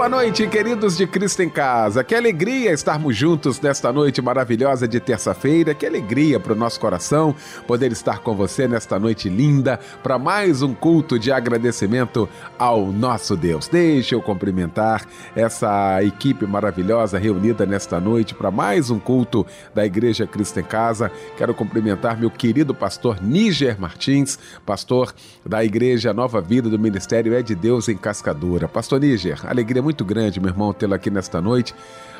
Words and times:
Boa 0.00 0.08
noite, 0.08 0.46
queridos 0.48 0.96
de 0.96 1.06
Cristo 1.06 1.42
em 1.42 1.50
Casa. 1.50 2.02
Que 2.02 2.14
alegria 2.14 2.72
estarmos 2.72 3.14
juntos 3.14 3.60
nesta 3.60 3.92
noite 3.92 4.22
maravilhosa 4.22 4.88
de 4.88 4.98
terça-feira. 4.98 5.74
Que 5.74 5.84
alegria 5.84 6.40
para 6.40 6.54
o 6.54 6.56
nosso 6.56 6.80
coração 6.80 7.36
poder 7.66 7.92
estar 7.92 8.20
com 8.20 8.34
você 8.34 8.66
nesta 8.66 8.98
noite 8.98 9.28
linda 9.28 9.78
para 10.02 10.18
mais 10.18 10.62
um 10.62 10.72
culto 10.72 11.18
de 11.18 11.30
agradecimento 11.30 12.26
ao 12.58 12.86
nosso 12.86 13.36
Deus. 13.36 13.68
Deixa 13.68 14.14
eu 14.14 14.22
cumprimentar 14.22 15.06
essa 15.36 16.02
equipe 16.02 16.46
maravilhosa 16.46 17.18
reunida 17.18 17.66
nesta 17.66 18.00
noite 18.00 18.34
para 18.34 18.50
mais 18.50 18.88
um 18.88 18.98
culto 18.98 19.46
da 19.74 19.84
Igreja 19.84 20.26
Cristo 20.26 20.60
em 20.60 20.64
Casa. 20.64 21.12
Quero 21.36 21.52
cumprimentar 21.52 22.18
meu 22.18 22.30
querido 22.30 22.74
pastor 22.74 23.22
Níger 23.22 23.78
Martins, 23.78 24.38
pastor 24.64 25.14
da 25.44 25.62
Igreja 25.62 26.14
Nova 26.14 26.40
Vida 26.40 26.70
do 26.70 26.78
Ministério 26.78 27.34
É 27.34 27.42
de 27.42 27.54
Deus 27.54 27.86
em 27.86 27.98
Cascadura. 27.98 28.66
Pastor 28.66 28.98
Níger, 28.98 29.46
alegria 29.46 29.82
muito 29.82 29.89
muito 29.90 30.04
grande, 30.04 30.40
meu 30.40 30.50
irmão, 30.50 30.72
tê-lo 30.72 30.94
aqui 30.94 31.10
nesta 31.10 31.40
noite. 31.40 31.74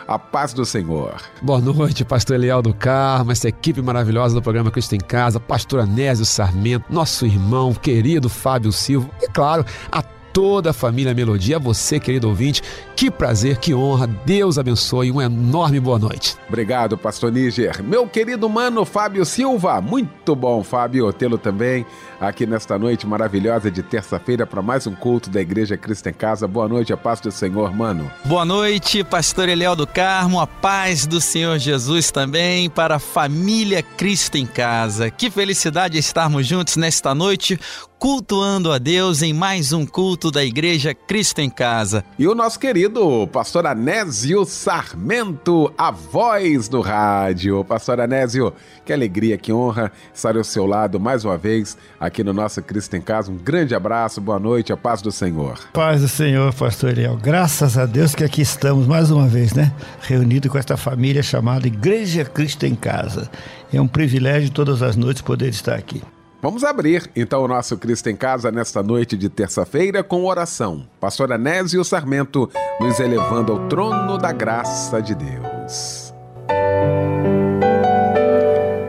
A 0.08 0.18
paz 0.18 0.52
do 0.52 0.64
Senhor. 0.64 1.22
Boa 1.40 1.60
noite, 1.60 2.04
pastor 2.04 2.34
Eliel 2.34 2.60
do 2.60 2.74
Carmo, 2.74 3.30
essa 3.30 3.48
equipe 3.48 3.80
maravilhosa 3.80 4.34
do 4.34 4.42
programa 4.42 4.72
Cristo 4.72 4.96
em 4.96 4.98
Casa, 4.98 5.38
pastor 5.38 5.78
Anésio 5.78 6.24
Sarmento, 6.24 6.84
nosso 6.90 7.24
irmão 7.24 7.72
querido 7.72 8.28
Fábio 8.28 8.72
Silva 8.72 9.08
e, 9.22 9.28
claro, 9.28 9.64
a 9.92 10.02
toda 10.32 10.70
a 10.70 10.72
família 10.72 11.14
Melodia, 11.14 11.56
a 11.56 11.58
você, 11.58 12.00
querido 12.00 12.28
ouvinte. 12.28 12.62
Que 12.96 13.10
prazer, 13.10 13.58
que 13.58 13.74
honra. 13.74 14.06
Deus 14.06 14.58
abençoe. 14.58 15.10
Uma 15.10 15.24
enorme 15.24 15.80
boa 15.80 15.98
noite. 15.98 16.36
Obrigado, 16.48 16.98
pastor 16.98 17.32
Níger. 17.32 17.82
Meu 17.82 18.06
querido 18.06 18.48
mano 18.48 18.84
Fábio 18.84 19.24
Silva. 19.24 19.80
Muito 19.80 20.34
bom, 20.34 20.62
Fábio, 20.62 21.12
tê-lo 21.12 21.38
também 21.38 21.86
aqui 22.20 22.44
nesta 22.44 22.78
noite 22.78 23.06
maravilhosa 23.06 23.70
de 23.70 23.82
terça-feira 23.82 24.46
para 24.46 24.60
mais 24.60 24.86
um 24.86 24.94
culto 24.94 25.30
da 25.30 25.40
Igreja 25.40 25.76
Cristo 25.76 26.08
em 26.08 26.12
Casa. 26.12 26.46
Boa 26.46 26.68
noite, 26.68 26.92
a 26.92 26.96
paz 26.96 27.20
do 27.20 27.30
Senhor, 27.30 27.74
mano. 27.74 28.10
Boa 28.24 28.44
noite, 28.44 29.02
pastor 29.02 29.48
Eliel 29.48 29.74
do 29.74 29.86
Carmo. 29.86 30.40
A 30.40 30.46
paz 30.46 31.06
do 31.06 31.20
Senhor 31.20 31.58
Jesus 31.58 32.10
também 32.10 32.68
para 32.68 32.96
a 32.96 32.98
família 32.98 33.82
Cristo 33.82 34.36
em 34.36 34.46
Casa. 34.46 35.10
Que 35.10 35.30
felicidade 35.30 35.96
estarmos 35.96 36.46
juntos 36.46 36.76
nesta 36.76 37.14
noite 37.14 37.58
cultuando 38.00 38.72
a 38.72 38.78
Deus 38.78 39.20
em 39.20 39.34
mais 39.34 39.74
um 39.74 39.84
culto 39.84 40.30
da 40.30 40.42
Igreja 40.42 40.94
Cristo 40.94 41.40
em 41.40 41.50
Casa. 41.50 42.02
E 42.18 42.26
o 42.26 42.34
nosso 42.34 42.58
querido 42.58 43.28
pastor 43.30 43.66
Anésio 43.66 44.46
Sarmento, 44.46 45.70
a 45.76 45.90
voz 45.90 46.66
do 46.66 46.80
rádio. 46.80 47.62
Pastor 47.62 48.00
Anésio, 48.00 48.54
que 48.86 48.92
alegria, 48.94 49.36
que 49.36 49.52
honra 49.52 49.92
estar 50.14 50.34
ao 50.34 50.42
seu 50.42 50.64
lado 50.64 50.98
mais 50.98 51.26
uma 51.26 51.36
vez 51.36 51.76
aqui 52.00 52.24
no 52.24 52.32
nosso 52.32 52.62
Cristo 52.62 52.96
em 52.96 53.02
Casa. 53.02 53.30
Um 53.30 53.36
grande 53.36 53.74
abraço, 53.74 54.18
boa 54.18 54.38
noite, 54.38 54.72
a 54.72 54.78
paz 54.78 55.02
do 55.02 55.12
Senhor. 55.12 55.60
Paz 55.74 56.00
do 56.00 56.08
Senhor, 56.08 56.54
pastor 56.54 56.92
Eliel. 56.92 57.18
Graças 57.18 57.76
a 57.76 57.84
Deus 57.84 58.14
que 58.14 58.24
aqui 58.24 58.40
estamos 58.40 58.86
mais 58.86 59.10
uma 59.10 59.28
vez, 59.28 59.52
né? 59.52 59.74
Reunido 60.00 60.48
com 60.48 60.56
esta 60.56 60.78
família 60.78 61.22
chamada 61.22 61.66
Igreja 61.66 62.24
Cristo 62.24 62.64
em 62.64 62.74
Casa. 62.74 63.30
É 63.70 63.78
um 63.78 63.86
privilégio 63.86 64.50
todas 64.50 64.82
as 64.82 64.96
noites 64.96 65.20
poder 65.20 65.50
estar 65.50 65.74
aqui. 65.74 66.02
Vamos 66.42 66.64
abrir 66.64 67.10
então 67.14 67.44
o 67.44 67.48
nosso 67.48 67.76
Cristo 67.76 68.08
em 68.08 68.16
Casa 68.16 68.50
nesta 68.50 68.82
noite 68.82 69.14
de 69.14 69.28
terça-feira 69.28 70.02
com 70.02 70.24
oração. 70.24 70.86
Pastor 70.98 71.30
Anésio 71.30 71.84
Sarmento 71.84 72.50
nos 72.80 72.98
elevando 72.98 73.52
ao 73.52 73.68
trono 73.68 74.16
da 74.16 74.32
graça 74.32 75.02
de 75.02 75.14
Deus. 75.14 76.14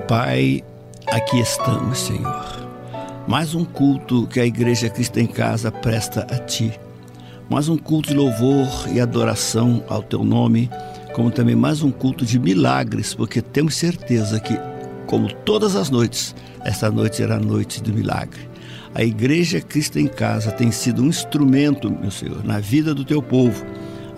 Pai, 0.08 0.64
aqui 1.08 1.42
estamos, 1.42 2.00
Senhor. 2.00 2.70
Mais 3.28 3.54
um 3.54 3.66
culto 3.66 4.28
que 4.28 4.40
a 4.40 4.46
Igreja 4.46 4.90
Cristo 4.90 5.20
em 5.20 5.28
Casa 5.28 5.70
presta 5.70 6.22
a 6.32 6.40
Ti. 6.40 6.80
Mais 7.50 7.68
um 7.68 7.78
culto 7.78 8.10
de 8.10 8.16
louvor 8.16 8.68
e 8.94 9.02
adoração 9.02 9.84
ao 9.90 10.02
Teu 10.02 10.24
nome, 10.24 10.70
como 11.14 11.30
também 11.30 11.56
mais 11.56 11.84
um 11.84 11.92
culto 11.92 12.26
de 12.26 12.40
milagres, 12.40 13.14
porque 13.14 13.42
temos 13.42 13.76
certeza 13.76 14.40
que, 14.40 14.58
como 15.06 15.34
todas 15.34 15.76
as 15.76 15.90
noites, 15.90 16.34
esta 16.64 16.92
noite 16.92 17.22
era 17.22 17.36
a 17.36 17.40
noite 17.40 17.82
do 17.82 17.94
milagre. 17.94 18.50
A 18.94 19.04
Igreja 19.04 19.62
Cristo 19.62 19.98
em 20.00 20.08
Casa 20.08 20.52
tem 20.52 20.70
sido 20.70 21.02
um 21.02 21.08
instrumento, 21.08 21.90
meu 21.90 22.12
Senhor, 22.12 22.44
na 22.44 22.60
vida 22.60 22.94
do 22.94 23.06
teu 23.06 23.22
povo. 23.22 23.66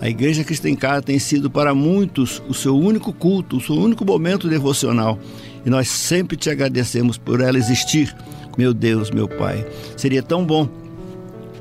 A 0.00 0.08
Igreja 0.08 0.42
Cristo 0.42 0.66
em 0.66 0.74
Casa 0.74 1.02
tem 1.02 1.18
sido 1.18 1.48
para 1.48 1.74
muitos 1.74 2.42
o 2.48 2.54
seu 2.54 2.76
único 2.76 3.12
culto, 3.12 3.56
o 3.56 3.60
seu 3.60 3.76
único 3.76 4.04
momento 4.04 4.48
devocional. 4.48 5.18
E 5.64 5.70
nós 5.70 5.88
sempre 5.88 6.36
te 6.36 6.50
agradecemos 6.50 7.16
por 7.16 7.40
ela 7.40 7.56
existir. 7.56 8.14
Meu 8.58 8.74
Deus, 8.74 9.10
meu 9.10 9.28
Pai, 9.28 9.64
seria 9.96 10.22
tão 10.22 10.44
bom 10.44 10.68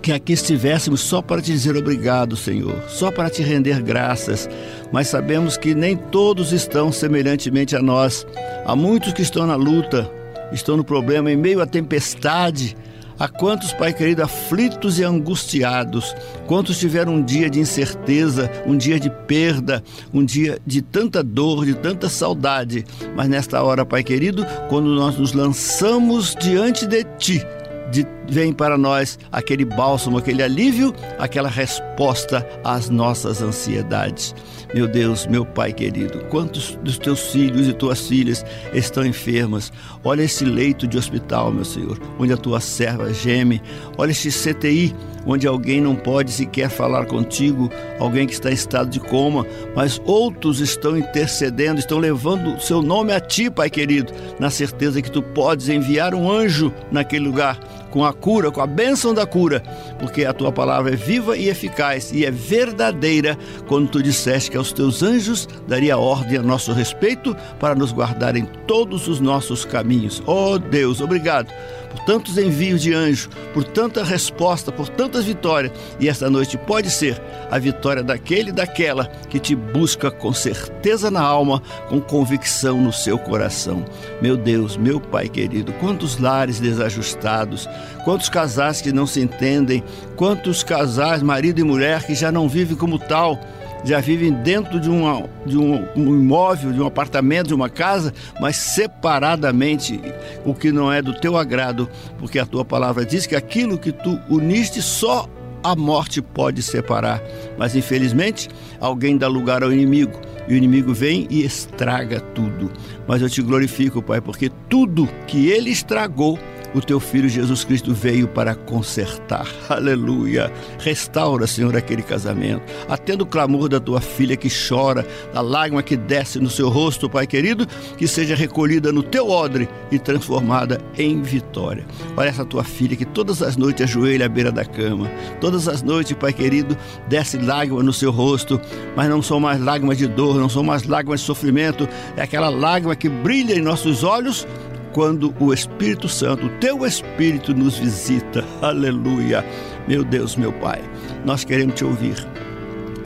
que 0.02 0.12
aqui 0.12 0.34
estivéssemos 0.34 1.00
só 1.00 1.22
para 1.22 1.42
te 1.42 1.52
dizer 1.54 1.78
obrigado, 1.78 2.36
Senhor, 2.36 2.76
só 2.90 3.10
para 3.10 3.30
te 3.30 3.42
render 3.42 3.82
graças, 3.82 4.50
mas 4.92 5.08
sabemos 5.08 5.56
que 5.56 5.74
nem 5.74 5.96
todos 5.96 6.52
estão 6.52 6.92
semelhantemente 6.92 7.74
a 7.74 7.82
nós. 7.82 8.28
Há 8.66 8.76
muitos 8.76 9.14
que 9.14 9.22
estão 9.22 9.48
na 9.48 9.56
luta, 9.56 10.12
estão 10.52 10.78
no 10.78 10.84
problema, 10.84 11.31
em 11.31 11.38
meio 11.38 11.62
à 11.62 11.66
tempestade. 11.66 12.76
Há 13.18 13.28
quantos, 13.28 13.72
Pai 13.72 13.94
querido, 13.94 14.24
aflitos 14.24 15.00
e 15.00 15.04
angustiados? 15.04 16.16
Quantos 16.48 16.80
tiveram 16.80 17.14
um 17.16 17.24
dia 17.24 17.50
de 17.50 17.59
incerteza, 17.59 18.52
um 18.66 18.76
dia 18.76 19.00
de 19.00 19.09
perda, 19.09 19.84
um 20.14 20.26
dia 20.26 20.59
de 20.66 20.82
tanta 20.82 21.24
dor, 21.24 21.66
de 21.66 21.76
tanta 21.76 22.09
saudade? 22.09 22.84
Mas 23.16 23.30
nesta 23.30 23.62
hora, 23.62 23.86
Pai 23.86 24.03
querido, 24.03 24.46
quando 24.68 24.90
nós 24.90 25.18
nos 25.18 25.32
lançamos 25.32 26.36
diante 26.40 26.88
de 26.88 27.03
Ti, 27.18 27.46
de, 27.94 28.08
vem 28.28 28.52
para 28.52 28.76
nós 28.76 29.20
aquele 29.31 29.64
bálsamo, 29.64 30.18
aquele 30.18 30.42
alívio, 30.42 30.94
aquela 31.20 31.48
resposta 31.48 32.46
às 32.64 32.90
nossas 32.90 33.42
ansiedades. 33.42 34.34
Meu 34.74 34.88
Deus, 34.88 35.28
meu 35.28 35.46
Pai 35.46 35.72
querido, 35.72 36.26
quantos 36.32 36.76
dos 36.84 36.98
teus 36.98 37.32
filhos 37.32 37.68
e 37.68 37.74
tuas 37.74 38.08
filhas 38.08 38.44
estão 38.74 39.06
enfermas? 39.06 39.72
Olha 40.03 40.24
esse 40.24 40.44
leito 40.44 40.88
de 40.88 40.98
hospital, 40.98 41.52
meu 41.52 41.64
Senhor, 41.64 42.00
onde 42.18 42.34
a 42.34 42.38
tua 42.38 42.59
serva 42.59 43.14
geme. 43.14 43.62
Olha 43.96 44.09
este 44.09 44.30
CTI, 44.30 44.96
onde 45.28 45.46
alguém 45.46 45.80
não 45.80 45.96
pode 45.96 46.32
sequer 46.32 46.72
falar 46.72 47.06
contigo, 47.06 47.70
alguém 48.00 48.26
que 48.26 48.34
está 48.34 48.50
em 48.50 48.56
estado 48.56 48.90
de 48.90 49.00
coma, 49.00 49.46
mas 49.76 50.02
outros 50.03 50.59
estão 50.59 50.98
intercedendo, 50.98 51.80
estão 51.80 52.00
levando 52.00 52.56
o 52.56 52.59
seu 52.59 52.82
nome 52.82 53.14
a 53.14 53.20
ti, 53.20 53.52
Pai 53.52 53.70
querido, 53.70 54.12
na 54.40 54.50
certeza 54.50 55.00
que 55.00 55.12
tu 55.12 55.22
podes 55.22 55.70
enviar 55.70 56.16
um 56.16 56.32
anjo 56.32 56.74
naquele 56.92 57.26
lugar 57.26 57.59
com 57.94 58.04
a 58.04 58.12
cura, 58.12 58.50
com 58.50 58.59
a 58.59 58.66
bênção 58.66 59.14
da 59.14 59.24
cura, 59.24 59.62
porque 60.00 60.26
a 60.26 60.34
tua 60.34 60.52
palavra 60.52 60.94
é 60.94 60.96
viva 60.96 61.38
e 61.38 61.48
eficaz 61.48 62.12
e 62.12 62.26
é 62.26 62.31
verdadeira, 62.31 63.38
quando 63.68 63.88
tu 63.88 64.02
disseste 64.02 64.50
que 64.50 64.58
aos 64.58 64.74
teus 64.74 65.04
anjos 65.04 65.48
daria 65.68 65.96
ordem 65.96 66.40
a 66.40 66.42
nosso 66.42 66.74
respeito 66.74 67.38
para 67.59 67.76
nos 67.76 67.92
guardar 67.92 68.36
em 68.36 68.46
todos 68.66 69.08
os 69.08 69.20
nossos 69.20 69.64
caminhos. 69.64 70.24
Oh 70.26 70.58
Deus, 70.58 71.02
obrigado 71.02 71.53
por 71.94 72.00
tantos 72.06 72.38
envios 72.38 72.82
de 72.82 72.94
anjo, 72.94 73.30
por 73.53 73.64
tanta 73.64 74.03
resposta, 74.03 74.72
por 74.72 74.90
tantas 74.90 75.26
vitórias. 75.26 75.72
E 76.00 76.09
esta 76.09 76.30
noite 76.30 76.58
pode 76.58 76.90
ser 76.90 77.22
a 77.52 77.59
vitória 77.59 78.03
daquele 78.03 78.50
e 78.50 78.53
daquela 78.53 79.06
que 79.29 79.40
te 79.40 79.56
busca 79.56 80.09
com 80.09 80.34
certeza 80.34 81.12
na 81.12 81.22
alma, 81.22 81.62
com 81.88 82.02
convicção 82.02 82.82
no 82.82 82.91
seu 82.91 83.17
coração. 83.20 83.85
Meu 84.22 84.35
Deus, 84.35 84.76
meu 84.76 85.00
Pai 85.00 85.29
querido, 85.29 85.72
quantos 85.73 86.17
lares 86.17 86.59
desajustados, 86.59 87.70
quantos 88.03 88.30
casais 88.30 88.82
que 88.82 88.91
não 88.91 89.06
se 89.06 89.22
entendem, 89.22 89.84
quantos 90.16 90.64
casais, 90.64 91.22
marido 91.22 91.59
e 91.59 91.64
mulher, 91.64 92.03
que 92.06 92.16
já 92.16 92.32
não 92.32 92.47
vivem 92.47 92.76
como 92.76 93.00
tal 93.00 93.40
já 93.84 94.00
vivem 94.00 94.32
dentro 94.32 94.80
de, 94.80 94.90
uma, 94.90 95.28
de 95.46 95.58
um, 95.58 95.85
um, 95.96 96.22
imóvel, 96.22 96.72
de 96.72 96.82
um 96.82 96.88
apartamento, 96.88 97.47
de 97.47 97.53
uma 97.53 97.70
casa, 97.70 98.14
mas 98.40 98.56
separadamente, 98.56 100.00
o 100.46 100.53
que 100.53 100.72
não 100.72 100.91
é 100.91 101.02
do 101.02 101.14
teu 101.14 101.38
agrado, 101.38 101.90
porque 102.18 102.40
a 102.40 102.46
tua 102.46 102.64
palavra 102.64 103.06
diz 103.06 103.26
que 103.26 103.35
aquilo 103.35 103.78
que 103.78 103.91
tu 103.91 104.20
uniste 104.29 104.82
só 104.82 105.28
a 105.64 105.76
morte 105.76 106.22
pode 106.22 106.62
separar. 106.62 107.22
Mas 107.58 107.76
infelizmente, 107.76 108.50
alguém 108.79 109.18
dá 109.18 109.28
lugar 109.28 109.64
ao 109.64 109.72
inimigo. 109.72 110.20
E 110.47 110.53
o 110.53 110.58
inimigo 110.58 110.94
vem 110.94 111.26
e 111.29 111.44
estraga 111.46 112.20
tudo. 112.20 112.70
Mas 113.08 113.22
eu 113.22 113.29
te 113.29 113.41
glorifico, 113.41 114.02
Pai, 114.02 114.20
porque 114.20 114.52
tudo 114.70 115.08
que 115.26 115.50
ele 115.50 115.70
estragou, 115.70 116.38
o 116.73 116.81
teu 116.81 116.99
filho 116.99 117.29
Jesus 117.29 117.64
Cristo 117.64 117.93
veio 117.93 118.28
para 118.28 118.55
consertar. 118.55 119.47
Aleluia. 119.70 120.52
Restaura, 120.79 121.47
Senhor, 121.47 121.75
aquele 121.75 122.02
casamento. 122.02 122.64
Atenda 122.90 123.23
o 123.23 123.28
clamor 123.28 123.70
da 123.70 123.79
tua 123.79 124.02
filha 124.02 124.35
que 124.35 124.49
chora, 124.49 125.05
a 125.34 125.41
lágrima 125.41 125.84
que 125.84 125.96
desce 125.96 126.40
no 126.40 126.49
seu 126.49 126.70
rosto, 126.70 127.09
Pai 127.09 127.28
querido, 127.28 127.67
que 127.97 128.08
seja 128.08 128.35
recolhida 128.35 128.91
no 128.91 129.03
teu 129.03 129.29
odre 129.29 129.70
e 129.91 129.99
transformada 129.99 130.81
em 130.97 131.22
vitória. 131.22 131.85
Olha 132.17 132.29
essa 132.29 132.46
tua 132.46 132.64
filha 132.64 132.96
que 132.96 133.05
todas 133.05 133.41
as 133.41 133.55
noites 133.55 133.84
ajoelha 133.84 134.26
à 134.26 134.29
beira 134.29 134.52
da 134.52 134.66
cama. 134.66 135.09
Todas 135.40 135.67
as 135.67 135.81
noites, 135.81 136.16
Pai 136.17 136.34
querido, 136.34 136.78
desce 137.08 137.37
lágrima 137.37 137.84
no 137.84 137.93
seu 137.93 138.11
rosto, 138.11 138.59
mas 138.96 139.09
não 139.09 139.22
são 139.22 139.40
mais 139.40 139.59
lágrimas 139.59 139.97
de 139.97 140.08
dor, 140.08 140.35
não 140.35 140.49
são 140.49 140.64
mais 140.64 140.84
lágrimas 140.84 141.19
de 141.19 141.26
sofrimento, 141.26 141.87
é 142.16 142.23
aquela 142.23 142.49
lágrima 142.49 142.96
que 142.96 143.09
brilha 143.09 143.53
em 143.53 143.61
nossos 143.61 144.03
olhos 144.03 144.47
quando 144.93 145.34
o 145.40 145.53
Espírito 145.53 146.07
Santo, 146.07 146.45
o 146.45 146.49
teu 146.59 146.85
Espírito, 146.85 147.53
nos 147.53 147.78
visita. 147.78 148.43
Aleluia. 148.61 149.45
Meu 149.87 150.03
Deus, 150.03 150.35
meu 150.35 150.53
Pai, 150.53 150.81
nós 151.25 151.43
queremos 151.43 151.75
te 151.75 151.84
ouvir. 151.84 152.16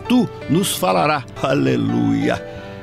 Tu 0.08 0.30
nos 0.50 0.76
falará. 0.76 1.24
Aleluia. 1.42 2.36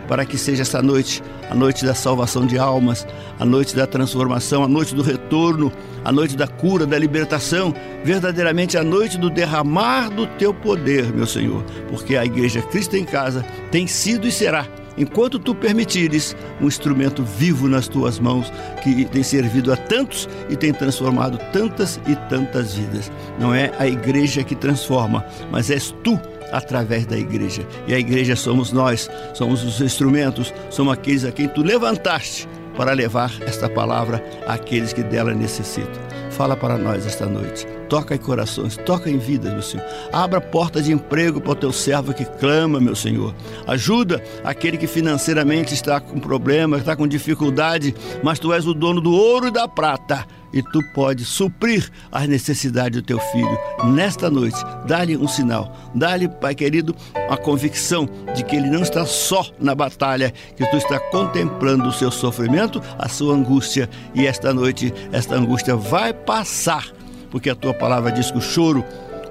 Para 0.08 0.24
que 0.24 0.36
seja 0.36 0.62
essa 0.62 0.82
noite 0.82 1.22
a 1.50 1.54
noite 1.54 1.84
da 1.84 1.94
salvação 1.94 2.46
de 2.46 2.58
almas, 2.58 3.06
a 3.38 3.44
noite 3.44 3.76
da 3.76 3.86
transformação, 3.86 4.64
a 4.64 4.68
noite 4.68 4.94
do 4.94 5.02
retorno, 5.02 5.72
a 6.04 6.10
noite 6.10 6.36
da 6.36 6.46
cura, 6.46 6.86
da 6.86 6.98
libertação, 6.98 7.74
verdadeiramente 8.02 8.76
a 8.76 8.84
noite 8.84 9.18
do 9.18 9.30
derramar 9.30 10.10
do 10.10 10.26
teu 10.26 10.52
poder, 10.52 11.12
meu 11.12 11.26
Senhor, 11.26 11.62
porque 11.88 12.16
a 12.16 12.24
Igreja 12.24 12.62
Cristo 12.62 12.96
em 12.96 13.04
Casa 13.04 13.44
tem 13.70 13.86
sido 13.86 14.26
e 14.26 14.32
será 14.32 14.66
enquanto 14.96 15.38
tu 15.38 15.55
permitires, 15.55 16.37
um 16.61 16.67
instrumento 16.67 17.23
vivo 17.23 17.69
nas 17.69 17.88
tuas 17.88 18.19
mãos 18.19 18.52
que 18.82 19.05
tem 19.06 19.23
servido 19.23 19.73
a 19.73 19.76
tantos 19.76 20.29
e 20.49 20.56
tem 20.56 20.73
transformado 20.73 21.38
tantas 21.52 22.00
e 22.06 22.14
tantas 22.29 22.75
vidas. 22.75 23.11
Não 23.38 23.55
é 23.55 23.73
a 23.79 23.87
igreja 23.87 24.43
que 24.43 24.55
transforma, 24.55 25.25
mas 25.50 25.70
és 25.70 25.94
tu 26.02 26.19
através 26.52 27.06
da 27.06 27.17
igreja. 27.17 27.67
E 27.87 27.94
a 27.94 27.99
igreja 27.99 28.37
somos 28.37 28.73
nós, 28.73 29.11
somos 29.35 29.64
os 29.64 29.81
instrumentos, 29.81 30.52
somos 30.70 30.93
aqueles 30.93 31.25
a 31.25 31.32
quem 31.32 31.49
tu 31.49 31.62
levantaste 31.62 32.49
para 32.76 32.93
levar 32.93 33.32
esta 33.43 33.69
palavra 33.69 34.25
àqueles 34.47 34.93
que 34.93 35.02
dela 35.02 35.35
necessitam. 35.35 36.24
Fala 36.36 36.56
para 36.56 36.76
nós 36.76 37.06
esta 37.06 37.26
noite. 37.26 37.64
Toca 37.88 38.12
em 38.12 38.19
corações, 38.19 38.76
toca 38.78 39.08
em 39.08 39.19
vidas, 39.19 39.52
meu 39.52 39.62
Senhor. 39.62 39.86
Abra 40.12 40.40
porta 40.40 40.82
de 40.82 40.90
emprego 40.90 41.40
para 41.40 41.52
o 41.52 41.54
teu 41.54 41.72
servo 41.72 42.12
que 42.12 42.25
clama, 42.25 42.81
meu 42.81 42.96
Senhor. 42.96 43.32
Ajuda 43.69 44.20
aquele 44.42 44.76
que 44.76 44.88
financeiramente 44.88 45.72
está 45.72 46.00
com 46.00 46.19
problema, 46.19 46.78
está 46.78 46.96
com 46.96 47.06
dificuldade, 47.06 47.94
mas 48.20 48.40
tu 48.40 48.52
és 48.52 48.66
o 48.66 48.75
dono 48.75 49.00
do 49.00 49.12
ouro 49.12 49.46
e 49.46 49.52
da 49.52 49.69
prata 49.69 50.26
e 50.54 50.62
tu 50.62 50.81
podes 50.94 51.26
suprir 51.26 51.90
as 52.12 52.28
necessidades 52.28 53.02
do 53.02 53.04
teu 53.04 53.19
filho 53.19 53.58
nesta 53.92 54.30
noite. 54.30 54.56
Dá-lhe 54.87 55.16
um 55.16 55.26
sinal, 55.26 55.76
dá-lhe, 55.92 56.28
Pai 56.28 56.54
querido, 56.54 56.94
a 57.28 57.37
convicção 57.37 58.08
de 58.34 58.44
que 58.44 58.54
ele 58.54 58.70
não 58.70 58.82
está 58.82 59.04
só 59.04 59.44
na 59.58 59.75
batalha, 59.75 60.32
que 60.56 60.64
tu 60.70 60.76
está 60.76 61.00
contemplando 61.10 61.88
o 61.88 61.92
seu 61.92 62.10
sofrimento, 62.10 62.80
a 62.96 63.08
sua 63.08 63.34
angústia, 63.34 63.90
e 64.14 64.26
esta 64.26 64.54
noite 64.54 64.94
esta 65.12 65.34
angústia 65.34 65.75
vai 65.75 66.14
passar, 66.26 66.87
porque 67.31 67.50
a 67.50 67.55
tua 67.55 67.75
palavra 67.75 68.12
diz 68.12 68.31
que 68.31 68.38
o 68.38 68.43
choro 68.43 68.85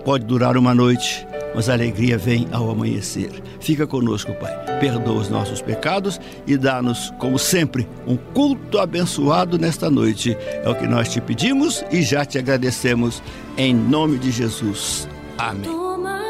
pode 0.03 0.25
durar 0.25 0.57
uma 0.57 0.73
noite, 0.73 1.25
mas 1.55 1.69
a 1.69 1.73
alegria 1.73 2.17
vem 2.17 2.47
ao 2.51 2.69
amanhecer. 2.69 3.31
Fica 3.59 3.87
conosco, 3.87 4.33
Pai. 4.33 4.53
Perdoa 4.79 5.21
os 5.21 5.29
nossos 5.29 5.61
pecados 5.61 6.19
e 6.45 6.57
dá-nos, 6.57 7.11
como 7.19 7.39
sempre, 7.39 7.87
um 8.05 8.17
culto 8.17 8.79
abençoado 8.79 9.57
nesta 9.57 9.89
noite. 9.89 10.35
É 10.63 10.69
o 10.69 10.75
que 10.75 10.87
nós 10.87 11.09
te 11.09 11.21
pedimos 11.21 11.83
e 11.91 12.01
já 12.01 12.25
te 12.25 12.37
agradecemos. 12.37 13.21
Em 13.57 13.73
nome 13.73 14.17
de 14.17 14.31
Jesus. 14.31 15.07
Amém. 15.37 16.22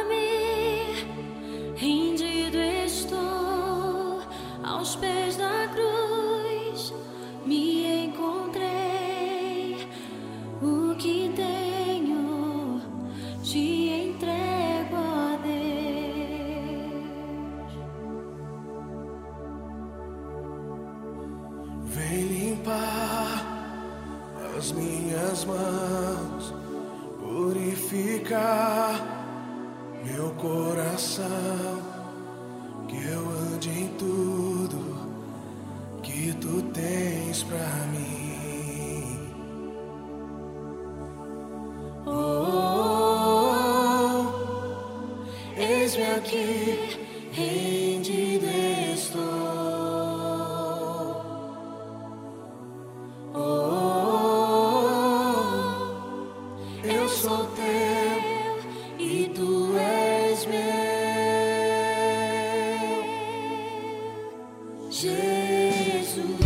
Jésus. 64.94 66.43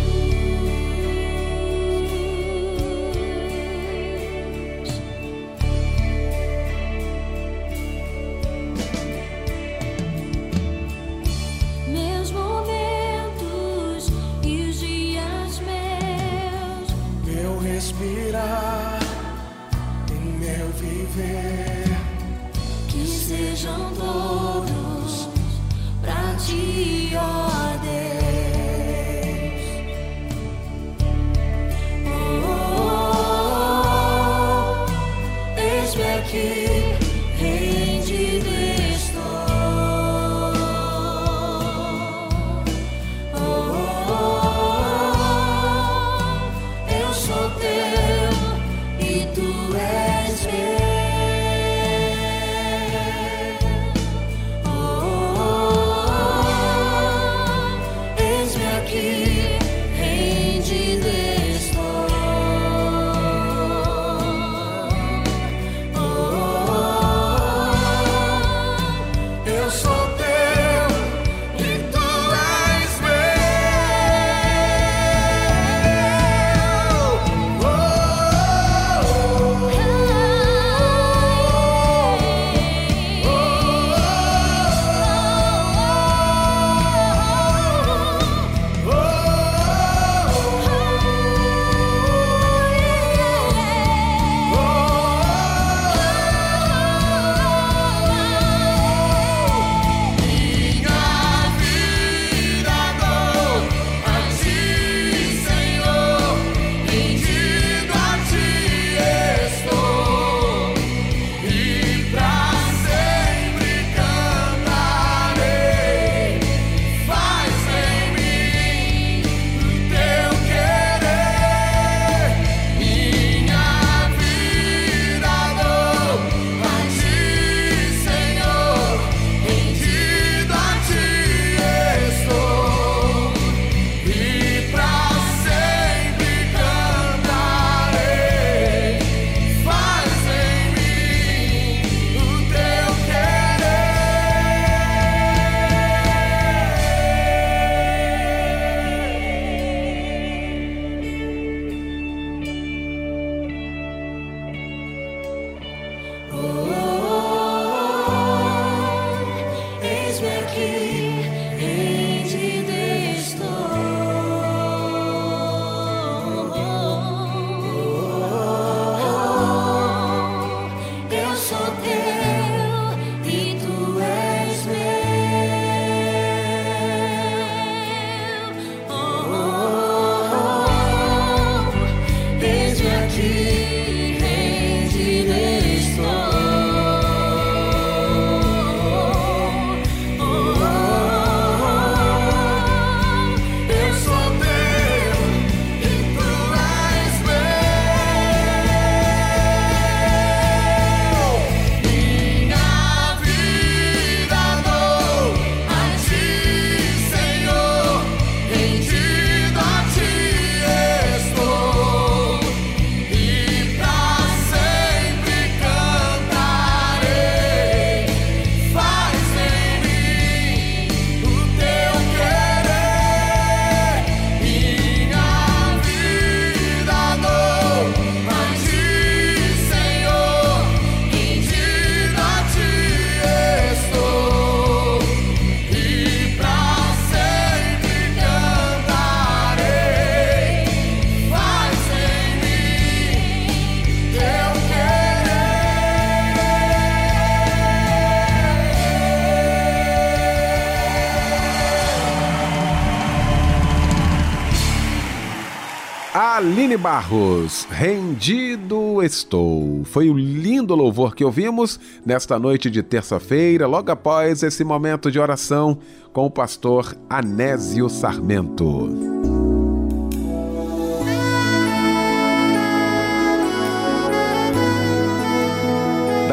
Aline 256.50 256.78
Barros, 256.78 257.68
rendido 257.70 259.02
estou. 259.02 259.84
Foi 259.84 260.08
o 260.08 260.16
lindo 260.16 260.74
louvor 260.74 261.14
que 261.14 261.22
ouvimos 261.22 261.78
nesta 262.06 262.38
noite 262.38 262.70
de 262.70 262.82
terça-feira, 262.82 263.66
logo 263.66 263.92
após 263.92 264.42
esse 264.42 264.64
momento 264.64 265.10
de 265.10 265.20
oração 265.20 265.76
com 266.10 266.24
o 266.24 266.30
pastor 266.30 266.96
Anésio 267.10 267.90
Sarmento. 267.90 269.27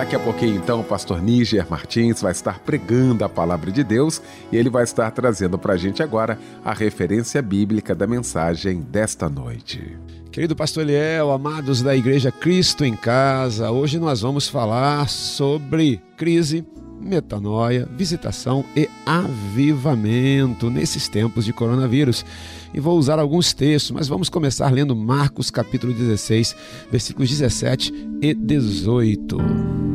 Daqui 0.05 0.17
a 0.17 0.19
pouquinho, 0.19 0.57
então, 0.57 0.81
o 0.81 0.83
pastor 0.83 1.19
Níger 1.19 1.65
Martins 1.67 2.21
vai 2.21 2.31
estar 2.31 2.59
pregando 2.59 3.25
a 3.25 3.27
palavra 3.27 3.71
de 3.71 3.83
Deus 3.83 4.21
e 4.51 4.55
ele 4.55 4.69
vai 4.69 4.83
estar 4.83 5.09
trazendo 5.09 5.57
para 5.57 5.73
a 5.73 5.77
gente 5.77 6.03
agora 6.03 6.37
a 6.63 6.75
referência 6.75 7.41
bíblica 7.41 7.95
da 7.95 8.05
mensagem 8.05 8.81
desta 8.81 9.27
noite. 9.27 9.97
Querido 10.31 10.55
pastor 10.55 10.83
Eliel, 10.83 11.31
amados 11.31 11.81
da 11.81 11.95
Igreja 11.95 12.31
Cristo 12.31 12.85
em 12.85 12.95
Casa, 12.95 13.71
hoje 13.71 13.97
nós 13.97 14.21
vamos 14.21 14.47
falar 14.47 15.09
sobre 15.09 15.99
crise, 16.15 16.63
metanoia, 17.01 17.89
visitação 17.97 18.63
e 18.75 18.87
avivamento 19.07 20.69
nesses 20.69 21.09
tempos 21.09 21.45
de 21.45 21.51
coronavírus. 21.51 22.23
E 22.71 22.79
vou 22.79 22.95
usar 22.99 23.17
alguns 23.17 23.55
textos, 23.55 23.89
mas 23.89 24.07
vamos 24.07 24.29
começar 24.29 24.71
lendo 24.71 24.95
Marcos 24.95 25.49
capítulo 25.49 25.91
16, 25.95 26.55
versículos 26.91 27.27
17 27.27 27.91
e 28.21 28.35
18. 28.35 29.94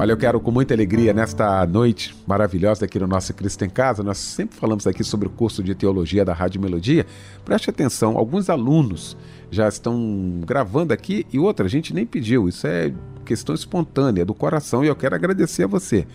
Olha, 0.00 0.12
eu 0.12 0.16
quero 0.16 0.40
com 0.40 0.50
muita 0.50 0.72
alegria 0.72 1.12
nesta 1.12 1.66
noite 1.66 2.16
maravilhosa 2.26 2.86
aqui 2.86 2.98
no 2.98 3.06
nosso 3.06 3.34
Cristo 3.34 3.66
em 3.66 3.68
Casa. 3.68 4.02
Nós 4.02 4.16
sempre 4.16 4.56
falamos 4.56 4.86
aqui 4.86 5.04
sobre 5.04 5.28
o 5.28 5.30
curso 5.30 5.62
de 5.62 5.74
teologia 5.74 6.24
da 6.24 6.32
Rádio 6.32 6.58
Melodia. 6.58 7.04
Preste 7.44 7.68
atenção, 7.68 8.16
alguns 8.16 8.48
alunos 8.48 9.14
já 9.50 9.68
estão 9.68 10.40
gravando 10.46 10.94
aqui 10.94 11.26
e 11.30 11.38
outra, 11.38 11.66
a 11.66 11.68
gente 11.68 11.92
nem 11.92 12.06
pediu. 12.06 12.48
Isso 12.48 12.66
é 12.66 12.94
questão 13.26 13.54
espontânea 13.54 14.24
do 14.24 14.32
coração 14.32 14.82
e 14.82 14.86
eu 14.86 14.96
quero 14.96 15.14
agradecer 15.14 15.64
a 15.64 15.66
você 15.66 16.06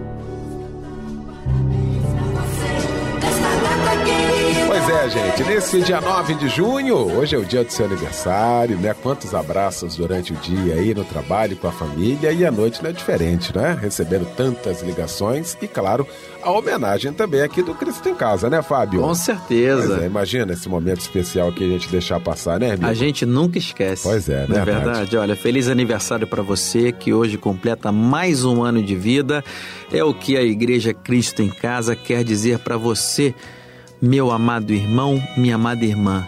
é, 5.00 5.08
gente, 5.08 5.44
nesse 5.44 5.80
dia 5.80 5.98
9 5.98 6.34
de 6.34 6.48
junho, 6.48 6.94
hoje 6.94 7.34
é 7.34 7.38
o 7.38 7.44
dia 7.44 7.64
do 7.64 7.72
seu 7.72 7.86
aniversário, 7.86 8.76
né? 8.76 8.94
Quantos 9.02 9.34
abraços 9.34 9.96
durante 9.96 10.34
o 10.34 10.36
dia 10.36 10.74
aí 10.74 10.92
no 10.92 11.04
trabalho, 11.04 11.56
com 11.56 11.68
a 11.68 11.72
família, 11.72 12.30
e 12.32 12.44
a 12.44 12.50
noite 12.50 12.82
não 12.82 12.90
é 12.90 12.92
diferente, 12.92 13.56
né? 13.56 13.78
Recebendo 13.80 14.26
tantas 14.36 14.82
ligações 14.82 15.56
e, 15.62 15.66
claro, 15.66 16.06
a 16.42 16.50
homenagem 16.50 17.14
também 17.14 17.40
aqui 17.40 17.62
do 17.62 17.74
Cristo 17.74 18.10
em 18.10 18.14
Casa, 18.14 18.50
né, 18.50 18.60
Fábio? 18.60 19.00
Com 19.00 19.14
certeza. 19.14 20.02
É, 20.02 20.06
imagina 20.06 20.52
esse 20.52 20.68
momento 20.68 21.00
especial 21.00 21.50
que 21.50 21.64
a 21.64 21.68
gente 21.68 21.88
deixar 21.88 22.20
passar, 22.20 22.60
né, 22.60 22.72
amigo? 22.72 22.86
A 22.86 22.92
gente 22.92 23.24
nunca 23.24 23.56
esquece. 23.56 24.02
Pois 24.02 24.28
é, 24.28 24.46
né? 24.46 24.58
É 24.58 24.64
verdade. 24.66 25.16
Olha, 25.16 25.34
feliz 25.34 25.68
aniversário 25.68 26.26
para 26.26 26.42
você 26.42 26.92
que 26.92 27.14
hoje 27.14 27.38
completa 27.38 27.90
mais 27.90 28.44
um 28.44 28.62
ano 28.62 28.82
de 28.82 28.96
vida. 28.96 29.42
É 29.90 30.04
o 30.04 30.12
que 30.12 30.36
a 30.36 30.42
Igreja 30.42 30.92
Cristo 30.92 31.40
em 31.40 31.48
Casa 31.48 31.96
quer 31.96 32.22
dizer 32.22 32.58
para 32.58 32.76
você 32.76 33.34
meu 34.00 34.30
amado 34.30 34.72
irmão, 34.72 35.22
minha 35.36 35.56
amada 35.56 35.84
irmã. 35.84 36.26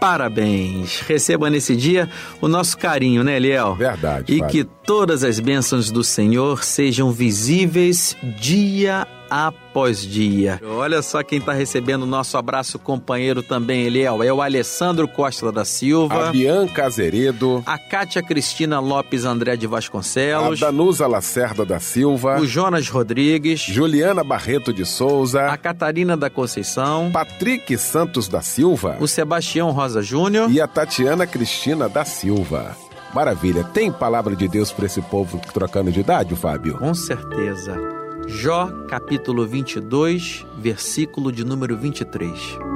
Parabéns! 0.00 1.00
Receba 1.00 1.50
nesse 1.50 1.76
dia 1.76 2.08
o 2.40 2.48
nosso 2.48 2.78
carinho, 2.78 3.22
né, 3.22 3.36
Eliel? 3.36 3.74
Verdade. 3.74 4.32
E 4.32 4.42
que 4.46 4.64
todas 4.64 5.22
as 5.22 5.38
bênçãos 5.38 5.90
do 5.90 6.02
Senhor 6.02 6.64
sejam 6.64 7.12
visíveis 7.12 8.16
dia 8.38 9.06
após 9.30 10.04
dia. 10.04 10.60
Olha 10.64 11.00
só 11.00 11.22
quem 11.22 11.38
está 11.38 11.52
recebendo 11.52 12.02
o 12.02 12.06
nosso 12.06 12.36
abraço 12.36 12.78
companheiro 12.78 13.42
também, 13.42 13.84
Eliel. 13.84 14.22
É 14.22 14.32
o 14.32 14.42
Alessandro 14.42 15.06
Costa 15.06 15.52
da 15.52 15.64
Silva. 15.64 16.28
A 16.28 16.32
Bianca 16.32 16.84
Azeredo. 16.84 17.62
A 17.64 17.78
Kátia 17.78 18.22
Cristina 18.22 18.80
Lopes 18.80 19.24
André 19.24 19.56
de 19.56 19.66
Vasconcelos. 19.66 20.62
A 20.62 20.66
Danusa 20.66 21.06
Lacerda 21.06 21.64
da 21.64 21.78
Silva. 21.78 22.40
O 22.40 22.46
Jonas 22.46 22.88
Rodrigues. 22.88 23.60
Juliana 23.60 24.24
Barreto 24.24 24.72
de 24.72 24.84
Souza. 24.84 25.46
A 25.46 25.56
Catarina 25.56 26.16
da 26.16 26.28
Conceição. 26.28 27.10
Patrick 27.12 27.78
Santos 27.78 28.28
da 28.28 28.42
Silva. 28.42 28.96
O 29.00 29.06
Sebastião 29.06 29.70
Rosa 29.70 30.02
Júnior. 30.02 30.50
E 30.50 30.60
a 30.60 30.66
Tatiana 30.66 31.26
Cristina 31.26 31.88
da 31.88 32.04
Silva. 32.04 32.76
Maravilha. 33.14 33.64
Tem 33.64 33.90
palavra 33.90 34.36
de 34.36 34.46
Deus 34.48 34.70
para 34.72 34.86
esse 34.86 35.02
povo 35.02 35.40
trocando 35.52 35.90
de 35.90 36.00
idade, 36.00 36.34
Fábio? 36.36 36.78
Com 36.78 36.94
certeza. 36.94 37.99
Jó, 38.26 38.68
capítulo 38.88 39.46
22, 39.46 40.46
versículo 40.58 41.32
de 41.32 41.44
número 41.44 41.76
23. 41.76 42.30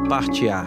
Parte 0.08 0.48
A. 0.48 0.66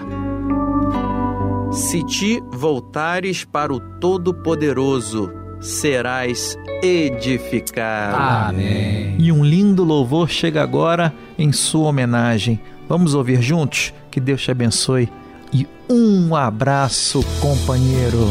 Se 1.71 2.03
te 2.05 2.41
voltares 2.51 3.43
para 3.43 3.73
o 3.73 3.79
Todo-Poderoso, 3.79 5.31
serás 5.59 6.57
edificado. 6.81 8.55
Amém. 8.55 9.15
E 9.19 9.31
um 9.31 9.43
lindo 9.43 9.83
louvor 9.83 10.29
chega 10.29 10.63
agora 10.63 11.13
em 11.37 11.51
sua 11.51 11.87
homenagem. 11.89 12.59
Vamos 12.87 13.13
ouvir 13.13 13.41
juntos? 13.41 13.93
Que 14.09 14.19
Deus 14.19 14.41
te 14.41 14.51
abençoe. 14.51 15.09
E 15.51 15.67
um 15.89 16.35
abraço, 16.35 17.23
companheiro. 17.41 18.27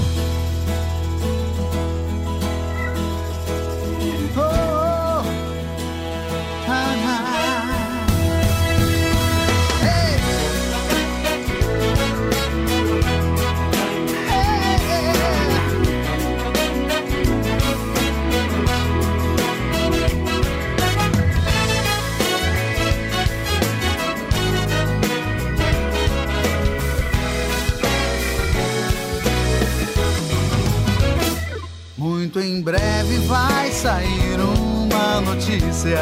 De 35.84 35.92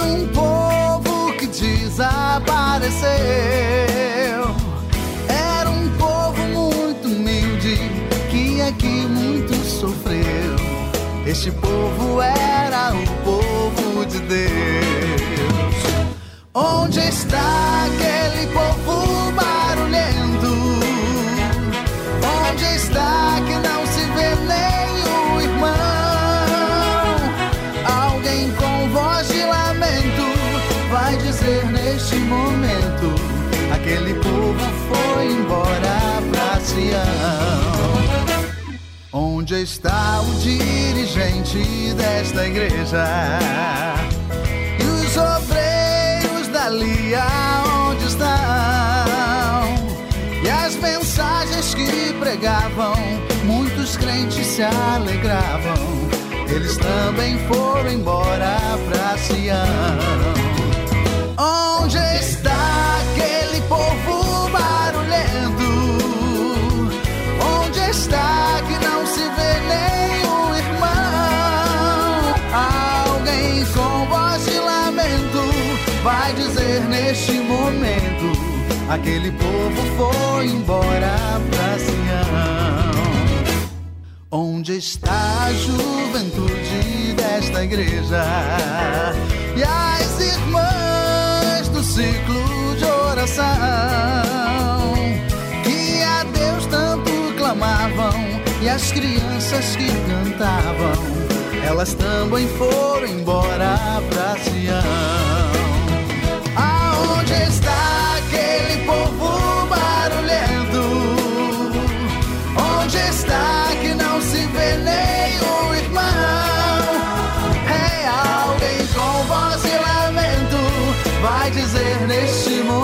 um 0.00 0.26
povo 0.28 1.34
que 1.34 1.46
desapareceu. 1.46 2.96
Era 5.28 5.68
um 5.68 5.90
povo 5.98 6.42
muito 6.44 7.08
humilde 7.08 7.76
que 8.30 8.62
aqui 8.62 8.86
muito 8.86 9.54
sofreu. 9.66 10.56
Este 11.26 11.50
povo 11.50 12.22
era 12.22 12.94
o 12.94 13.06
povo 13.22 14.06
de 14.06 14.18
Deus. 14.20 14.46
Onde 16.54 17.00
está 17.00 17.84
aquele 17.84 18.46
povo 18.46 18.77
aquele 33.88 34.14
povo 34.14 34.54
foi 34.88 35.32
embora 35.32 36.22
pra 36.30 36.60
Sião. 36.60 37.00
Onde 39.10 39.62
está 39.62 40.20
o 40.20 40.34
dirigente 40.40 41.94
desta 41.94 42.46
igreja? 42.46 43.06
E 44.78 44.84
os 44.84 45.16
obreiros 45.16 46.48
dali 46.48 47.14
aonde 47.14 48.04
estão? 48.04 48.28
E 50.44 50.50
as 50.50 50.76
mensagens 50.76 51.72
que 51.72 52.12
pregavam, 52.20 52.94
muitos 53.44 53.96
crentes 53.96 54.46
se 54.46 54.62
alegravam. 54.62 56.08
Eles 56.46 56.76
também 56.76 57.38
foram 57.46 57.90
embora 57.90 58.58
pra 58.86 59.16
Sião. 59.16 60.37
Neste 77.18 77.40
momento: 77.40 78.32
aquele 78.88 79.32
povo 79.32 79.82
foi 79.96 80.46
embora 80.46 81.40
pra 81.50 81.78
Sião. 81.78 82.98
Onde 84.30 84.76
está 84.76 85.46
a 85.46 85.52
juventude 85.52 87.14
desta 87.16 87.64
igreja? 87.64 88.24
E 89.56 89.62
as 89.62 90.20
irmãs 90.20 91.68
do 91.68 91.82
ciclo 91.82 92.76
de 92.76 92.84
oração 92.84 93.46
que 95.64 96.02
a 96.02 96.24
Deus 96.24 96.66
tanto 96.66 97.10
clamavam 97.36 98.12
e 98.62 98.68
as 98.68 98.92
crianças 98.92 99.76
que 99.76 99.88
cantavam, 99.88 100.92
elas 101.66 101.94
também 101.94 102.46
foram 102.48 103.06
embora 103.06 104.02
pra 104.10 104.36
Sião. 104.44 105.57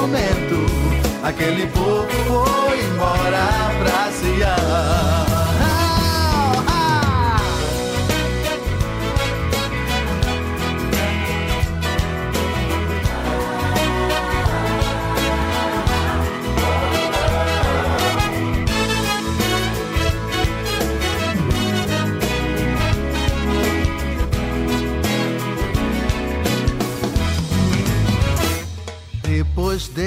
Momento: 0.07 0.67
aquele 1.23 1.67
povo 1.69 2.09
foi 2.27 2.85
embora 2.85 3.73
pra 3.79 4.13
Sião. 4.13 5.34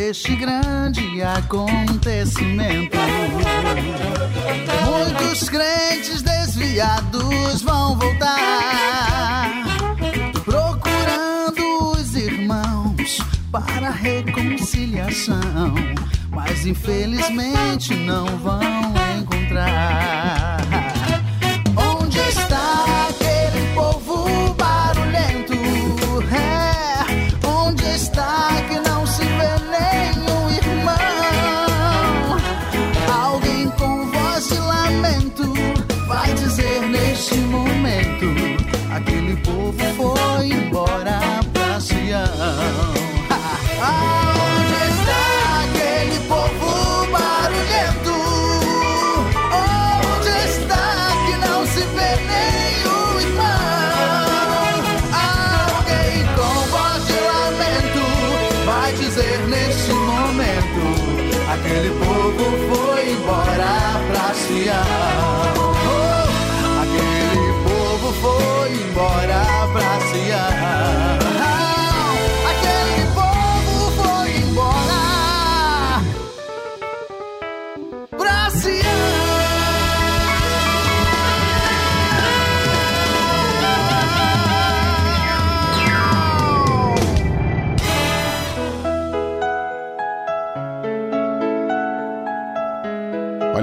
Deste 0.07 0.37
grande 0.37 1.21
acontecimento, 1.21 2.97
muitos 4.85 5.49
crentes 5.49 6.21
desviados 6.21 7.61
vão 7.61 7.97
voltar, 7.97 9.65
procurando 10.45 11.91
os 11.91 12.15
irmãos 12.15 13.17
para 13.51 13.89
reconciliação, 13.89 15.75
mas 16.29 16.65
infelizmente 16.65 17.93
não 17.93 18.27
vão 18.37 18.61
encontrar. 19.19 20.36
Neste 37.27 37.39
momento: 37.47 38.25
aquele 38.93 39.35
povo 39.37 39.73
foi 39.95 40.47
embora 40.47 41.19
pra 41.53 41.79
Sião. 41.79 42.23
Onde 44.47 44.77
está 44.93 45.63
aquele 45.63 46.19
povo 46.27 47.05
barulhento? 47.11 48.15
Onde 49.51 50.31
está 50.47 50.85
que 51.25 51.35
não 51.45 51.65
se 51.65 51.81
vê 51.81 52.11
nenhum 52.31 53.19
irmão? 53.19 54.71
Alguém 55.75 56.13
com 56.35 56.53
voz 56.71 57.01
de 57.07 57.17
lamento 57.29 58.05
vai 58.65 58.91
dizer 58.93 59.37
neste 59.47 59.91
momento: 59.93 60.81
aquele 61.51 61.89
povo 61.99 62.45
foi 62.69 62.76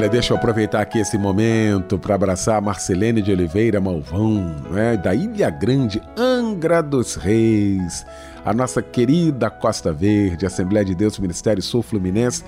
Olha, 0.04 0.10
deixa 0.10 0.34
eu 0.34 0.36
aproveitar 0.36 0.82
aqui 0.82 0.98
esse 0.98 1.16
momento 1.16 1.98
para 1.98 2.14
abraçar 2.14 2.58
a 2.58 2.60
Marcelene 2.60 3.22
de 3.22 3.32
Oliveira 3.32 3.80
Malvão, 3.80 4.54
né, 4.70 4.98
da 4.98 5.14
Ilha 5.14 5.48
Grande, 5.48 5.98
Angra 6.14 6.82
dos 6.82 7.14
Reis, 7.14 8.04
a 8.44 8.52
nossa 8.52 8.82
querida 8.82 9.48
Costa 9.48 9.94
Verde, 9.94 10.44
Assembleia 10.44 10.84
de 10.84 10.94
Deus 10.94 11.18
Ministério 11.18 11.62
Sul 11.62 11.82
Fluminense. 11.82 12.44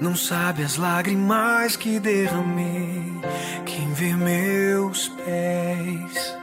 Não 0.00 0.16
sabe 0.16 0.62
as 0.62 0.76
lágrimas 0.76 1.76
que 1.76 2.00
derramei. 2.00 3.12
Quem 3.66 3.92
vê 3.92 4.14
meus 4.14 5.08
pés 5.08 6.38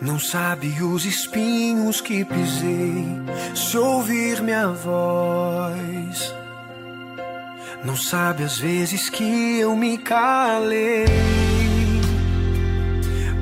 não 0.00 0.18
sabe 0.18 0.82
os 0.82 1.04
espinhos 1.04 2.00
que 2.00 2.24
pisei. 2.24 3.06
Se 3.54 3.76
ouvir 3.76 4.42
minha 4.42 4.68
voz, 4.68 6.34
não 7.84 7.96
sabe 7.96 8.42
as 8.42 8.58
vezes 8.58 9.08
que 9.08 9.60
eu 9.60 9.76
me 9.76 9.98
calei 9.98 11.04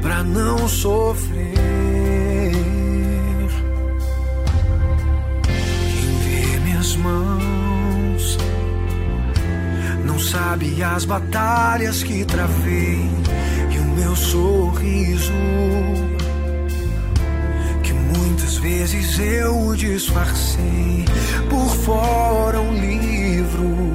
pra 0.02 0.22
não 0.22 0.68
sofrer. 0.68 1.51
Sabe 10.32 10.82
as 10.82 11.04
batalhas 11.04 12.02
que 12.02 12.24
travei 12.24 13.06
e 13.70 13.78
o 13.78 13.84
meu 13.84 14.16
sorriso 14.16 15.30
que 17.82 17.92
muitas 17.92 18.56
vezes 18.56 19.18
eu 19.18 19.74
disfarcei 19.76 21.04
por 21.50 21.68
fora 21.84 22.58
um 22.62 22.72
livro 22.72 23.94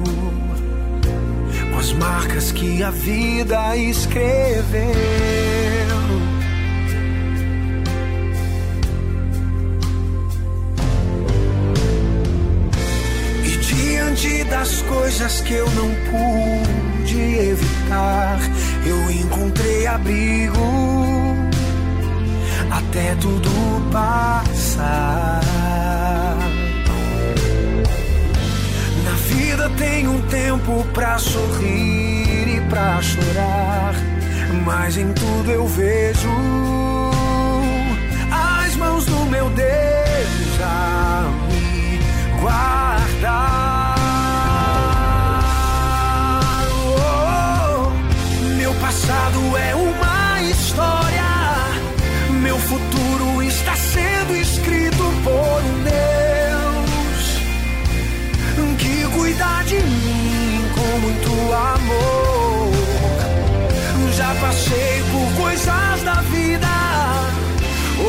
com 1.72 1.76
as 1.76 1.92
marcas 1.94 2.52
que 2.52 2.84
a 2.84 2.90
vida 2.92 3.76
escreveu. 3.76 5.67
Das 14.50 14.82
coisas 14.82 15.40
que 15.42 15.54
eu 15.54 15.68
não 15.70 15.90
pude 16.10 17.20
evitar, 17.20 18.38
eu 18.84 19.10
encontrei 19.10 19.86
abrigo 19.86 21.38
até 22.70 23.14
tudo 23.16 23.50
passar. 23.92 25.40
Na 29.04 29.12
vida 29.28 29.70
tem 29.78 30.08
um 30.08 30.20
tempo 30.22 30.84
pra 30.92 31.18
sorrir 31.18 32.56
e 32.56 32.60
pra 32.68 33.00
chorar, 33.02 33.94
mas 34.64 34.96
em 34.96 35.12
tudo 35.12 35.50
eu 35.50 35.66
vejo 35.66 36.28
as 38.30 38.76
mãos 38.76 39.04
do 39.04 39.26
meu 39.26 39.50
Deus 39.50 40.60
a 40.62 41.30
me 41.48 42.00
guardar. 42.40 43.67
Passado 48.80 49.56
é 49.56 49.74
uma 49.74 50.40
história, 50.42 51.22
meu 52.40 52.58
futuro 52.58 53.42
está 53.42 53.74
sendo 53.76 54.36
escrito 54.36 55.04
por 55.24 55.62
um 55.62 55.82
Deus 55.84 56.08
que 58.78 59.04
cuida 59.14 59.62
de 59.64 59.76
mim 59.76 60.64
com 60.74 60.98
muito 61.00 61.30
amor. 61.52 62.72
Já 64.14 64.34
passei 64.40 65.02
por 65.12 65.42
coisas 65.42 66.02
da 66.04 66.20
vida. 66.22 66.68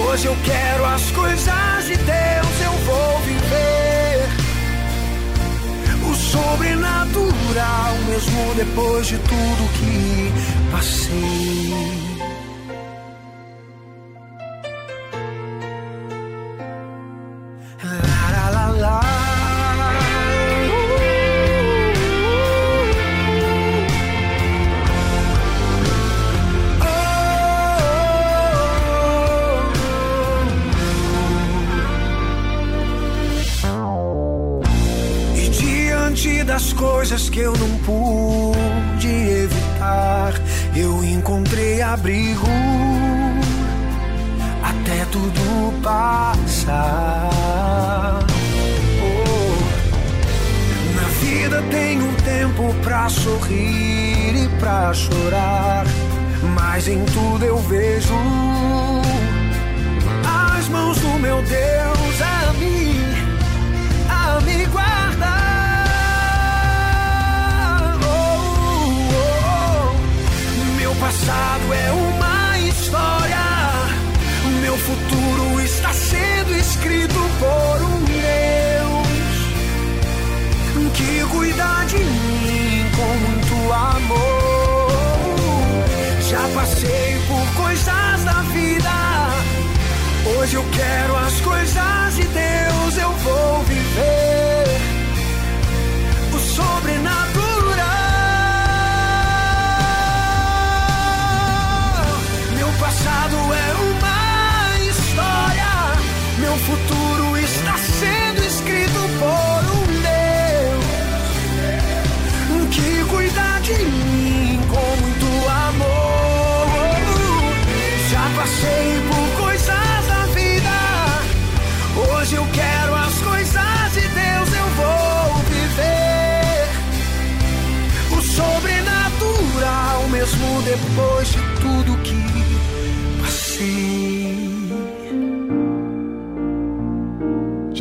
Hoje 0.05 0.27
eu 0.27 0.37
quero 0.43 0.85
as 0.85 1.11
coisas 1.11 1.85
de 1.85 1.95
Deus, 1.97 2.61
eu 2.63 2.71
vou 2.85 3.19
viver 3.21 4.29
o 6.09 6.15
sobrenatural, 6.15 7.95
mesmo 8.07 8.53
depois 8.55 9.07
de 9.07 9.17
tudo 9.17 9.73
que 9.73 10.28
passei. 10.71 11.69
La, 11.69 12.08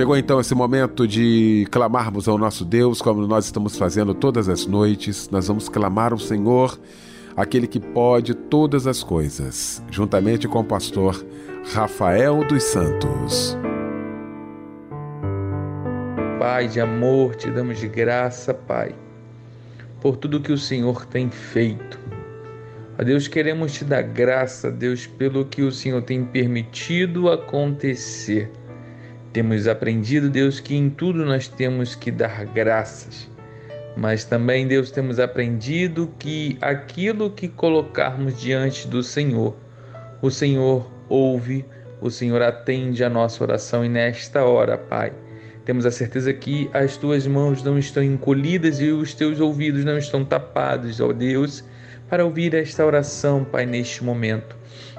Chegou 0.09 0.17
então 0.17 0.41
esse 0.41 0.55
momento 0.55 1.07
de 1.07 1.69
clamarmos 1.71 2.27
ao 2.27 2.39
nosso 2.39 2.65
Deus, 2.65 3.03
como 3.03 3.27
nós 3.27 3.45
estamos 3.45 3.77
fazendo 3.77 4.15
todas 4.15 4.49
as 4.49 4.65
noites. 4.65 5.29
Nós 5.29 5.49
vamos 5.49 5.69
clamar 5.69 6.15
ao 6.15 6.19
Senhor, 6.19 6.81
aquele 7.37 7.67
que 7.67 7.79
pode 7.79 8.33
todas 8.33 8.87
as 8.87 9.03
coisas, 9.03 9.83
juntamente 9.91 10.49
com 10.49 10.61
o 10.61 10.65
pastor 10.65 11.23
Rafael 11.75 12.43
dos 12.43 12.63
Santos. 12.63 13.55
Pai 16.39 16.69
de 16.69 16.81
amor, 16.81 17.37
te 17.37 17.51
damos 17.51 17.79
de 17.79 17.87
graça, 17.87 18.55
Pai, 18.55 18.95
por 20.01 20.17
tudo 20.17 20.41
que 20.41 20.53
o 20.53 20.57
Senhor 20.57 21.05
tem 21.05 21.29
feito. 21.29 22.01
A 22.97 23.03
Deus, 23.03 23.29
queremos 23.29 23.75
te 23.75 23.85
dar 23.85 24.01
graça, 24.01 24.71
Deus, 24.71 25.07
pelo 25.07 25.45
que 25.45 25.61
o 25.61 25.71
Senhor 25.71 26.01
tem 26.01 26.25
permitido 26.25 27.31
acontecer. 27.31 28.51
Temos 29.33 29.69
aprendido, 29.69 30.31
Deus, 30.31 30.59
que 30.59 30.75
em 30.75 30.89
tudo 30.89 31.25
nós 31.25 31.49
temos 31.49 31.95
que 31.95 32.11
dar 32.11 32.45
graças. 32.47 33.29
Mas 33.97 34.25
também, 34.25 34.67
Deus, 34.67 34.91
temos 34.91 35.19
aprendido 35.19 36.13
que 36.19 36.57
aquilo 36.61 37.31
que 37.31 37.49
colocarmos 37.49 38.41
diante 38.41 38.87
do 38.87 39.03
Senhor, 39.03 39.57
o 40.23 40.31
Senhor 40.31 40.91
ouve, 41.09 41.65
o 42.01 42.11
Senhor 42.11 42.41
atende 42.43 43.03
a 43.03 43.11
nossa 43.11 43.43
oração 43.43 43.85
e 43.85 43.89
nesta 43.89 44.45
hora, 44.45 44.79
Pai, 44.79 45.13
temos 45.65 45.85
a 45.85 45.91
certeza 45.91 46.33
que 46.33 46.71
as 46.73 46.97
tuas 46.97 47.27
mãos 47.27 47.63
não 47.63 47.79
estão 47.79 48.03
encolhidas 48.03 48.81
e 48.81 48.91
os 48.91 49.13
teus 49.15 49.41
ouvidos 49.41 49.85
não 49.85 49.99
estão 49.99 50.25
tapados, 50.25 51.01
ó 51.01 51.13
Deus, 51.13 51.65
para 52.09 52.25
ouvir 52.25 52.55
esta 52.55 52.87
oração, 52.87 53.45
Pai, 53.45 53.67
neste 53.67 54.03
momento. 54.03 54.57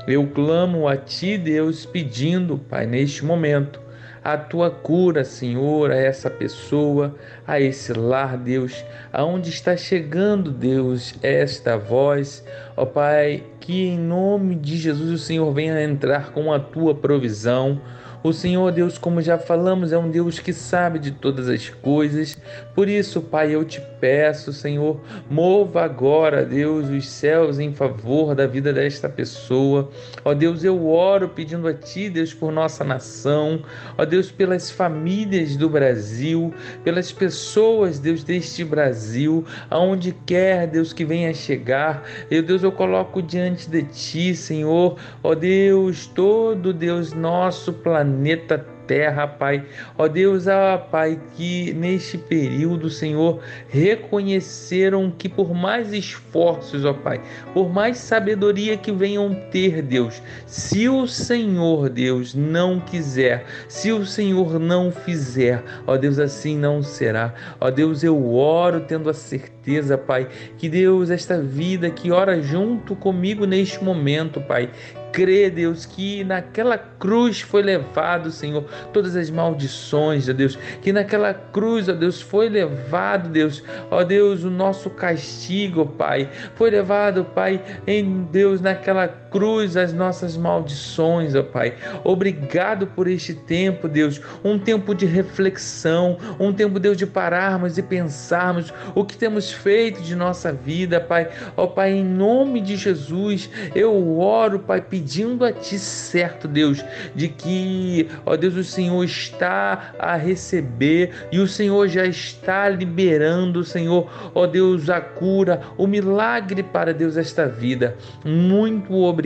Eu 0.08 0.28
clamo 0.28 0.88
a 0.88 0.96
Ti, 0.96 1.38
Deus, 1.38 1.86
pedindo, 1.86 2.58
Pai, 2.58 2.86
neste 2.86 3.26
momento, 3.26 3.82
a 4.24 4.38
tua 4.38 4.70
cura, 4.70 5.24
Senhor, 5.24 5.92
a 5.92 5.96
essa 5.96 6.30
pessoa, 6.30 7.16
a 7.48 7.60
esse 7.60 7.94
lar, 7.94 8.38
Deus, 8.38 8.84
aonde 9.12 9.50
está 9.50 9.76
chegando, 9.78 10.52
Deus, 10.52 11.16
esta 11.22 11.78
voz. 11.78 12.44
Ó 12.76 12.86
Pai, 12.86 13.44
que 13.60 13.88
em 13.88 13.98
nome 13.98 14.56
de 14.56 14.78
Jesus 14.78 15.12
o 15.12 15.24
Senhor 15.24 15.52
venha 15.54 15.82
entrar 15.82 16.32
com 16.32 16.52
a 16.54 16.60
tua 16.60 16.94
provisão 16.94 17.82
o 18.22 18.34
Senhor 18.34 18.70
Deus, 18.74 18.98
como 18.98 19.22
já 19.22 19.38
falamos, 19.38 19.94
é 19.94 19.98
um 19.98 20.12
Deus 20.12 20.40
que 20.40 20.52
sabe 20.52 21.00
de 21.00 21.12
todas 21.12 21.48
as 21.48 21.70
coisas. 21.70 22.38
Por 22.80 22.88
isso, 22.88 23.22
Pai, 23.22 23.54
eu 23.54 23.66
te 23.66 23.82
peço, 24.00 24.54
Senhor, 24.54 25.02
mova 25.30 25.84
agora, 25.84 26.46
Deus, 26.46 26.88
os 26.88 27.10
céus 27.10 27.60
em 27.60 27.74
favor 27.74 28.34
da 28.34 28.48
vida 28.48 28.72
desta 28.72 29.10
pessoa. 29.10 29.92
Ó 30.24 30.34
Deus, 30.34 30.64
eu 30.64 30.88
oro 30.88 31.28
pedindo 31.28 31.68
a 31.68 31.74
Ti, 31.74 32.10
Deus, 32.10 32.34
por 32.34 32.54
nossa 32.54 32.86
nação. 32.86 33.64
Ó 33.98 34.06
Deus, 34.06 34.32
pelas 34.32 34.72
famílias 34.72 35.58
do 35.58 35.70
Brasil, 35.70 36.54
pelas 36.82 37.12
pessoas, 37.12 38.00
Deus, 38.00 38.24
deste 38.24 38.64
Brasil, 38.64 39.44
aonde 39.70 40.16
quer, 40.26 40.66
Deus, 40.66 40.94
que 40.94 41.04
venha 41.04 41.34
chegar. 41.34 42.06
Eu, 42.32 42.42
Deus, 42.42 42.64
eu 42.64 42.72
coloco 42.72 43.22
diante 43.22 43.70
de 43.70 43.84
Ti, 43.84 44.34
Senhor, 44.34 44.96
ó 45.22 45.36
Deus, 45.36 46.08
todo 46.08 46.72
Deus, 46.72 47.12
nosso 47.12 47.74
planeta 47.74 48.79
terra, 48.90 49.28
Pai. 49.28 49.64
Ó 49.96 50.08
Deus, 50.08 50.48
ah, 50.48 50.76
Pai, 50.76 51.20
que 51.36 51.72
neste 51.74 52.18
período, 52.18 52.90
Senhor, 52.90 53.40
reconheceram 53.70 55.14
que 55.16 55.30
por 55.30 55.54
mais 55.54 55.94
esforços, 55.94 56.84
ó 56.84 56.92
Pai, 56.92 57.22
por 57.54 57.72
mais 57.72 58.00
sabedoria 58.00 58.76
que 58.76 58.92
venham 58.92 59.32
ter, 59.52 59.84
Deus, 59.84 60.24
se 60.48 60.90
o 60.90 61.06
Senhor, 61.06 61.88
Deus, 61.88 62.34
não 62.34 62.80
quiser, 62.80 63.46
se 63.68 63.92
o 63.92 64.04
Senhor 64.08 64.60
não 64.60 64.92
fizer, 64.92 65.64
ó 65.86 65.96
Deus, 65.96 66.18
assim 66.18 66.58
não 66.58 66.82
será. 66.82 67.36
Ó 67.62 67.70
Deus, 67.70 68.04
eu 68.04 68.34
oro 68.34 68.82
tendo 68.82 69.08
a 69.08 69.14
certeza, 69.14 70.00
Pai, 70.00 70.28
que 70.58 70.68
Deus, 70.68 71.12
esta 71.12 71.40
vida 71.40 71.92
que 71.92 72.12
ora 72.12 72.42
junto 72.42 72.96
comigo 72.96 73.46
neste 73.46 73.84
momento, 73.84 74.42
Pai, 74.42 74.72
crê, 75.12 75.50
Deus, 75.50 75.86
que 75.86 76.24
naquela 76.24 76.78
cruz 76.78 77.42
foi 77.42 77.62
levado, 77.62 78.32
Senhor, 78.32 78.64
todas 78.94 79.16
as 79.16 79.30
maldições, 79.30 80.28
ó 80.30 80.34
Deus, 80.34 80.58
que 80.82 80.92
naquela 80.92 81.34
cruz, 81.34 81.88
ó 81.90 81.94
Deus, 81.94 82.22
foi 82.22 82.50
levado, 82.50 83.30
Deus, 83.30 83.64
ó 83.90 84.04
Deus, 84.04 84.44
o 84.44 84.50
nosso 84.50 84.90
castigo, 84.90 85.86
Pai, 85.86 86.30
foi 86.56 86.70
levado, 86.70 87.26
Pai, 87.26 87.64
em 87.86 88.24
Deus, 88.32 88.62
naquela 88.62 89.08
cruz, 89.08 89.29
as 89.78 89.94
nossas 89.94 90.36
maldições, 90.36 91.36
ó 91.36 91.44
Pai. 91.44 91.76
Obrigado 92.04 92.88
por 92.88 93.08
este 93.08 93.34
tempo, 93.34 93.88
Deus, 93.88 94.20
um 94.44 94.58
tempo 94.58 94.96
de 94.96 95.06
reflexão, 95.06 96.18
um 96.40 96.52
tempo, 96.52 96.80
Deus, 96.80 96.98
de 96.98 97.06
pararmos 97.06 97.78
e 97.78 97.84
pensarmos 97.84 98.74
o 98.96 99.06
que 99.06 99.16
temos 99.16 99.52
feito 99.52 100.02
de 100.02 100.16
nossa 100.16 100.52
vida, 100.52 101.00
Pai. 101.00 101.30
Ó 101.56 101.68
Pai, 101.68 101.92
em 101.92 102.04
nome 102.04 102.60
de 102.60 102.76
Jesus, 102.76 103.50
eu 103.76 104.20
oro, 104.20 104.60
Pai, 104.60 104.82
pedindo 104.82 105.46
a 105.46 105.52
Ti 105.52 105.78
certo, 105.78 106.48
Deus, 106.48 106.84
de 107.16 107.28
que, 107.28 108.10
ó 108.26 108.36
Deus, 108.36 108.56
o 108.56 108.64
Senhor 108.64 109.04
está 109.04 109.94
a 110.00 110.16
receber 110.16 111.12
e 111.32 111.40
o 111.40 111.48
Senhor 111.48 111.88
já 111.88 112.06
está 112.06 112.68
liberando, 112.68 113.64
Senhor, 113.64 114.10
ó 114.34 114.48
Deus, 114.48 114.90
a 114.90 115.00
cura, 115.00 115.62
o 115.78 115.86
milagre 115.86 116.64
para 116.64 116.94
Deus 116.94 117.16
esta 117.16 117.48
vida. 117.48 117.96
Muito 118.26 118.94
obrigado, 118.94 119.19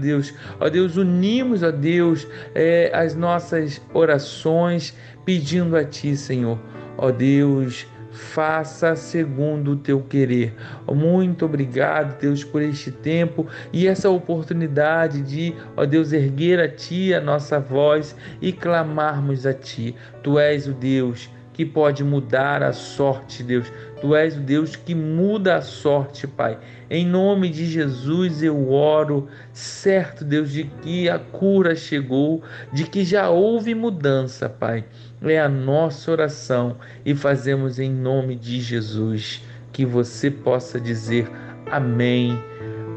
Deus. 0.00 0.34
Ó 0.58 0.68
Deus, 0.68 0.96
unimos, 0.96 1.62
ó 1.62 1.70
Deus, 1.70 2.26
é, 2.54 2.90
as 2.94 3.14
nossas 3.14 3.80
orações 3.94 4.96
pedindo 5.24 5.76
a 5.76 5.84
Ti, 5.84 6.16
Senhor. 6.16 6.58
Ó 6.96 7.10
Deus, 7.10 7.86
faça 8.12 8.94
segundo 8.96 9.72
o 9.72 9.76
teu 9.76 10.02
querer. 10.02 10.54
Muito 10.86 11.44
obrigado, 11.44 12.20
Deus, 12.20 12.44
por 12.44 12.60
este 12.62 12.90
tempo 12.90 13.46
e 13.72 13.86
essa 13.86 14.10
oportunidade 14.10 15.22
de, 15.22 15.54
ó 15.76 15.84
Deus, 15.84 16.12
erguer 16.12 16.60
a 16.60 16.68
Ti 16.68 17.14
a 17.14 17.20
nossa 17.20 17.58
voz 17.58 18.14
e 18.40 18.52
clamarmos 18.52 19.46
a 19.46 19.54
Ti. 19.54 19.94
Tu 20.22 20.38
és 20.38 20.66
o 20.66 20.72
Deus 20.72 21.30
que 21.52 21.64
pode 21.66 22.02
mudar 22.02 22.62
a 22.62 22.72
sorte, 22.72 23.42
Deus. 23.42 23.70
Tu 24.00 24.16
és 24.16 24.34
o 24.34 24.40
Deus 24.40 24.76
que 24.76 24.94
muda 24.94 25.56
a 25.56 25.62
sorte, 25.62 26.26
Pai. 26.26 26.58
Em 26.88 27.06
nome 27.06 27.50
de 27.50 27.66
Jesus 27.66 28.42
eu 28.42 28.72
oro, 28.72 29.28
certo, 29.52 30.24
Deus, 30.24 30.50
de 30.50 30.64
que 30.64 31.08
a 31.08 31.18
cura 31.18 31.76
chegou, 31.76 32.42
de 32.72 32.84
que 32.84 33.04
já 33.04 33.28
houve 33.28 33.74
mudança, 33.74 34.48
Pai. 34.48 34.84
É 35.22 35.38
a 35.38 35.48
nossa 35.48 36.10
oração 36.10 36.78
e 37.04 37.14
fazemos 37.14 37.78
em 37.78 37.90
nome 37.90 38.36
de 38.36 38.60
Jesus 38.60 39.42
que 39.70 39.84
você 39.84 40.30
possa 40.30 40.80
dizer 40.80 41.30
amém, 41.70 42.38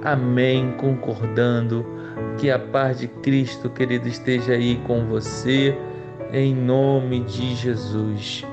amém, 0.04 0.72
concordando. 0.78 1.86
Que 2.40 2.50
a 2.50 2.58
paz 2.58 3.00
de 3.00 3.08
Cristo, 3.08 3.70
querido, 3.70 4.08
esteja 4.08 4.54
aí 4.54 4.78
com 4.88 5.06
você, 5.06 5.78
em 6.32 6.56
nome 6.56 7.20
de 7.26 7.56
Jesus. 7.56 8.53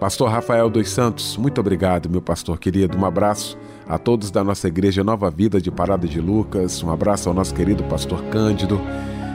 Pastor 0.00 0.30
Rafael 0.30 0.70
dos 0.70 0.88
Santos, 0.88 1.36
muito 1.36 1.60
obrigado, 1.60 2.08
meu 2.08 2.22
pastor 2.22 2.58
querido. 2.58 2.96
Um 2.96 3.04
abraço 3.04 3.58
a 3.86 3.98
todos 3.98 4.30
da 4.30 4.42
nossa 4.42 4.66
igreja 4.66 5.04
Nova 5.04 5.30
Vida 5.30 5.60
de 5.60 5.70
Parada 5.70 6.08
de 6.08 6.18
Lucas. 6.22 6.82
Um 6.82 6.90
abraço 6.90 7.28
ao 7.28 7.34
nosso 7.34 7.54
querido 7.54 7.84
pastor 7.84 8.22
Cândido. 8.30 8.80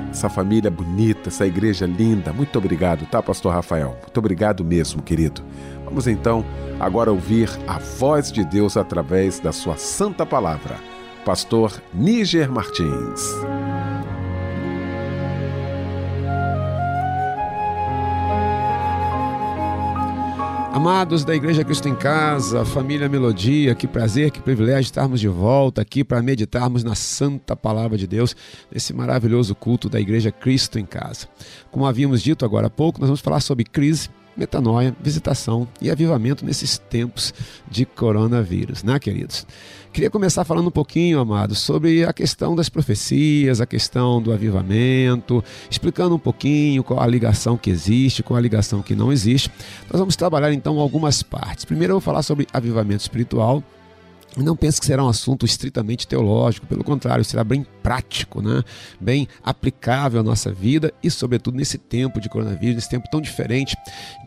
Essa 0.10 0.28
família 0.28 0.72
bonita, 0.72 1.30
essa 1.30 1.46
igreja 1.46 1.86
linda. 1.86 2.34
Muito 2.34 2.58
obrigado, 2.58 3.06
tá, 3.06 3.22
pastor 3.22 3.54
Rafael? 3.54 3.96
Muito 4.02 4.18
obrigado 4.18 4.66
mesmo, 4.66 5.04
querido. 5.04 5.44
Vamos 5.86 6.08
então 6.08 6.44
agora 6.80 7.12
ouvir 7.12 7.48
a 7.68 7.78
voz 7.78 8.32
de 8.32 8.44
Deus 8.44 8.76
através 8.76 9.40
da 9.40 9.52
sua 9.52 9.78
santa 9.78 10.26
palavra. 10.26 10.78
Pastor 11.24 11.80
Níger 11.94 12.52
Martins. 12.52 13.22
Amados 20.76 21.24
da 21.24 21.34
Igreja 21.34 21.64
Cristo 21.64 21.88
em 21.88 21.96
Casa, 21.96 22.66
família 22.66 23.08
Melodia, 23.08 23.74
que 23.74 23.88
prazer, 23.88 24.30
que 24.30 24.42
privilégio 24.42 24.82
estarmos 24.82 25.22
de 25.22 25.28
volta 25.30 25.82
aqui 25.82 26.04
para 26.04 26.22
meditarmos 26.22 26.84
na 26.84 26.94
Santa 26.94 27.56
Palavra 27.56 27.98
de 27.98 28.06
Deus, 28.06 28.36
nesse 28.70 28.94
maravilhoso 28.94 29.56
culto 29.56 29.88
da 29.88 30.02
Igreja 30.02 30.34
Cristo 30.34 30.78
em 30.78 30.86
Casa. 30.86 31.30
Como 31.72 31.86
havíamos 31.86 32.22
dito 32.22 32.44
agora 32.44 32.68
há 32.68 32.70
pouco, 32.70 33.00
nós 33.00 33.08
vamos 33.08 33.22
falar 33.22 33.40
sobre 33.40 33.64
crise 33.64 34.10
metanoia, 34.36 34.96
visitação 35.02 35.68
e 35.82 35.90
avivamento 35.90 36.46
nesses 36.46 36.78
tempos 36.78 37.34
de 37.70 37.86
coronavírus, 37.86 38.84
né, 38.84 39.00
queridos? 39.00 39.46
Queria 39.94 40.10
começar 40.10 40.44
falando 40.44 40.68
um 40.68 40.72
pouquinho, 40.72 41.20
amados, 41.20 41.60
sobre 41.60 42.04
a 42.04 42.12
questão 42.12 42.54
das 42.54 42.68
profecias, 42.68 43.62
a 43.62 43.66
questão 43.66 44.22
do 44.22 44.34
avivamento, 44.34 45.42
explicando 45.70 46.16
um 46.16 46.20
pouquinho 46.20 46.84
qual 46.84 47.00
a 47.00 47.08
ligação 47.08 47.56
que 47.56 47.70
existe, 47.70 48.22
qual 48.22 48.38
a 48.38 48.42
ligação 48.42 48.82
que 48.82 48.94
não 48.94 49.10
existe. 49.10 49.50
Nós 49.90 49.98
vamos 49.98 50.18
trabalhar 50.18 50.52
então 50.52 50.80
algumas 50.80 51.24
partes. 51.24 51.64
Primeiro 51.64 51.92
eu 51.92 51.96
vou 51.96 52.02
falar 52.02 52.24
sobre 52.24 52.46
avivamento 52.52 53.04
espiritual, 53.04 53.64
não 54.44 54.56
pense 54.56 54.80
que 54.80 54.86
será 54.86 55.04
um 55.04 55.08
assunto 55.08 55.46
estritamente 55.46 56.08
teológico, 56.08 56.68
pelo 56.68 56.84
contrário, 56.84 57.24
será 57.24 57.44
bem 57.44 57.66
prático, 57.82 58.42
né? 58.42 58.64
bem 59.00 59.28
aplicável 59.44 60.20
à 60.20 60.24
nossa 60.24 60.52
vida 60.52 60.94
e, 61.02 61.10
sobretudo, 61.10 61.56
nesse 61.56 61.78
tempo 61.78 62.20
de 62.20 62.28
coronavírus, 62.28 62.76
nesse 62.76 62.90
tempo 62.90 63.08
tão 63.10 63.22
diferente 63.22 63.78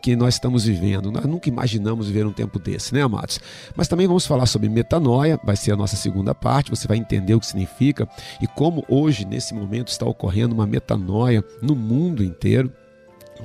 que 0.01 0.15
nós 0.15 0.35
estamos 0.35 0.65
vivendo. 0.65 1.11
Nós 1.11 1.25
nunca 1.25 1.49
imaginamos 1.49 2.07
viver 2.07 2.25
um 2.25 2.33
tempo 2.33 2.57
desse, 2.57 2.93
né, 2.93 3.01
amados? 3.01 3.39
Mas 3.75 3.87
também 3.87 4.07
vamos 4.07 4.25
falar 4.25 4.45
sobre 4.45 4.69
metanoia, 4.69 5.39
vai 5.43 5.55
ser 5.55 5.73
a 5.73 5.75
nossa 5.75 5.95
segunda 5.95 6.33
parte, 6.33 6.71
você 6.71 6.87
vai 6.87 6.97
entender 6.97 7.35
o 7.35 7.39
que 7.39 7.45
significa 7.45 8.07
e 8.41 8.47
como 8.47 8.85
hoje, 8.87 9.25
nesse 9.25 9.53
momento, 9.53 9.89
está 9.89 10.05
ocorrendo 10.05 10.55
uma 10.55 10.65
metanoia 10.65 11.43
no 11.61 11.75
mundo 11.75 12.23
inteiro. 12.23 12.71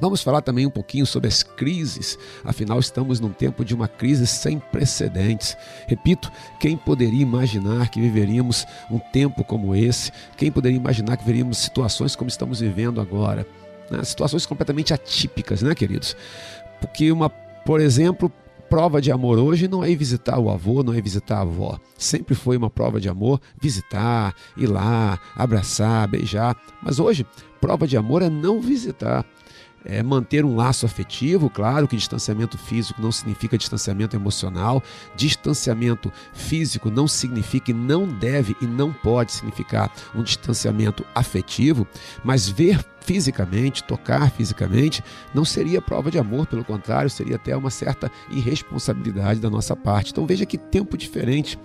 Vamos 0.00 0.22
falar 0.22 0.42
também 0.42 0.66
um 0.66 0.70
pouquinho 0.70 1.06
sobre 1.06 1.28
as 1.28 1.42
crises, 1.42 2.18
afinal, 2.44 2.78
estamos 2.80 3.20
num 3.20 3.30
tempo 3.30 3.64
de 3.64 3.74
uma 3.74 3.86
crise 3.86 4.26
sem 4.26 4.58
precedentes. 4.58 5.56
Repito, 5.86 6.30
quem 6.58 6.76
poderia 6.76 7.22
imaginar 7.22 7.88
que 7.88 8.00
viveríamos 8.00 8.66
um 8.90 8.98
tempo 8.98 9.44
como 9.44 9.74
esse? 9.74 10.10
Quem 10.36 10.50
poderia 10.50 10.76
imaginar 10.76 11.16
que 11.16 11.24
veríamos 11.24 11.58
situações 11.58 12.16
como 12.16 12.28
estamos 12.28 12.60
vivendo 12.60 13.00
agora? 13.00 13.46
Né? 13.90 14.02
Situações 14.02 14.44
completamente 14.46 14.92
atípicas, 14.92 15.62
né, 15.62 15.74
queridos? 15.74 16.16
Porque 16.80 17.12
uma, 17.12 17.30
por 17.30 17.80
exemplo, 17.80 18.32
prova 18.68 19.00
de 19.00 19.12
amor 19.12 19.38
hoje 19.38 19.68
não 19.68 19.84
é 19.84 19.90
ir 19.90 19.96
visitar 19.96 20.38
o 20.40 20.50
avô, 20.50 20.82
não 20.82 20.92
é 20.92 21.00
visitar 21.00 21.38
a 21.38 21.42
avó. 21.42 21.78
Sempre 21.96 22.34
foi 22.34 22.56
uma 22.56 22.68
prova 22.68 23.00
de 23.00 23.08
amor 23.08 23.40
visitar, 23.60 24.34
ir 24.56 24.66
lá, 24.66 25.20
abraçar, 25.36 26.08
beijar. 26.08 26.56
Mas 26.82 26.98
hoje, 26.98 27.24
prova 27.60 27.86
de 27.86 27.96
amor 27.96 28.22
é 28.22 28.28
não 28.28 28.60
visitar 28.60 29.24
é, 29.84 30.02
manter 30.02 30.44
um 30.44 30.56
laço 30.56 30.86
afetivo, 30.86 31.50
claro 31.50 31.86
que 31.86 31.96
distanciamento 31.96 32.56
físico 32.56 33.00
não 33.00 33.12
significa 33.12 33.58
distanciamento 33.58 34.16
emocional, 34.16 34.82
distanciamento 35.14 36.12
físico 36.32 36.90
não 36.90 37.06
significa 37.06 37.70
e 37.70 37.74
não 37.74 38.06
deve 38.06 38.56
e 38.60 38.66
não 38.66 38.92
pode 38.92 39.32
significar 39.32 39.92
um 40.14 40.22
distanciamento 40.22 41.04
afetivo, 41.14 41.86
mas 42.24 42.48
ver 42.48 42.82
fisicamente, 43.04 43.84
tocar 43.84 44.30
fisicamente, 44.30 45.04
não 45.34 45.44
seria 45.44 45.80
prova 45.80 46.10
de 46.10 46.18
amor, 46.18 46.46
pelo 46.46 46.64
contrário, 46.64 47.10
seria 47.10 47.36
até 47.36 47.54
uma 47.54 47.70
certa 47.70 48.10
irresponsabilidade 48.30 49.40
da 49.40 49.50
nossa 49.50 49.76
parte. 49.76 50.10
Então 50.10 50.26
veja 50.26 50.46
que 50.46 50.56
tempo 50.56 50.96
diferente, 50.96 51.58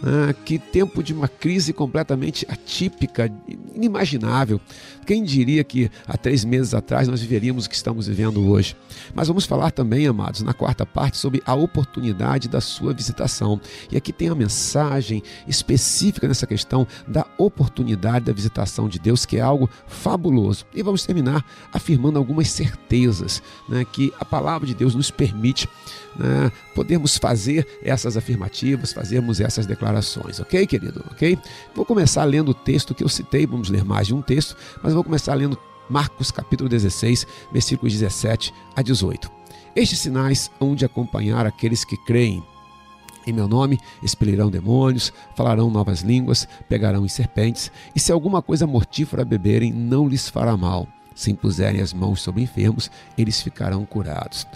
né? 0.00 0.34
que 0.44 0.58
tempo 0.58 1.02
de 1.02 1.12
uma 1.12 1.26
crise 1.26 1.72
completamente 1.72 2.46
atípica, 2.48 3.30
inimaginável. 3.74 4.60
Quem 5.04 5.24
diria 5.24 5.64
que 5.64 5.90
há 6.06 6.16
três 6.16 6.44
meses 6.44 6.72
atrás 6.72 7.08
nós 7.08 7.20
viveríamos 7.20 7.66
o 7.66 7.68
que 7.68 7.74
estamos 7.74 8.06
vivendo 8.06 8.48
hoje? 8.48 8.76
Mas 9.12 9.26
vamos 9.26 9.44
falar 9.44 9.72
também, 9.72 10.06
amados, 10.06 10.42
na 10.42 10.54
quarta 10.54 10.86
parte, 10.86 11.18
sobre 11.18 11.42
a 11.44 11.54
oportunidade 11.54 12.48
da 12.48 12.60
sua 12.60 12.94
visitação. 12.94 13.60
E 13.90 13.96
aqui 13.96 14.12
tem 14.12 14.28
a 14.28 14.34
mensagem 14.34 15.22
específica 15.48 16.28
nessa 16.28 16.46
questão 16.46 16.86
da 17.06 17.26
oportunidade 17.36 18.26
da 18.26 18.32
visitação 18.32 18.88
de 18.88 18.98
Deus, 19.00 19.26
que 19.26 19.38
é 19.38 19.40
algo 19.40 19.68
fabuloso. 19.88 20.64
E 20.72 20.83
vamos 20.84 21.04
terminar 21.04 21.44
afirmando 21.72 22.18
algumas 22.18 22.48
certezas 22.48 23.42
né, 23.68 23.84
que 23.84 24.12
a 24.20 24.24
palavra 24.24 24.66
de 24.66 24.74
Deus 24.74 24.94
nos 24.94 25.10
permite 25.10 25.68
né, 26.16 26.52
podermos 26.74 27.16
fazer 27.16 27.66
essas 27.82 28.16
afirmativas, 28.16 28.92
fazermos 28.92 29.40
essas 29.40 29.66
declarações, 29.66 30.40
ok, 30.40 30.66
querido? 30.66 31.04
Ok? 31.10 31.38
Vou 31.74 31.84
começar 31.84 32.24
lendo 32.24 32.50
o 32.50 32.54
texto 32.54 32.94
que 32.94 33.02
eu 33.02 33.08
citei, 33.08 33.46
vamos 33.46 33.68
ler 33.68 33.84
mais 33.84 34.06
de 34.06 34.14
um 34.14 34.22
texto, 34.22 34.56
mas 34.82 34.94
vou 34.94 35.02
começar 35.02 35.34
lendo 35.34 35.58
Marcos 35.88 36.30
capítulo 36.30 36.68
16, 36.68 37.26
versículos 37.52 37.92
17 37.92 38.52
a 38.74 38.82
18. 38.82 39.30
Estes 39.76 39.98
sinais 39.98 40.50
hão 40.60 40.74
de 40.74 40.84
acompanhar 40.84 41.46
aqueles 41.46 41.84
que 41.84 41.96
creem. 41.96 42.42
Em 43.26 43.32
meu 43.32 43.48
nome 43.48 43.78
expelirão 44.02 44.50
demônios, 44.50 45.12
falarão 45.34 45.70
novas 45.70 46.00
línguas, 46.00 46.46
pegarão 46.68 47.04
em 47.04 47.08
serpentes, 47.08 47.70
e 47.94 48.00
se 48.00 48.12
alguma 48.12 48.42
coisa 48.42 48.66
mortífera 48.66 49.24
beberem, 49.24 49.72
não 49.72 50.08
lhes 50.08 50.28
fará 50.28 50.56
mal 50.56 50.86
se 51.14 51.30
impuserem 51.30 51.80
as 51.80 51.92
mãos 51.92 52.22
sobre 52.22 52.42
enfermos, 52.42 52.90
eles 53.16 53.40
ficarão 53.40 53.84
curados. 53.84 54.46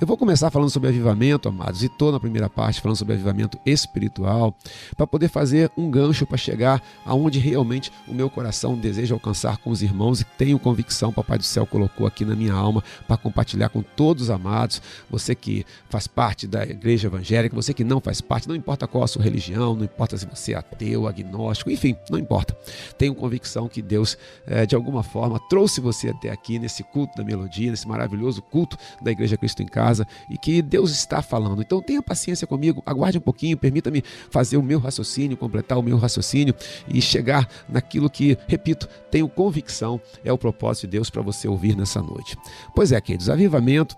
Eu 0.00 0.06
vou 0.06 0.16
começar 0.16 0.50
falando 0.50 0.70
sobre 0.70 0.88
avivamento, 0.88 1.48
amados, 1.48 1.82
e 1.82 1.86
estou 1.86 2.12
na 2.12 2.20
primeira 2.20 2.48
parte 2.48 2.80
falando 2.80 2.96
sobre 2.96 3.14
avivamento 3.14 3.58
espiritual, 3.64 4.54
para 4.96 5.06
poder 5.06 5.28
fazer 5.28 5.70
um 5.76 5.90
gancho 5.90 6.26
para 6.26 6.36
chegar 6.36 6.82
aonde 7.04 7.38
realmente 7.38 7.92
o 8.06 8.14
meu 8.14 8.30
coração 8.30 8.76
deseja 8.76 9.14
alcançar 9.14 9.58
com 9.58 9.70
os 9.70 9.82
irmãos 9.82 10.20
e 10.20 10.24
tenho 10.24 10.58
convicção, 10.58 11.12
Papai 11.12 11.38
do 11.38 11.44
Céu 11.44 11.66
colocou 11.66 12.06
aqui 12.06 12.24
na 12.24 12.34
minha 12.34 12.52
alma 12.52 12.82
para 13.06 13.16
compartilhar 13.16 13.68
com 13.68 13.82
todos 13.82 14.24
os 14.24 14.30
amados, 14.30 14.80
você 15.10 15.34
que 15.34 15.64
faz 15.88 16.06
parte 16.06 16.46
da 16.46 16.62
igreja 16.64 17.08
evangélica, 17.08 17.54
você 17.54 17.74
que 17.74 17.84
não 17.84 18.00
faz 18.00 18.20
parte, 18.20 18.48
não 18.48 18.54
importa 18.54 18.86
qual 18.86 19.04
a 19.04 19.08
sua 19.08 19.22
religião, 19.22 19.74
não 19.74 19.84
importa 19.84 20.16
se 20.16 20.26
você 20.26 20.52
é 20.52 20.56
ateu, 20.56 21.06
agnóstico, 21.06 21.70
enfim, 21.70 21.96
não 22.10 22.18
importa. 22.18 22.56
Tenho 22.96 23.14
convicção 23.14 23.68
que 23.68 23.82
Deus, 23.82 24.16
é, 24.46 24.66
de 24.66 24.74
alguma 24.74 25.02
forma, 25.02 25.40
trouxe 25.48 25.80
você 25.80 26.07
até 26.10 26.30
aqui 26.30 26.58
nesse 26.58 26.82
culto 26.82 27.16
da 27.16 27.24
melodia, 27.24 27.70
nesse 27.70 27.86
maravilhoso 27.86 28.42
culto 28.42 28.76
da 29.02 29.10
Igreja 29.10 29.36
Cristo 29.36 29.62
em 29.62 29.66
Casa 29.66 30.06
e 30.28 30.38
que 30.38 30.62
Deus 30.62 30.90
está 30.90 31.22
falando. 31.22 31.62
Então 31.62 31.82
tenha 31.82 32.02
paciência 32.02 32.46
comigo, 32.46 32.82
aguarde 32.84 33.18
um 33.18 33.20
pouquinho, 33.20 33.56
permita-me 33.56 34.02
fazer 34.30 34.56
o 34.56 34.62
meu 34.62 34.78
raciocínio, 34.78 35.36
completar 35.36 35.78
o 35.78 35.82
meu 35.82 35.96
raciocínio 35.96 36.54
e 36.86 37.00
chegar 37.00 37.48
naquilo 37.68 38.08
que, 38.10 38.36
repito, 38.46 38.88
tenho 39.10 39.28
convicção 39.28 40.00
é 40.24 40.32
o 40.32 40.38
propósito 40.38 40.86
de 40.86 40.92
Deus 40.92 41.10
para 41.10 41.22
você 41.22 41.48
ouvir 41.48 41.76
nessa 41.76 42.02
noite. 42.02 42.36
Pois 42.74 42.92
é, 42.92 43.00
queridos, 43.00 43.28
avivamento 43.28 43.96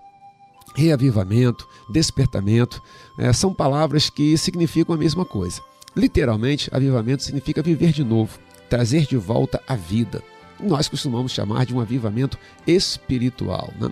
reavivamento, 0.73 1.67
despertamento, 1.89 2.81
é, 3.19 3.33
são 3.33 3.53
palavras 3.53 4.09
que 4.09 4.37
significam 4.37 4.95
a 4.95 4.97
mesma 4.97 5.25
coisa. 5.25 5.61
Literalmente, 5.95 6.69
avivamento 6.73 7.23
significa 7.23 7.61
viver 7.61 7.91
de 7.91 8.03
novo, 8.03 8.39
trazer 8.69 9.05
de 9.05 9.17
volta 9.17 9.61
a 9.67 9.75
vida 9.75 10.23
nós 10.61 10.87
costumamos 10.87 11.31
chamar 11.31 11.65
de 11.65 11.75
um 11.75 11.79
avivamento 11.79 12.37
espiritual. 12.65 13.73
Né? 13.79 13.89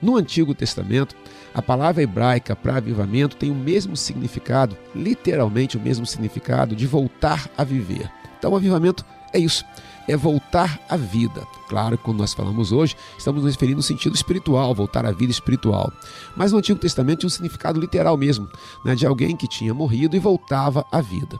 No 0.00 0.16
Antigo 0.16 0.54
Testamento, 0.54 1.16
a 1.54 1.62
palavra 1.62 2.02
hebraica 2.02 2.54
para 2.54 2.76
avivamento 2.76 3.36
tem 3.36 3.50
o 3.50 3.54
mesmo 3.54 3.96
significado, 3.96 4.76
literalmente 4.94 5.76
o 5.76 5.80
mesmo 5.80 6.04
significado, 6.04 6.76
de 6.76 6.86
voltar 6.86 7.48
a 7.56 7.64
viver. 7.64 8.10
Então, 8.38 8.52
o 8.52 8.56
avivamento 8.56 9.04
é 9.36 9.38
isso, 9.38 9.64
é 10.08 10.16
voltar 10.16 10.80
à 10.88 10.96
vida. 10.96 11.46
Claro 11.68 11.98
quando 11.98 12.18
nós 12.18 12.32
falamos 12.32 12.72
hoje, 12.72 12.96
estamos 13.18 13.42
nos 13.42 13.52
referindo 13.52 13.78
no 13.78 13.82
sentido 13.82 14.14
espiritual, 14.14 14.74
voltar 14.74 15.04
à 15.04 15.12
vida 15.12 15.30
espiritual. 15.30 15.92
Mas 16.36 16.52
no 16.52 16.58
Antigo 16.58 16.78
Testamento 16.78 17.20
tinha 17.20 17.28
um 17.28 17.30
significado 17.30 17.78
literal 17.78 18.16
mesmo, 18.16 18.48
né, 18.84 18.94
de 18.94 19.06
alguém 19.06 19.36
que 19.36 19.46
tinha 19.46 19.74
morrido 19.74 20.16
e 20.16 20.18
voltava 20.18 20.86
à 20.90 21.00
vida. 21.00 21.38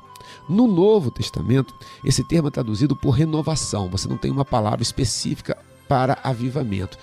No 0.49 0.67
Novo 0.67 1.11
Testamento, 1.11 1.75
esse 2.05 2.23
termo 2.23 2.49
é 2.49 2.51
traduzido 2.51 2.95
por 2.95 3.11
renovação. 3.11 3.89
Você 3.89 4.09
não 4.09 4.17
tem 4.17 4.31
uma 4.31 4.45
palavra 4.45 4.83
específica 4.83 5.57
para 5.89 6.19
avivamento, 6.23 6.99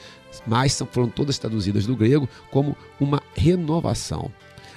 mas 0.45 0.81
foram 0.91 1.09
todas 1.09 1.39
traduzidas 1.39 1.85
do 1.85 1.95
grego 1.95 2.27
como 2.51 2.75
uma 2.99 3.21
renovação. 3.33 4.31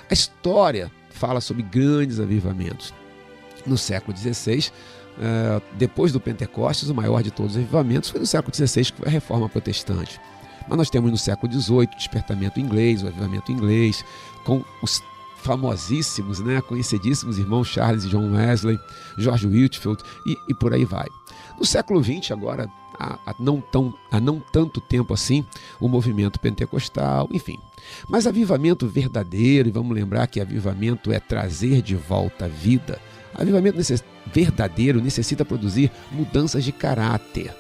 A 0.09 0.15
história 0.15 0.91
fala 1.11 1.41
sobre 1.41 1.63
grandes 1.63 2.21
avivamentos. 2.21 2.95
No 3.67 3.77
século 3.77 4.17
XVI, 4.17 4.71
eh, 5.19 5.63
depois 5.75 6.13
do 6.13 6.21
Pentecostes, 6.21 6.89
o 6.89 6.95
maior 6.95 7.23
de 7.23 7.31
todos 7.31 7.53
os 7.53 7.59
avivamentos 7.59 8.11
foi 8.11 8.21
no 8.21 8.27
século 8.27 8.55
XVI, 8.55 8.85
que 8.85 8.99
foi 8.99 9.09
a 9.09 9.11
Reforma 9.11 9.49
Protestante. 9.49 10.21
Mas 10.69 10.79
nós 10.79 10.91
temos 10.91 11.11
no 11.11 11.17
século 11.17 11.53
XVIII 11.53 11.85
o 11.93 11.97
despertamento 11.97 12.61
inglês, 12.61 13.03
o 13.03 13.07
avivamento 13.07 13.53
inglês, 13.53 14.05
com 14.45 14.65
os 14.83 15.03
famosíssimos, 15.37 16.41
né, 16.41 16.61
conhecidíssimos 16.61 17.39
irmãos 17.39 17.69
Charles 17.69 18.05
e 18.05 18.09
John 18.09 18.33
Wesley, 18.33 18.79
George 19.17 19.47
Whitfield 19.47 20.03
e, 20.27 20.37
e 20.49 20.55
por 20.55 20.75
aí 20.75 20.85
vai. 20.85 21.07
No 21.57 21.65
século 21.65 22.03
XX, 22.03 22.33
agora, 22.33 22.69
há, 22.99 23.19
há, 23.25 23.35
não 23.39 23.61
tão, 23.61 23.95
há 24.11 24.19
não 24.19 24.41
tanto 24.41 24.81
tempo 24.81 25.15
assim, 25.15 25.47
o 25.81 25.89
movimento 25.89 26.41
pentecostal, 26.41 27.29
enfim. 27.33 27.59
Mas 28.09 28.27
avivamento 28.27 28.87
verdadeiro, 28.89 29.69
e 29.69 29.73
vamos 29.73 29.95
lembrar 29.95 30.27
que 30.27 30.41
avivamento 30.41 31.13
é 31.13 31.21
trazer 31.21 31.81
de 31.81 31.95
volta 31.95 32.47
a 32.47 32.49
vida. 32.49 33.01
Avivamento 33.37 33.79
verdadeiro 34.33 35.01
necessita 35.01 35.45
produzir 35.45 35.91
mudanças 36.11 36.65
de 36.65 36.73
caráter. 36.73 37.55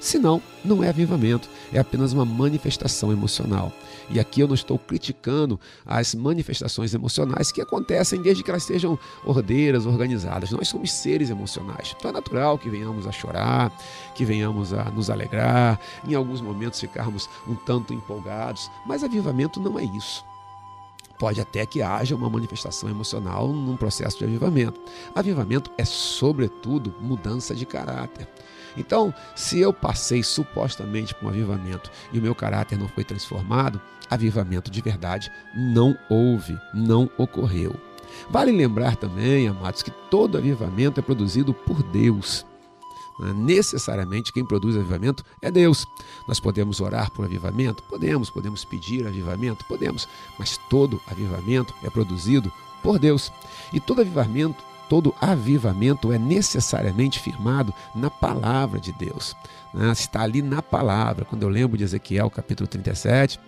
Senão, 0.00 0.40
não 0.64 0.82
é 0.84 0.88
avivamento, 0.88 1.48
é 1.72 1.78
apenas 1.78 2.12
uma 2.12 2.24
manifestação 2.24 3.12
emocional. 3.12 3.72
E 4.08 4.20
aqui 4.20 4.40
eu 4.40 4.46
não 4.46 4.54
estou 4.54 4.78
criticando 4.78 5.58
as 5.84 6.14
manifestações 6.14 6.94
emocionais 6.94 7.50
que 7.50 7.60
acontecem 7.60 8.22
desde 8.22 8.44
que 8.44 8.50
elas 8.50 8.62
sejam 8.62 8.98
ordeiras, 9.24 9.86
organizadas. 9.86 10.50
Nós 10.50 10.68
somos 10.68 10.92
seres 10.92 11.30
emocionais. 11.30 11.94
Então 11.98 12.10
é 12.10 12.14
natural 12.14 12.56
que 12.56 12.70
venhamos 12.70 13.06
a 13.06 13.12
chorar, 13.12 13.76
que 14.14 14.24
venhamos 14.24 14.72
a 14.72 14.84
nos 14.84 15.10
alegrar, 15.10 15.80
em 16.06 16.14
alguns 16.14 16.40
momentos 16.40 16.80
ficarmos 16.80 17.28
um 17.46 17.54
tanto 17.54 17.92
empolgados, 17.92 18.70
mas 18.86 19.02
avivamento 19.02 19.60
não 19.60 19.78
é 19.78 19.84
isso. 19.84 20.24
Pode 21.18 21.40
até 21.40 21.66
que 21.66 21.82
haja 21.82 22.14
uma 22.14 22.30
manifestação 22.30 22.88
emocional 22.88 23.48
num 23.48 23.76
processo 23.76 24.18
de 24.18 24.24
avivamento. 24.24 24.80
Avivamento 25.14 25.70
é, 25.76 25.84
sobretudo, 25.84 26.94
mudança 27.00 27.54
de 27.54 27.66
caráter. 27.66 28.28
Então, 28.76 29.12
se 29.34 29.58
eu 29.58 29.72
passei 29.72 30.22
supostamente 30.22 31.14
por 31.14 31.26
um 31.26 31.28
avivamento 31.30 31.90
e 32.12 32.18
o 32.18 32.22
meu 32.22 32.34
caráter 32.34 32.78
não 32.78 32.86
foi 32.86 33.02
transformado, 33.02 33.80
avivamento 34.08 34.70
de 34.70 34.80
verdade 34.80 35.32
não 35.54 35.98
houve, 36.08 36.56
não 36.72 37.10
ocorreu. 37.18 37.74
Vale 38.30 38.52
lembrar 38.52 38.96
também, 38.96 39.48
amados, 39.48 39.82
que 39.82 39.90
todo 39.90 40.38
avivamento 40.38 41.00
é 41.00 41.02
produzido 41.02 41.52
por 41.52 41.82
Deus. 41.82 42.46
Não 43.18 43.28
é 43.28 43.32
necessariamente 43.32 44.32
quem 44.32 44.44
produz 44.44 44.76
avivamento 44.76 45.24
é 45.42 45.50
Deus. 45.50 45.86
Nós 46.26 46.38
podemos 46.38 46.80
orar 46.80 47.10
por 47.10 47.24
avivamento? 47.24 47.82
Podemos. 47.84 48.30
Podemos 48.30 48.64
pedir 48.64 49.06
avivamento? 49.06 49.64
Podemos. 49.64 50.08
Mas 50.38 50.58
todo 50.70 51.00
avivamento 51.10 51.74
é 51.82 51.90
produzido 51.90 52.52
por 52.82 52.98
Deus. 52.98 53.32
E 53.72 53.80
todo 53.80 54.00
avivamento 54.00 54.68
todo 54.88 55.14
avivamento 55.20 56.10
é 56.12 56.18
necessariamente 56.18 57.20
firmado 57.20 57.74
na 57.94 58.08
palavra 58.08 58.80
de 58.80 58.90
Deus. 58.92 59.36
Né? 59.74 59.92
Está 59.92 60.22
ali 60.22 60.40
na 60.40 60.62
palavra. 60.62 61.26
Quando 61.26 61.42
eu 61.42 61.48
lembro 61.48 61.76
de 61.76 61.84
Ezequiel 61.84 62.30
capítulo 62.30 62.66
37, 62.66 63.38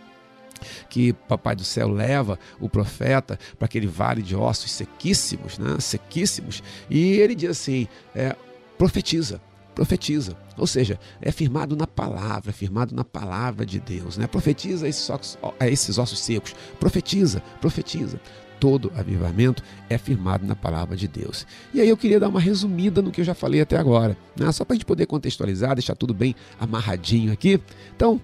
que 0.89 1.13
Papai 1.13 1.57
do 1.57 1.65
Céu 1.65 1.89
leva 1.89 2.39
o 2.61 2.69
profeta 2.69 3.39
para 3.59 3.65
aquele 3.65 3.87
vale 3.87 4.23
de 4.23 4.37
ossos 4.37 4.71
sequíssimos, 4.71 5.59
né? 5.59 5.81
sequíssimos, 5.81 6.63
e 6.89 7.15
ele 7.15 7.35
diz 7.35 7.51
assim: 7.51 7.89
é, 8.15 8.37
profetiza, 8.77 9.41
profetiza. 9.81 10.37
Ou 10.59 10.67
seja, 10.67 11.01
é 11.23 11.33
firmado 11.33 11.75
na 11.75 11.87
palavra, 11.87 12.51
é 12.51 12.53
firmado 12.53 12.95
na 12.95 13.03
palavra 13.03 13.65
de 13.65 13.81
Deus. 13.81 14.19
Né? 14.19 14.27
Profetiza 14.27 14.87
esses 14.87 15.09
ossos, 15.09 15.39
esses 15.63 15.97
ossos 15.97 16.21
secos, 16.21 16.55
profetiza, 16.79 17.43
profetiza 17.63 18.21
todo 18.59 18.93
avivamento 18.95 19.63
é 19.89 19.97
firmado 19.97 20.47
na 20.47 20.55
palavra 20.55 20.95
de 20.95 21.09
Deus. 21.09 21.47
E 21.73 21.81
aí 21.81 21.89
eu 21.89 21.97
queria 21.97 22.21
dar 22.21 22.29
uma 22.29 22.39
resumida 22.39 23.01
no 23.01 23.11
que 23.11 23.23
eu 23.23 23.25
já 23.25 23.33
falei 23.33 23.63
até 23.63 23.79
agora, 23.79 24.15
né? 24.37 24.53
só 24.53 24.67
para 24.67 24.75
a 24.75 24.77
gente 24.77 24.85
poder 24.85 25.07
contextualizar, 25.07 25.75
deixar 25.75 25.95
tudo 25.95 26.13
bem 26.13 26.35
amarradinho 26.61 27.33
aqui. 27.33 27.59
Então, 27.97 28.21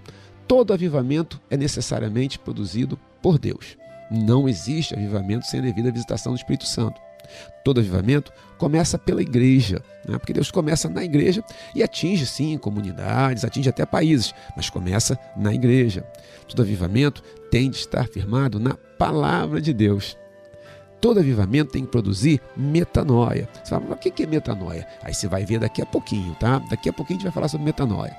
todo 0.47 0.71
avivamento 0.73 1.41
é 1.49 1.57
necessariamente 1.57 2.37
produzido 2.37 2.99
por 3.19 3.39
Deus. 3.39 3.75
Não 4.11 4.47
existe 4.47 4.93
avivamento 4.93 5.47
sem 5.47 5.59
a 5.59 5.63
devida 5.63 5.91
visitação 5.91 6.33
do 6.33 6.37
Espírito 6.37 6.67
Santo. 6.67 7.06
Todo 7.63 7.79
avivamento 7.79 8.31
começa 8.57 8.97
pela 8.97 9.21
igreja, 9.21 9.81
né? 10.07 10.17
porque 10.17 10.33
Deus 10.33 10.49
começa 10.51 10.89
na 10.89 11.03
igreja 11.03 11.43
e 11.75 11.83
atinge, 11.83 12.25
sim, 12.25 12.57
comunidades, 12.57 13.43
atinge 13.43 13.69
até 13.69 13.85
países, 13.85 14.33
mas 14.55 14.69
começa 14.69 15.17
na 15.35 15.53
igreja. 15.53 16.03
Todo 16.47 16.61
avivamento 16.61 17.21
tem 17.51 17.69
de 17.69 17.77
estar 17.77 18.07
firmado 18.07 18.59
na 18.59 18.75
palavra 18.97 19.61
de 19.61 19.73
Deus. 19.73 20.17
Todo 20.99 21.19
avivamento 21.19 21.71
tem 21.71 21.85
que 21.85 21.91
produzir 21.91 22.41
metanoia. 22.55 23.47
Você 23.63 23.69
fala, 23.69 23.85
mas 23.89 23.97
o 23.97 24.01
que 24.01 24.23
é 24.23 24.25
metanoia? 24.25 24.87
Aí 25.03 25.13
você 25.13 25.27
vai 25.27 25.45
ver 25.45 25.59
daqui 25.59 25.81
a 25.81 25.85
pouquinho, 25.85 26.35
tá? 26.35 26.59
Daqui 26.69 26.89
a 26.89 26.93
pouquinho 26.93 27.17
a 27.17 27.19
gente 27.19 27.27
vai 27.27 27.33
falar 27.33 27.47
sobre 27.47 27.65
metanoia. 27.65 28.15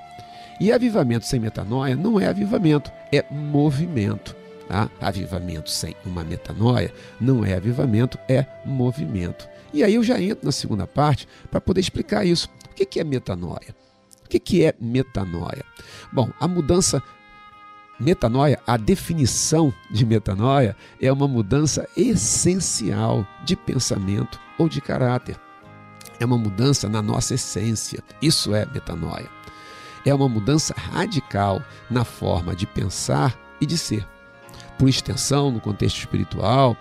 E 0.59 0.71
avivamento 0.71 1.25
sem 1.25 1.39
metanoia 1.39 1.95
não 1.95 2.19
é 2.19 2.27
avivamento, 2.27 2.91
é 3.11 3.23
movimento. 3.31 4.35
Tá? 4.69 4.87
Avivamento 5.01 5.67
sem 5.67 5.95
uma 6.05 6.23
metanoia 6.23 6.93
não 7.19 7.43
é 7.43 7.55
avivamento, 7.55 8.19
é 8.29 8.45
movimento. 8.63 9.49
E 9.73 9.83
aí 9.83 9.95
eu 9.95 10.03
já 10.03 10.21
entro 10.21 10.45
na 10.45 10.51
segunda 10.51 10.85
parte 10.85 11.27
para 11.49 11.59
poder 11.59 11.81
explicar 11.81 12.23
isso. 12.23 12.47
O 12.69 12.75
que 12.75 12.99
é 12.99 13.03
metanoia? 13.03 13.75
O 14.23 14.29
que 14.29 14.63
é 14.63 14.75
metanoia? 14.79 15.65
Bom, 16.13 16.29
a 16.39 16.47
mudança 16.47 17.01
Metanoia, 17.99 18.57
a 18.65 18.77
definição 18.77 19.73
de 19.91 20.05
metanoia 20.05 20.73
é 21.01 21.11
uma 21.11 21.27
mudança 21.27 21.85
essencial 21.97 23.27
de 23.43 23.57
pensamento 23.57 24.39
ou 24.57 24.69
de 24.69 24.79
caráter. 24.79 25.37
É 26.17 26.25
uma 26.25 26.37
mudança 26.37 26.87
na 26.87 27.01
nossa 27.01 27.33
essência. 27.33 28.01
Isso 28.21 28.55
é 28.55 28.65
metanoia. 28.67 29.29
É 30.05 30.13
uma 30.13 30.29
mudança 30.29 30.73
radical 30.77 31.61
na 31.89 32.05
forma 32.05 32.55
de 32.55 32.65
pensar 32.65 33.37
e 33.59 33.65
de 33.65 33.77
ser. 33.77 34.07
Por 34.79 34.87
extensão, 34.87 35.51
no 35.51 35.59
contexto 35.59 35.97
espiritual, 35.97 36.77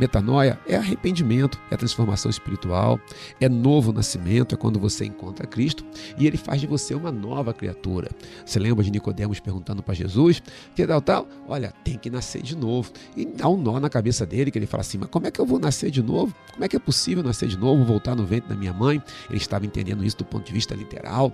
Metanoia 0.00 0.58
é 0.66 0.76
arrependimento, 0.76 1.60
é 1.70 1.76
transformação 1.76 2.30
espiritual, 2.30 2.98
é 3.38 3.48
novo 3.48 3.92
nascimento, 3.92 4.54
é 4.54 4.58
quando 4.58 4.80
você 4.80 5.04
encontra 5.04 5.46
Cristo 5.46 5.84
e 6.18 6.26
ele 6.26 6.36
faz 6.36 6.60
de 6.60 6.66
você 6.66 6.94
uma 6.94 7.12
nova 7.12 7.52
criatura. 7.52 8.10
Você 8.44 8.58
lembra 8.58 8.82
de 8.82 8.90
Nicodemos 8.90 9.38
perguntando 9.38 9.82
para 9.82 9.94
Jesus, 9.94 10.42
que 10.74 10.86
tal 10.86 11.00
tal? 11.00 11.28
Olha, 11.46 11.72
tem 11.84 11.98
que 11.98 12.08
nascer 12.08 12.42
de 12.42 12.56
novo. 12.56 12.90
E 13.16 13.24
dá 13.26 13.48
um 13.48 13.56
nó 13.56 13.78
na 13.78 13.90
cabeça 13.90 14.24
dele, 14.26 14.50
que 14.50 14.58
ele 14.58 14.66
fala 14.66 14.80
assim: 14.80 14.98
"Mas 14.98 15.10
como 15.10 15.26
é 15.26 15.30
que 15.30 15.40
eu 15.40 15.46
vou 15.46 15.60
nascer 15.60 15.90
de 15.90 16.02
novo? 16.02 16.34
Como 16.52 16.64
é 16.64 16.68
que 16.68 16.76
é 16.76 16.80
possível 16.80 17.22
nascer 17.22 17.48
de 17.48 17.58
novo, 17.58 17.84
voltar 17.84 18.16
no 18.16 18.24
ventre 18.24 18.48
da 18.48 18.56
minha 18.56 18.72
mãe?" 18.72 19.00
Ele 19.28 19.38
estava 19.38 19.66
entendendo 19.66 20.04
isso 20.04 20.16
do 20.16 20.24
ponto 20.24 20.46
de 20.46 20.52
vista 20.52 20.74
literal. 20.74 21.32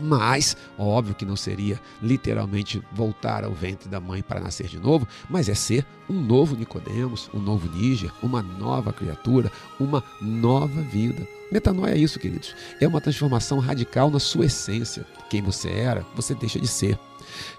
Mas, 0.00 0.56
óbvio 0.78 1.14
que 1.14 1.24
não 1.24 1.36
seria 1.36 1.80
literalmente 2.00 2.82
voltar 2.92 3.44
ao 3.44 3.52
ventre 3.52 3.88
da 3.88 4.00
mãe 4.00 4.22
para 4.22 4.40
nascer 4.40 4.68
de 4.68 4.78
novo, 4.78 5.06
mas 5.28 5.48
é 5.48 5.54
ser 5.54 5.84
um 6.08 6.20
novo 6.20 6.56
Nicodemos, 6.56 7.28
um 7.34 7.40
novo 7.40 7.68
Níger, 7.68 8.12
uma 8.22 8.42
nova 8.42 8.92
criatura, 8.92 9.50
uma 9.78 10.02
nova 10.20 10.80
vida. 10.82 11.37
Metanoia 11.50 11.94
é 11.94 11.98
isso, 11.98 12.18
queridos. 12.18 12.54
É 12.80 12.86
uma 12.86 13.00
transformação 13.00 13.58
radical 13.58 14.10
na 14.10 14.18
sua 14.18 14.46
essência. 14.46 15.06
Quem 15.30 15.42
você 15.42 15.70
era, 15.70 16.04
você 16.14 16.34
deixa 16.34 16.58
de 16.58 16.68
ser 16.68 16.98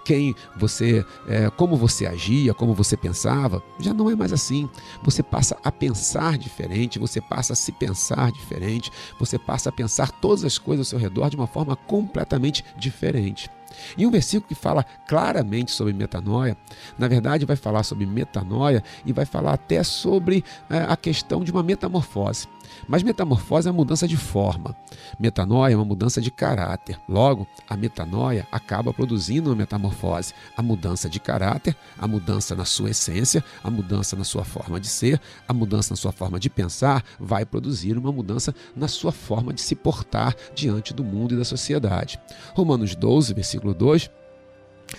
quem 0.03 0.35
você, 0.55 1.05
é, 1.27 1.49
como 1.49 1.75
você 1.75 2.05
agia, 2.05 2.53
como 2.53 2.73
você 2.73 2.97
pensava, 2.97 3.61
já 3.79 3.93
não 3.93 4.09
é 4.09 4.15
mais 4.15 4.33
assim. 4.33 4.69
Você 5.03 5.21
passa 5.21 5.57
a 5.63 5.71
pensar 5.71 6.37
diferente, 6.37 6.99
você 6.99 7.21
passa 7.21 7.53
a 7.53 7.55
se 7.55 7.71
pensar 7.71 8.31
diferente, 8.31 8.91
você 9.19 9.37
passa 9.37 9.69
a 9.69 9.71
pensar 9.71 10.11
todas 10.11 10.43
as 10.43 10.57
coisas 10.57 10.87
ao 10.87 10.89
seu 10.89 10.99
redor 10.99 11.29
de 11.29 11.35
uma 11.35 11.47
forma 11.47 11.75
completamente 11.75 12.63
diferente. 12.77 13.49
E 13.97 14.05
um 14.05 14.11
versículo 14.11 14.47
que 14.47 14.55
fala 14.55 14.83
claramente 15.07 15.71
sobre 15.71 15.93
metanoia, 15.93 16.57
na 16.97 17.07
verdade 17.07 17.45
vai 17.45 17.55
falar 17.55 17.83
sobre 17.83 18.05
metanoia 18.05 18.83
e 19.05 19.13
vai 19.13 19.25
falar 19.25 19.53
até 19.53 19.83
sobre 19.83 20.43
é, 20.69 20.79
a 20.89 20.97
questão 20.97 21.43
de 21.43 21.51
uma 21.51 21.63
metamorfose. 21.63 22.47
Mas 22.87 23.03
metamorfose 23.03 23.67
é 23.67 23.71
uma 23.71 23.77
mudança 23.77 24.07
de 24.07 24.17
forma. 24.17 24.75
Metanoia 25.19 25.73
é 25.73 25.75
uma 25.75 25.85
mudança 25.85 26.21
de 26.21 26.31
caráter. 26.31 26.99
Logo, 27.07 27.47
a 27.67 27.75
metanoia 27.75 28.47
acaba 28.51 28.93
produzindo 28.93 29.49
uma 29.49 29.55
metamorfose. 29.55 30.33
A 30.55 30.61
mudança 30.61 31.09
de 31.09 31.19
caráter, 31.19 31.75
a 31.97 32.07
mudança 32.07 32.55
na 32.55 32.65
sua 32.65 32.91
essência, 32.91 33.43
a 33.63 33.69
mudança 33.69 34.15
na 34.15 34.23
sua 34.23 34.43
forma 34.43 34.79
de 34.79 34.87
ser, 34.87 35.19
a 35.47 35.53
mudança 35.53 35.93
na 35.93 35.97
sua 35.97 36.11
forma 36.11 36.39
de 36.39 36.49
pensar, 36.49 37.03
vai 37.19 37.45
produzir 37.45 37.97
uma 37.97 38.11
mudança 38.11 38.53
na 38.75 38.87
sua 38.87 39.11
forma 39.11 39.53
de 39.53 39.61
se 39.61 39.75
portar 39.75 40.35
diante 40.55 40.93
do 40.93 41.03
mundo 41.03 41.33
e 41.33 41.37
da 41.37 41.45
sociedade. 41.45 42.19
Romanos 42.53 42.95
12, 42.95 43.33
versículo 43.33 43.73
2 43.73 44.09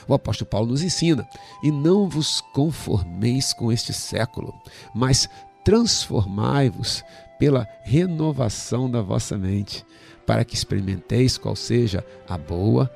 o 0.06 0.14
apóstolo 0.14 0.48
Paulo 0.48 0.68
nos 0.68 0.82
ensina: 0.82 1.28
e 1.62 1.70
não 1.70 2.08
vos 2.08 2.40
conformeis 2.52 3.52
com 3.52 3.72
este 3.72 3.92
século, 3.92 4.54
mas 4.94 5.28
transformai-vos 5.64 7.02
pela 7.41 7.66
renovação 7.82 8.88
da 8.88 9.01
vossa 9.01 9.38
mente, 9.38 9.84
para 10.26 10.45
que 10.45 10.55
experimenteis 10.55 11.38
qual 11.38 11.57
seja 11.57 12.05
a 12.28 12.36
boa, 12.36 12.88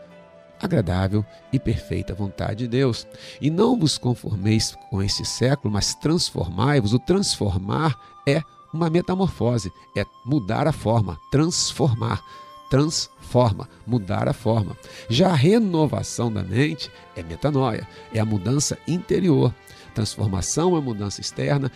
agradável 0.61 1.25
e 1.51 1.59
perfeita 1.59 2.15
vontade 2.15 2.57
de 2.57 2.69
Deus. 2.69 3.07
E 3.41 3.51
não 3.51 3.79
vos 3.79 3.97
conformeis 3.97 4.77
com 4.91 5.03
este 5.03 5.25
século, 5.25 5.73
mas 5.73 5.95
transformai-vos. 5.95 6.93
O 6.93 6.99
transformar 6.99 7.97
é 8.29 8.43
uma 8.73 8.91
metamorfose, 8.91 9.73
é 9.97 10.05
mudar 10.27 10.69
a 10.69 10.73
forma, 10.73 11.19
transformar. 11.31 12.23
Transforma, 12.71 13.69
mudar 13.87 14.29
a 14.29 14.33
forma. 14.33 14.77
Já 15.09 15.31
a 15.31 15.35
renovação 15.35 16.33
da 16.33 16.43
mente 16.43 16.91
é 17.15 17.23
metanoia, 17.23 17.87
é 18.13 18.19
a 18.19 18.25
mudança 18.25 18.77
interior. 18.89 19.55
Transformação 19.95 20.77
é 20.77 20.81
mudança 20.81 21.21
externa, 21.21 21.71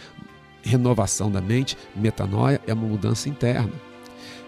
renovação 0.68 1.30
da 1.30 1.40
mente, 1.40 1.76
metanoia 1.96 2.60
é 2.66 2.72
uma 2.72 2.86
mudança 2.86 3.28
interna. 3.28 3.72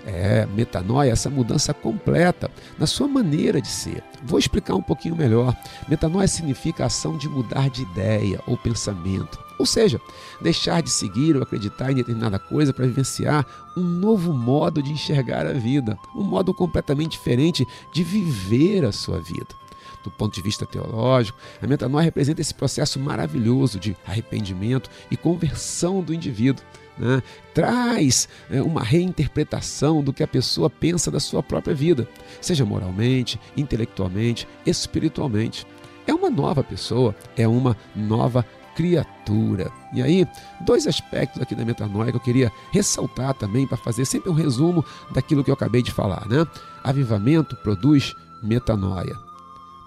É, 0.06 0.46
metanoia, 0.46 1.12
essa 1.12 1.28
mudança 1.28 1.74
completa 1.74 2.50
na 2.78 2.86
sua 2.86 3.06
maneira 3.06 3.60
de 3.60 3.68
ser. 3.68 4.02
Vou 4.22 4.38
explicar 4.38 4.74
um 4.74 4.82
pouquinho 4.82 5.14
melhor. 5.14 5.54
Metanoia 5.88 6.26
significa 6.26 6.84
a 6.84 6.86
ação 6.86 7.18
de 7.18 7.28
mudar 7.28 7.68
de 7.68 7.82
ideia 7.82 8.40
ou 8.46 8.56
pensamento. 8.56 9.38
Ou 9.58 9.66
seja, 9.66 10.00
deixar 10.40 10.82
de 10.82 10.88
seguir 10.88 11.36
ou 11.36 11.42
acreditar 11.42 11.92
em 11.92 11.96
determinada 11.96 12.38
coisa 12.38 12.72
para 12.72 12.86
vivenciar 12.86 13.44
um 13.76 13.82
novo 13.82 14.32
modo 14.32 14.82
de 14.82 14.90
enxergar 14.90 15.46
a 15.46 15.52
vida, 15.52 15.98
um 16.16 16.22
modo 16.22 16.54
completamente 16.54 17.12
diferente 17.12 17.66
de 17.92 18.02
viver 18.02 18.86
a 18.86 18.92
sua 18.92 19.20
vida 19.20 19.60
do 20.02 20.10
ponto 20.10 20.34
de 20.34 20.42
vista 20.42 20.66
teológico, 20.66 21.38
a 21.60 21.66
metanoia 21.66 22.04
representa 22.04 22.40
esse 22.40 22.54
processo 22.54 22.98
maravilhoso 22.98 23.78
de 23.78 23.96
arrependimento 24.06 24.90
e 25.10 25.16
conversão 25.16 26.02
do 26.02 26.14
indivíduo. 26.14 26.64
Né? 26.98 27.22
Traz 27.54 28.28
é, 28.50 28.60
uma 28.60 28.82
reinterpretação 28.82 30.02
do 30.02 30.12
que 30.12 30.22
a 30.22 30.28
pessoa 30.28 30.68
pensa 30.68 31.10
da 31.10 31.20
sua 31.20 31.42
própria 31.42 31.74
vida, 31.74 32.08
seja 32.40 32.64
moralmente, 32.64 33.40
intelectualmente, 33.56 34.46
espiritualmente. 34.66 35.66
É 36.06 36.12
uma 36.12 36.30
nova 36.30 36.62
pessoa, 36.62 37.14
é 37.36 37.46
uma 37.46 37.76
nova 37.94 38.44
criatura. 38.74 39.70
E 39.92 40.02
aí, 40.02 40.26
dois 40.62 40.86
aspectos 40.86 41.40
aqui 41.40 41.54
da 41.54 41.64
metanoia 41.64 42.10
que 42.10 42.16
eu 42.16 42.22
queria 42.22 42.52
ressaltar 42.72 43.34
também 43.34 43.66
para 43.66 43.76
fazer 43.76 44.04
sempre 44.04 44.30
um 44.30 44.34
resumo 44.34 44.84
daquilo 45.12 45.44
que 45.44 45.50
eu 45.50 45.54
acabei 45.54 45.82
de 45.82 45.92
falar, 45.92 46.26
né? 46.28 46.46
Avivamento 46.82 47.56
produz 47.56 48.14
metanoia. 48.42 49.29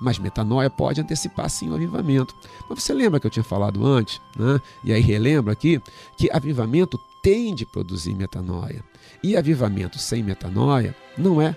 Mas 0.01 0.19
metanoia 0.19 0.69
pode 0.69 0.99
antecipar 0.99 1.49
sim 1.49 1.69
o 1.69 1.75
avivamento. 1.75 2.35
Mas 2.69 2.83
você 2.83 2.93
lembra 2.93 3.19
que 3.19 3.27
eu 3.27 3.31
tinha 3.31 3.43
falado 3.43 3.85
antes, 3.85 4.21
né? 4.37 4.59
e 4.83 4.91
aí 4.91 5.01
relembro 5.01 5.51
aqui, 5.51 5.81
que 6.17 6.29
avivamento 6.31 6.99
tem 7.21 7.55
de 7.55 7.65
produzir 7.65 8.13
metanoia. 8.13 8.83
E 9.23 9.37
avivamento 9.37 9.97
sem 9.97 10.21
metanoia 10.21 10.95
não 11.17 11.41
é 11.41 11.55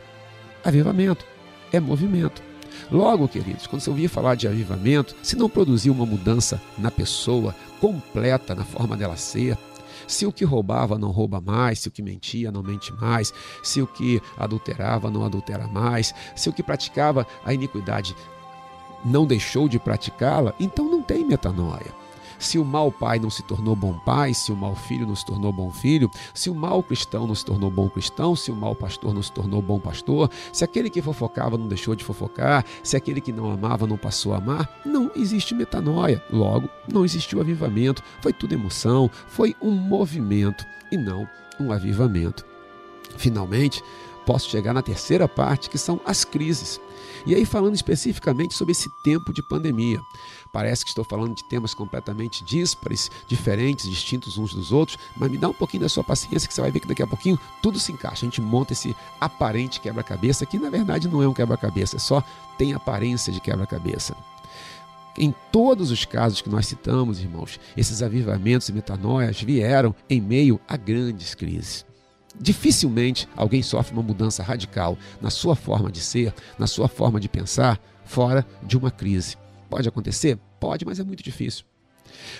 avivamento, 0.64 1.24
é 1.72 1.80
movimento. 1.80 2.42
Logo, 2.90 3.26
queridos, 3.26 3.66
quando 3.66 3.82
você 3.82 3.90
ouvir 3.90 4.08
falar 4.08 4.34
de 4.34 4.46
avivamento, 4.46 5.16
se 5.22 5.36
não 5.36 5.48
produzir 5.48 5.90
uma 5.90 6.06
mudança 6.06 6.60
na 6.78 6.90
pessoa 6.90 7.54
completa 7.80 8.54
na 8.54 8.64
forma 8.64 8.96
dela 8.96 9.16
ser, 9.16 9.58
se 10.06 10.26
o 10.26 10.32
que 10.32 10.44
roubava 10.44 10.98
não 10.98 11.10
rouba 11.10 11.40
mais, 11.40 11.80
se 11.80 11.88
o 11.88 11.90
que 11.90 12.02
mentia 12.02 12.52
não 12.52 12.62
mente 12.62 12.92
mais, 12.92 13.32
se 13.62 13.82
o 13.82 13.86
que 13.86 14.20
adulterava 14.36 15.10
não 15.10 15.24
adultera 15.24 15.66
mais, 15.66 16.14
se 16.34 16.48
o 16.48 16.52
que 16.52 16.62
praticava 16.62 17.26
a 17.44 17.52
iniquidade 17.52 18.14
não 19.04 19.26
deixou 19.26 19.68
de 19.68 19.78
praticá-la, 19.78 20.54
então 20.58 20.84
não 20.84 21.02
tem 21.02 21.24
metanoia. 21.24 22.05
Se 22.38 22.58
o 22.58 22.64
mau 22.64 22.90
pai 22.90 23.18
não 23.18 23.30
se 23.30 23.42
tornou 23.42 23.74
bom 23.74 23.98
pai, 24.04 24.34
se 24.34 24.52
o 24.52 24.56
mau 24.56 24.74
filho 24.74 25.06
não 25.06 25.16
se 25.16 25.24
tornou 25.24 25.52
bom 25.52 25.70
filho, 25.70 26.10
se 26.34 26.50
o 26.50 26.54
mau 26.54 26.82
cristão 26.82 27.26
não 27.26 27.34
se 27.34 27.44
tornou 27.44 27.70
bom 27.70 27.88
cristão, 27.88 28.36
se 28.36 28.50
o 28.50 28.56
mau 28.56 28.74
pastor 28.74 29.14
não 29.14 29.22
se 29.22 29.32
tornou 29.32 29.62
bom 29.62 29.78
pastor, 29.78 30.30
se 30.52 30.64
aquele 30.64 30.90
que 30.90 31.02
fofocava 31.02 31.56
não 31.56 31.68
deixou 31.68 31.94
de 31.94 32.04
fofocar, 32.04 32.64
se 32.82 32.96
aquele 32.96 33.20
que 33.20 33.32
não 33.32 33.50
amava 33.50 33.86
não 33.86 33.96
passou 33.96 34.34
a 34.34 34.38
amar, 34.38 34.80
não 34.84 35.10
existe 35.16 35.54
metanoia. 35.54 36.22
Logo, 36.30 36.68
não 36.92 37.04
existiu 37.04 37.40
avivamento. 37.40 38.02
Foi 38.20 38.32
tudo 38.32 38.54
emoção, 38.54 39.10
foi 39.28 39.54
um 39.60 39.70
movimento 39.70 40.64
e 40.90 40.96
não 40.96 41.28
um 41.58 41.72
avivamento. 41.72 42.44
Finalmente, 43.16 43.82
posso 44.26 44.50
chegar 44.50 44.74
na 44.74 44.82
terceira 44.82 45.28
parte, 45.28 45.70
que 45.70 45.78
são 45.78 46.00
as 46.04 46.24
crises. 46.24 46.80
E 47.24 47.34
aí, 47.34 47.44
falando 47.44 47.74
especificamente 47.74 48.54
sobre 48.54 48.72
esse 48.72 48.88
tempo 49.02 49.32
de 49.32 49.42
pandemia. 49.48 50.00
Parece 50.56 50.86
que 50.86 50.88
estou 50.88 51.04
falando 51.04 51.34
de 51.34 51.44
temas 51.44 51.74
completamente 51.74 52.42
díspares, 52.42 53.10
diferentes, 53.28 53.90
distintos 53.90 54.38
uns 54.38 54.54
dos 54.54 54.72
outros, 54.72 54.98
mas 55.14 55.30
me 55.30 55.36
dá 55.36 55.50
um 55.50 55.52
pouquinho 55.52 55.82
da 55.82 55.88
sua 55.90 56.02
paciência 56.02 56.48
que 56.48 56.54
você 56.54 56.62
vai 56.62 56.70
ver 56.70 56.80
que 56.80 56.88
daqui 56.88 57.02
a 57.02 57.06
pouquinho 57.06 57.38
tudo 57.60 57.78
se 57.78 57.92
encaixa. 57.92 58.24
A 58.24 58.30
gente 58.30 58.40
monta 58.40 58.72
esse 58.72 58.96
aparente 59.20 59.82
quebra-cabeça, 59.82 60.46
que 60.46 60.58
na 60.58 60.70
verdade 60.70 61.08
não 61.08 61.22
é 61.22 61.28
um 61.28 61.34
quebra-cabeça, 61.34 61.96
é 61.96 61.98
só 61.98 62.24
tem 62.56 62.72
aparência 62.72 63.30
de 63.30 63.38
quebra-cabeça. 63.38 64.16
Em 65.18 65.34
todos 65.52 65.90
os 65.90 66.06
casos 66.06 66.40
que 66.40 66.48
nós 66.48 66.66
citamos, 66.66 67.20
irmãos, 67.20 67.60
esses 67.76 68.00
avivamentos 68.00 68.70
e 68.70 68.72
metanoias 68.72 69.42
vieram 69.42 69.94
em 70.08 70.22
meio 70.22 70.58
a 70.66 70.78
grandes 70.78 71.34
crises. 71.34 71.84
Dificilmente 72.40 73.28
alguém 73.36 73.62
sofre 73.62 73.92
uma 73.92 74.02
mudança 74.02 74.42
radical 74.42 74.96
na 75.20 75.28
sua 75.28 75.54
forma 75.54 75.92
de 75.92 76.00
ser, 76.00 76.32
na 76.58 76.66
sua 76.66 76.88
forma 76.88 77.20
de 77.20 77.28
pensar, 77.28 77.78
fora 78.06 78.42
de 78.62 78.74
uma 78.78 78.90
crise. 78.90 79.36
Pode 79.68 79.86
acontecer? 79.86 80.38
Pode, 80.58 80.84
mas 80.84 80.98
é 80.98 81.04
muito 81.04 81.22
difícil. 81.22 81.64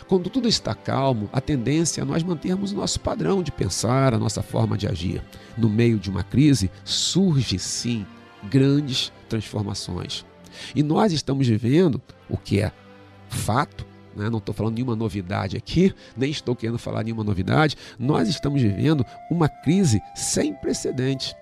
Quando 0.08 0.30
tudo 0.30 0.48
está 0.48 0.74
calmo, 0.74 1.28
a 1.32 1.40
tendência 1.40 2.00
é 2.00 2.04
nós 2.04 2.22
mantermos 2.22 2.72
o 2.72 2.76
nosso 2.76 3.00
padrão 3.00 3.42
de 3.42 3.50
pensar, 3.50 4.14
a 4.14 4.18
nossa 4.18 4.42
forma 4.42 4.76
de 4.76 4.86
agir. 4.86 5.22
No 5.56 5.68
meio 5.68 5.98
de 5.98 6.10
uma 6.10 6.22
crise, 6.22 6.70
surge 6.84 7.58
sim 7.58 8.06
grandes 8.44 9.12
transformações. 9.28 10.24
E 10.74 10.82
nós 10.82 11.12
estamos 11.12 11.46
vivendo 11.46 12.00
o 12.28 12.36
que 12.36 12.60
é 12.60 12.72
fato, 13.28 13.86
né? 14.14 14.30
não 14.30 14.38
estou 14.38 14.54
falando 14.54 14.74
nenhuma 14.74 14.96
novidade 14.96 15.56
aqui, 15.56 15.94
nem 16.16 16.30
estou 16.30 16.54
querendo 16.54 16.78
falar 16.78 17.02
nenhuma 17.02 17.24
novidade, 17.24 17.76
nós 17.98 18.28
estamos 18.28 18.62
vivendo 18.62 19.04
uma 19.30 19.48
crise 19.48 20.00
sem 20.14 20.54
precedentes. 20.54 21.34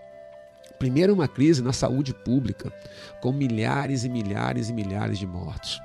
Primeiro, 0.78 1.14
uma 1.14 1.28
crise 1.28 1.62
na 1.62 1.72
saúde 1.72 2.12
pública, 2.12 2.72
com 3.22 3.32
milhares 3.32 4.04
e 4.04 4.08
milhares 4.08 4.68
e 4.68 4.72
milhares 4.72 5.18
de 5.18 5.26
mortos. 5.26 5.80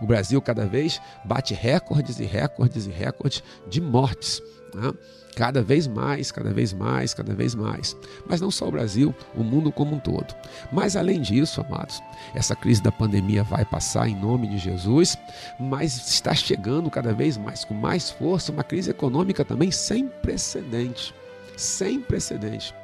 O 0.00 0.06
Brasil 0.06 0.40
cada 0.40 0.66
vez 0.66 1.00
bate 1.24 1.54
recordes 1.54 2.18
e 2.18 2.24
recordes 2.24 2.86
e 2.86 2.90
recordes 2.90 3.42
de 3.68 3.80
mortes. 3.80 4.42
Né? 4.74 4.92
Cada 5.36 5.62
vez 5.62 5.86
mais, 5.86 6.32
cada 6.32 6.52
vez 6.52 6.72
mais, 6.72 7.14
cada 7.14 7.34
vez 7.34 7.54
mais. 7.54 7.96
Mas 8.26 8.40
não 8.40 8.50
só 8.50 8.68
o 8.68 8.70
Brasil, 8.72 9.14
o 9.34 9.42
mundo 9.42 9.70
como 9.70 9.96
um 9.96 9.98
todo. 9.98 10.34
Mas 10.72 10.96
além 10.96 11.20
disso, 11.20 11.60
amados, 11.60 12.02
essa 12.34 12.56
crise 12.56 12.82
da 12.82 12.90
pandemia 12.90 13.42
vai 13.42 13.64
passar 13.64 14.08
em 14.08 14.16
nome 14.16 14.48
de 14.48 14.58
Jesus, 14.58 15.16
mas 15.58 15.96
está 16.08 16.34
chegando 16.34 16.90
cada 16.90 17.12
vez 17.12 17.36
mais, 17.36 17.64
com 17.64 17.74
mais 17.74 18.10
força, 18.10 18.52
uma 18.52 18.64
crise 18.64 18.90
econômica 18.90 19.44
também 19.44 19.70
sem 19.70 20.08
precedente. 20.08 21.14
Sem 21.56 22.00
precedente 22.00 22.74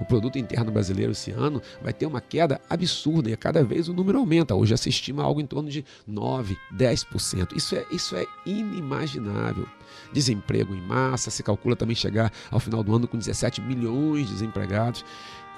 o 0.00 0.04
produto 0.04 0.38
interno 0.38 0.70
brasileiro 0.70 1.12
esse 1.12 1.30
ano 1.30 1.60
vai 1.82 1.92
ter 1.92 2.06
uma 2.06 2.20
queda 2.20 2.60
absurda 2.68 3.30
e 3.30 3.36
cada 3.36 3.62
vez 3.62 3.88
o 3.88 3.94
número 3.94 4.18
aumenta. 4.18 4.54
Hoje 4.54 4.76
se 4.76 4.88
estima 4.88 5.22
algo 5.22 5.40
em 5.40 5.46
torno 5.46 5.68
de 5.68 5.84
9, 6.06 6.56
10%. 6.74 7.56
Isso 7.56 7.76
é, 7.76 7.84
isso 7.90 8.16
é 8.16 8.26
inimaginável. 8.46 9.66
Desemprego 10.12 10.74
em 10.74 10.80
massa, 10.80 11.30
se 11.30 11.42
calcula 11.42 11.76
também 11.76 11.94
chegar 11.94 12.32
ao 12.50 12.60
final 12.60 12.82
do 12.82 12.94
ano 12.94 13.06
com 13.06 13.18
17 13.18 13.60
milhões 13.60 14.26
de 14.26 14.32
desempregados. 14.32 15.04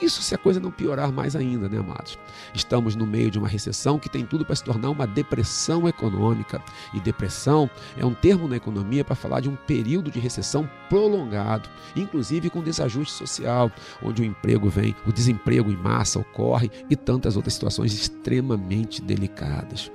Isso 0.00 0.20
se 0.20 0.34
a 0.34 0.38
coisa 0.38 0.60
não 0.60 0.70
piorar 0.70 1.10
mais 1.10 1.34
ainda, 1.34 1.68
né, 1.68 1.78
amados? 1.78 2.18
Estamos 2.52 2.94
no 2.94 3.06
meio 3.06 3.30
de 3.30 3.38
uma 3.38 3.48
recessão 3.48 3.98
que 3.98 4.10
tem 4.10 4.26
tudo 4.26 4.44
para 4.44 4.54
se 4.54 4.62
tornar 4.62 4.90
uma 4.90 5.06
depressão 5.06 5.88
econômica. 5.88 6.62
E 6.92 7.00
depressão 7.00 7.70
é 7.96 8.04
um 8.04 8.12
termo 8.12 8.46
na 8.46 8.56
economia 8.56 9.04
para 9.04 9.14
falar 9.14 9.40
de 9.40 9.48
um 9.48 9.56
período 9.56 10.10
de 10.10 10.20
recessão 10.20 10.68
prolongado, 10.90 11.68
inclusive 11.96 12.50
com 12.50 12.62
desajuste 12.62 13.14
social, 13.14 13.72
onde 14.02 14.20
o 14.20 14.24
emprego 14.24 14.68
vem, 14.68 14.94
o 15.06 15.12
desemprego 15.12 15.70
em 15.70 15.76
massa 15.76 16.18
ocorre 16.18 16.70
e 16.90 16.96
tantas 16.96 17.36
outras 17.36 17.54
situações 17.54 17.94
extremamente 17.94 19.00
delicadas. 19.00 19.90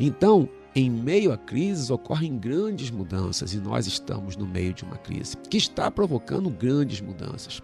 Então, 0.00 0.48
em 0.74 0.90
meio 0.90 1.32
a 1.32 1.36
crises 1.36 1.90
ocorrem 1.90 2.38
grandes 2.38 2.90
mudanças 2.90 3.54
e 3.54 3.58
nós 3.58 3.86
estamos 3.86 4.36
no 4.36 4.46
meio 4.46 4.72
de 4.72 4.84
uma 4.84 4.96
crise 4.96 5.36
que 5.36 5.56
está 5.56 5.90
provocando 5.90 6.50
grandes 6.50 7.00
mudanças. 7.00 7.62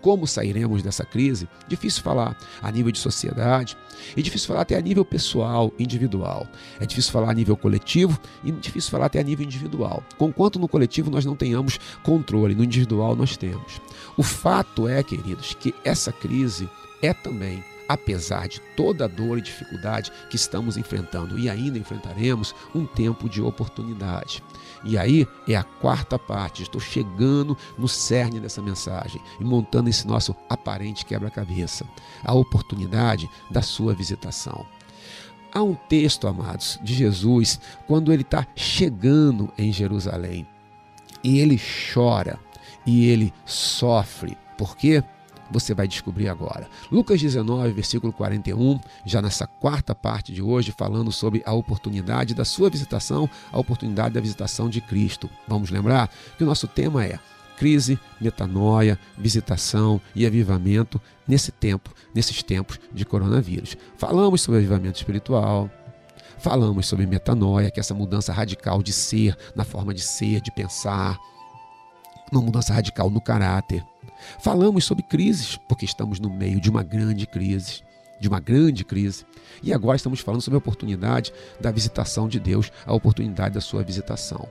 Como 0.00 0.26
sairemos 0.26 0.82
dessa 0.82 1.04
crise? 1.04 1.48
Difícil 1.68 2.02
falar 2.02 2.36
a 2.60 2.70
nível 2.70 2.90
de 2.90 2.98
sociedade 2.98 3.76
e 4.16 4.22
difícil 4.22 4.48
falar 4.48 4.62
até 4.62 4.76
a 4.76 4.80
nível 4.80 5.04
pessoal, 5.04 5.72
individual. 5.78 6.46
É 6.80 6.86
difícil 6.86 7.12
falar 7.12 7.30
a 7.30 7.34
nível 7.34 7.56
coletivo 7.56 8.18
e 8.42 8.50
difícil 8.50 8.90
falar 8.90 9.06
até 9.06 9.20
a 9.20 9.22
nível 9.22 9.44
individual. 9.44 10.02
Conquanto 10.18 10.58
no 10.58 10.68
coletivo 10.68 11.10
nós 11.10 11.24
não 11.24 11.36
tenhamos 11.36 11.78
controle, 12.02 12.54
no 12.54 12.64
individual 12.64 13.14
nós 13.14 13.36
temos. 13.36 13.80
O 14.16 14.22
fato 14.22 14.88
é, 14.88 15.02
queridos, 15.02 15.54
que 15.54 15.74
essa 15.84 16.12
crise 16.12 16.68
é 17.00 17.14
também 17.14 17.64
apesar 17.92 18.48
de 18.48 18.60
toda 18.76 19.04
a 19.04 19.08
dor 19.08 19.38
e 19.38 19.42
dificuldade 19.42 20.10
que 20.30 20.36
estamos 20.36 20.76
enfrentando 20.76 21.38
e 21.38 21.50
ainda 21.50 21.78
enfrentaremos, 21.78 22.54
um 22.74 22.86
tempo 22.86 23.28
de 23.28 23.42
oportunidade. 23.42 24.42
E 24.84 24.96
aí 24.96 25.26
é 25.46 25.54
a 25.54 25.62
quarta 25.62 26.18
parte. 26.18 26.62
Estou 26.62 26.80
chegando 26.80 27.56
no 27.78 27.86
cerne 27.86 28.40
dessa 28.40 28.62
mensagem 28.62 29.20
e 29.38 29.44
montando 29.44 29.90
esse 29.90 30.06
nosso 30.06 30.34
aparente 30.48 31.04
quebra-cabeça. 31.04 31.84
A 32.24 32.34
oportunidade 32.34 33.28
da 33.50 33.62
sua 33.62 33.94
visitação. 33.94 34.66
Há 35.52 35.62
um 35.62 35.74
texto, 35.74 36.26
amados, 36.26 36.78
de 36.82 36.94
Jesus 36.94 37.60
quando 37.86 38.10
ele 38.10 38.22
está 38.22 38.46
chegando 38.56 39.52
em 39.58 39.70
Jerusalém 39.70 40.46
e 41.22 41.38
ele 41.38 41.60
chora 41.92 42.38
e 42.86 43.06
ele 43.08 43.32
sofre. 43.44 44.36
Por 44.56 44.76
quê? 44.76 45.04
Você 45.52 45.74
vai 45.74 45.86
descobrir 45.86 46.28
agora. 46.28 46.68
Lucas 46.90 47.20
19, 47.20 47.72
versículo 47.72 48.12
41, 48.12 48.80
já 49.04 49.20
nessa 49.20 49.46
quarta 49.46 49.94
parte 49.94 50.32
de 50.32 50.42
hoje, 50.42 50.74
falando 50.76 51.12
sobre 51.12 51.42
a 51.44 51.52
oportunidade 51.52 52.34
da 52.34 52.44
sua 52.44 52.70
visitação, 52.70 53.28
a 53.52 53.58
oportunidade 53.58 54.14
da 54.14 54.20
visitação 54.20 54.68
de 54.68 54.80
Cristo. 54.80 55.28
Vamos 55.46 55.70
lembrar 55.70 56.10
que 56.36 56.42
o 56.42 56.46
nosso 56.46 56.66
tema 56.66 57.04
é 57.04 57.18
crise, 57.56 57.98
metanoia, 58.20 58.98
visitação 59.16 60.00
e 60.16 60.26
avivamento 60.26 61.00
nesse 61.28 61.52
tempo, 61.52 61.94
nesses 62.12 62.42
tempos 62.42 62.80
de 62.92 63.04
coronavírus. 63.04 63.76
Falamos 63.96 64.40
sobre 64.40 64.58
avivamento 64.58 64.98
espiritual, 64.98 65.70
falamos 66.38 66.86
sobre 66.86 67.06
metanoia, 67.06 67.70
que 67.70 67.78
é 67.78 67.82
essa 67.82 67.94
mudança 67.94 68.32
radical 68.32 68.82
de 68.82 68.92
ser, 68.92 69.36
na 69.54 69.64
forma 69.64 69.94
de 69.94 70.02
ser, 70.02 70.40
de 70.40 70.50
pensar, 70.50 71.16
uma 72.32 72.42
mudança 72.42 72.72
radical 72.72 73.08
no 73.10 73.20
caráter. 73.20 73.84
Falamos 74.40 74.84
sobre 74.84 75.02
crises, 75.02 75.58
porque 75.68 75.84
estamos 75.84 76.18
no 76.18 76.30
meio 76.30 76.60
de 76.60 76.70
uma 76.70 76.82
grande 76.82 77.26
crise, 77.26 77.82
de 78.20 78.28
uma 78.28 78.40
grande 78.40 78.84
crise. 78.84 79.24
E 79.62 79.72
agora 79.72 79.96
estamos 79.96 80.20
falando 80.20 80.40
sobre 80.40 80.56
a 80.56 80.58
oportunidade 80.58 81.32
da 81.60 81.70
visitação 81.70 82.28
de 82.28 82.38
Deus, 82.38 82.70
a 82.86 82.94
oportunidade 82.94 83.54
da 83.54 83.60
sua 83.60 83.82
visitação. 83.82 84.48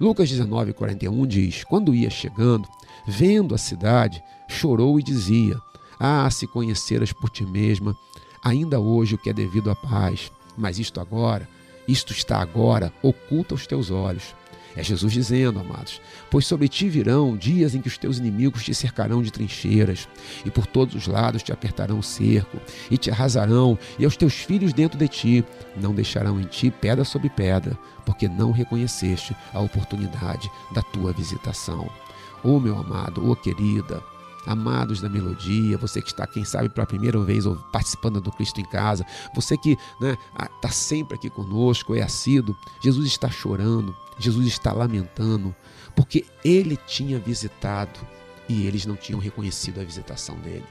Lucas 0.00 0.28
19, 0.28 0.72
41 0.72 1.26
diz: 1.26 1.64
Quando 1.64 1.94
ia 1.94 2.10
chegando, 2.10 2.68
vendo 3.06 3.54
a 3.54 3.58
cidade, 3.58 4.22
chorou 4.48 4.98
e 4.98 5.02
dizia: 5.02 5.56
Ah, 5.98 6.28
se 6.30 6.46
conheceras 6.46 7.12
por 7.12 7.30
ti 7.30 7.44
mesma, 7.44 7.96
ainda 8.42 8.80
hoje 8.80 9.14
o 9.14 9.18
que 9.18 9.30
é 9.30 9.32
devido 9.32 9.70
à 9.70 9.76
paz, 9.76 10.30
mas 10.56 10.78
isto 10.78 11.00
agora, 11.00 11.48
isto 11.86 12.12
está 12.12 12.38
agora, 12.38 12.92
oculta 13.02 13.54
aos 13.54 13.66
teus 13.66 13.90
olhos. 13.90 14.34
É 14.76 14.82
Jesus 14.82 15.12
dizendo, 15.12 15.60
amados: 15.60 16.00
Pois 16.30 16.46
sobre 16.46 16.68
ti 16.68 16.88
virão 16.88 17.36
dias 17.36 17.74
em 17.74 17.80
que 17.80 17.88
os 17.88 17.98
teus 17.98 18.18
inimigos 18.18 18.64
te 18.64 18.74
cercarão 18.74 19.22
de 19.22 19.30
trincheiras, 19.30 20.08
e 20.44 20.50
por 20.50 20.66
todos 20.66 20.94
os 20.94 21.06
lados 21.06 21.42
te 21.42 21.52
apertarão 21.52 21.98
o 21.98 22.02
cerco, 22.02 22.58
e 22.90 22.96
te 22.96 23.10
arrasarão, 23.10 23.78
e 23.98 24.04
aos 24.04 24.16
teus 24.16 24.34
filhos 24.34 24.72
dentro 24.72 24.98
de 24.98 25.08
ti. 25.08 25.44
Não 25.76 25.94
deixarão 25.94 26.40
em 26.40 26.44
ti 26.44 26.70
pedra 26.70 27.04
sobre 27.04 27.28
pedra, 27.28 27.76
porque 28.04 28.28
não 28.28 28.50
reconheceste 28.50 29.36
a 29.52 29.60
oportunidade 29.60 30.50
da 30.72 30.82
tua 30.82 31.12
visitação. 31.12 31.90
Ô 32.42 32.56
oh, 32.56 32.60
meu 32.60 32.76
amado, 32.76 33.24
ô 33.24 33.32
oh, 33.32 33.36
querida, 33.36 34.02
amados 34.46 35.00
da 35.00 35.08
melodia, 35.08 35.78
você 35.78 36.00
que 36.00 36.08
está, 36.08 36.26
quem 36.26 36.44
sabe, 36.44 36.68
pela 36.68 36.86
primeira 36.86 37.22
vez 37.22 37.44
participando 37.72 38.20
do 38.20 38.32
Cristo 38.32 38.60
em 38.60 38.64
Casa, 38.64 39.06
você 39.34 39.56
que 39.56 39.72
está 39.72 39.96
né, 40.00 40.16
tá 40.60 40.68
sempre 40.68 41.14
aqui 41.14 41.30
conosco, 41.30 41.94
é 41.94 42.02
assíduo, 42.02 42.56
Jesus 42.82 43.06
está 43.06 43.30
chorando, 43.30 43.94
Jesus 44.18 44.46
está 44.46 44.72
lamentando, 44.72 45.54
porque 45.94 46.24
ele 46.44 46.76
tinha 46.86 47.18
visitado 47.18 48.00
e 48.48 48.66
eles 48.66 48.86
não 48.86 48.96
tinham 48.96 49.20
reconhecido 49.20 49.80
a 49.80 49.84
visitação 49.84 50.36
dele. 50.36 50.64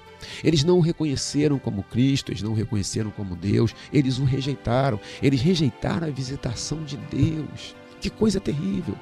Eles 0.44 0.64
não 0.64 0.78
o 0.78 0.82
reconheceram 0.82 1.58
como 1.58 1.84
Cristo, 1.84 2.32
eles 2.32 2.42
não 2.44 2.52
o 2.52 2.56
reconheceram 2.56 3.10
como 3.12 3.36
Deus, 3.36 3.74
eles 3.92 4.20
o 4.20 4.24
rejeitaram, 4.24 5.00
eles 5.22 5.42
rejeitaram 5.42 6.08
a 6.08 6.12
visitação 6.12 6.84
de 6.84 6.98
Deus. 6.98 7.76
Que 8.00 8.10
coisa 8.10 8.39
terrível! 8.39 8.96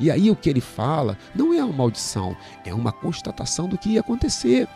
E 0.00 0.10
aí 0.10 0.30
o 0.30 0.36
que 0.36 0.48
ele 0.48 0.60
fala 0.60 1.18
não 1.34 1.52
é 1.52 1.62
uma 1.62 1.72
maldição, 1.72 2.36
é 2.64 2.72
uma 2.72 2.92
constatação 2.92 3.68
do 3.68 3.78
que 3.78 3.90
ia 3.90 4.00
acontecer. 4.00 4.68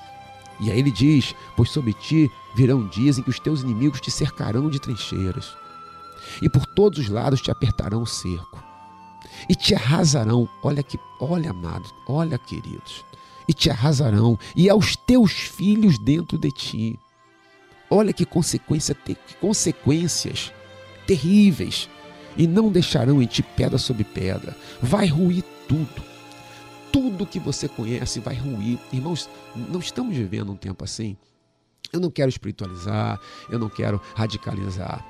E 0.60 0.70
aí 0.70 0.78
ele 0.78 0.90
diz: 0.90 1.34
Pois 1.56 1.70
sobre 1.70 1.94
ti 1.94 2.30
virão 2.54 2.86
dias 2.86 3.18
em 3.18 3.22
que 3.22 3.30
os 3.30 3.40
teus 3.40 3.62
inimigos 3.62 4.00
te 4.00 4.10
cercarão 4.10 4.68
de 4.68 4.78
trincheiras, 4.78 5.56
e 6.42 6.48
por 6.48 6.66
todos 6.66 6.98
os 6.98 7.08
lados 7.08 7.40
te 7.40 7.50
apertarão 7.50 8.02
o 8.02 8.06
cerco, 8.06 8.62
e 9.48 9.54
te 9.54 9.74
arrasarão. 9.74 10.48
Olha 10.62 10.82
que, 10.82 10.98
olha, 11.20 11.50
amados, 11.50 11.92
olha, 12.06 12.38
queridos, 12.38 13.04
e 13.48 13.52
te 13.52 13.70
arrasarão, 13.70 14.38
e 14.54 14.68
aos 14.68 14.96
teus 14.96 15.32
filhos 15.32 15.98
dentro 15.98 16.38
de 16.38 16.50
ti. 16.50 16.98
Olha 17.90 18.12
que, 18.12 18.24
consequência, 18.24 18.94
que 18.94 19.16
consequências 19.40 20.52
terríveis. 21.06 21.88
E 22.36 22.46
não 22.46 22.70
deixarão 22.70 23.20
em 23.20 23.26
ti 23.26 23.42
pedra 23.42 23.76
sobre 23.76 24.04
pedra. 24.04 24.56
Vai 24.80 25.06
ruir 25.06 25.42
tudo. 25.66 26.02
Tudo 26.92 27.26
que 27.26 27.40
você 27.40 27.68
conhece 27.68 28.20
vai 28.20 28.36
ruir. 28.36 28.78
Irmãos, 28.92 29.28
não 29.56 29.80
estamos 29.80 30.16
vivendo 30.16 30.52
um 30.52 30.56
tempo 30.56 30.84
assim. 30.84 31.16
Eu 31.92 31.98
não 31.98 32.10
quero 32.10 32.28
espiritualizar, 32.28 33.18
eu 33.50 33.58
não 33.58 33.68
quero 33.68 34.00
radicalizar. 34.14 35.04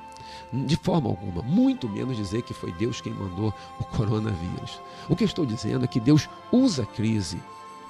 De 0.52 0.76
forma 0.76 1.08
alguma, 1.08 1.42
muito 1.42 1.88
menos 1.88 2.16
dizer 2.16 2.42
que 2.42 2.52
foi 2.52 2.72
Deus 2.72 3.00
quem 3.00 3.14
mandou 3.14 3.54
o 3.78 3.84
coronavírus. 3.84 4.80
O 5.08 5.14
que 5.14 5.22
eu 5.22 5.26
estou 5.26 5.46
dizendo 5.46 5.84
é 5.84 5.88
que 5.88 6.00
Deus 6.00 6.28
usa 6.50 6.82
a 6.82 6.86
crise 6.86 7.40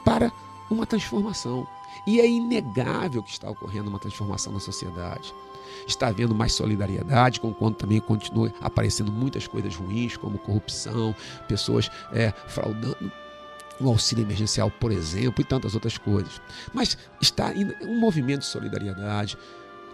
para 0.05 0.31
uma 0.71 0.87
transformação. 0.87 1.67
E 2.07 2.21
é 2.21 2.29
inegável 2.29 3.23
que 3.23 3.31
está 3.31 3.51
ocorrendo 3.51 3.89
uma 3.89 3.99
transformação 3.99 4.53
na 4.53 4.61
sociedade. 4.61 5.35
Está 5.87 6.09
havendo 6.09 6.35
mais 6.35 6.53
solidariedade, 6.53 7.41
conquanto 7.41 7.79
também 7.79 8.01
continua 8.01 8.53
aparecendo 8.61 9.11
muitas 9.11 9.47
coisas 9.47 9.75
ruins, 9.75 10.17
como 10.17 10.39
corrupção, 10.39 11.15
pessoas 11.49 11.91
é, 12.13 12.33
fraudando 12.47 13.11
o 13.81 13.89
auxílio 13.89 14.23
emergencial, 14.23 14.71
por 14.71 14.93
exemplo, 14.93 15.41
e 15.41 15.45
tantas 15.45 15.75
outras 15.75 15.97
coisas. 15.97 16.41
Mas 16.73 16.99
está 17.21 17.53
um 17.83 17.99
movimento 17.99 18.41
de 18.41 18.47
solidariedade. 18.47 19.39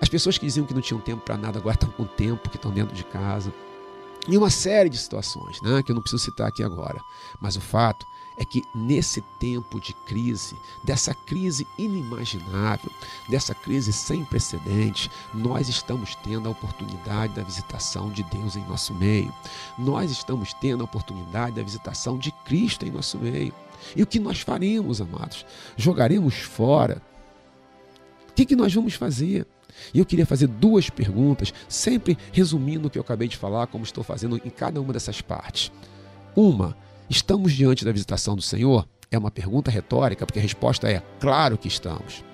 As 0.00 0.08
pessoas 0.08 0.36
que 0.36 0.46
diziam 0.46 0.66
que 0.66 0.74
não 0.74 0.80
tinham 0.80 1.00
tempo 1.00 1.22
para 1.22 1.36
nada 1.36 1.58
agora 1.58 1.74
estão 1.74 1.90
com 1.90 2.04
tempo, 2.04 2.50
que 2.50 2.56
estão 2.56 2.70
dentro 2.70 2.94
de 2.94 3.04
casa. 3.04 3.52
E 4.28 4.36
uma 4.36 4.50
série 4.50 4.90
de 4.90 4.98
situações, 4.98 5.60
né, 5.62 5.82
que 5.82 5.92
eu 5.92 5.94
não 5.94 6.02
preciso 6.02 6.24
citar 6.24 6.48
aqui 6.48 6.62
agora. 6.62 7.00
Mas 7.40 7.56
o 7.56 7.60
fato 7.60 8.04
é 8.36 8.44
que 8.44 8.62
nesse 8.74 9.22
tempo 9.40 9.80
de 9.80 9.94
crise, 10.06 10.56
dessa 10.84 11.14
crise 11.14 11.66
inimaginável, 11.78 12.90
dessa 13.28 13.54
crise 13.54 13.92
sem 13.92 14.24
precedentes, 14.24 15.08
nós 15.32 15.68
estamos 15.68 16.14
tendo 16.16 16.48
a 16.48 16.52
oportunidade 16.52 17.34
da 17.34 17.42
visitação 17.42 18.10
de 18.10 18.22
Deus 18.24 18.56
em 18.56 18.64
nosso 18.66 18.92
meio. 18.94 19.32
Nós 19.78 20.10
estamos 20.10 20.52
tendo 20.54 20.82
a 20.82 20.84
oportunidade 20.84 21.56
da 21.56 21.62
visitação 21.62 22.18
de 22.18 22.30
Cristo 22.44 22.84
em 22.84 22.90
nosso 22.90 23.18
meio. 23.18 23.54
E 23.94 24.02
o 24.02 24.06
que 24.06 24.18
nós 24.18 24.40
faremos, 24.40 25.00
amados? 25.00 25.46
Jogaremos 25.76 26.34
fora? 26.34 27.00
O 28.28 28.32
que, 28.34 28.44
que 28.44 28.56
nós 28.56 28.74
vamos 28.74 28.94
fazer? 28.94 29.46
E 29.92 29.98
eu 29.98 30.06
queria 30.06 30.26
fazer 30.26 30.46
duas 30.46 30.90
perguntas, 30.90 31.52
sempre 31.68 32.16
resumindo 32.32 32.88
o 32.88 32.90
que 32.90 32.98
eu 32.98 33.02
acabei 33.02 33.28
de 33.28 33.36
falar, 33.36 33.66
como 33.66 33.84
estou 33.84 34.02
fazendo 34.02 34.40
em 34.44 34.50
cada 34.50 34.80
uma 34.80 34.92
dessas 34.92 35.20
partes. 35.20 35.70
Uma, 36.34 36.76
Estamos 37.08 37.52
diante 37.52 37.84
da 37.84 37.92
visitação 37.92 38.34
do 38.34 38.42
Senhor? 38.42 38.86
É 39.10 39.16
uma 39.16 39.30
pergunta 39.30 39.70
retórica, 39.70 40.26
porque 40.26 40.40
a 40.40 40.42
resposta 40.42 40.90
é 40.90 41.00
claro 41.20 41.56
que 41.56 41.68
estamos. 41.68 42.24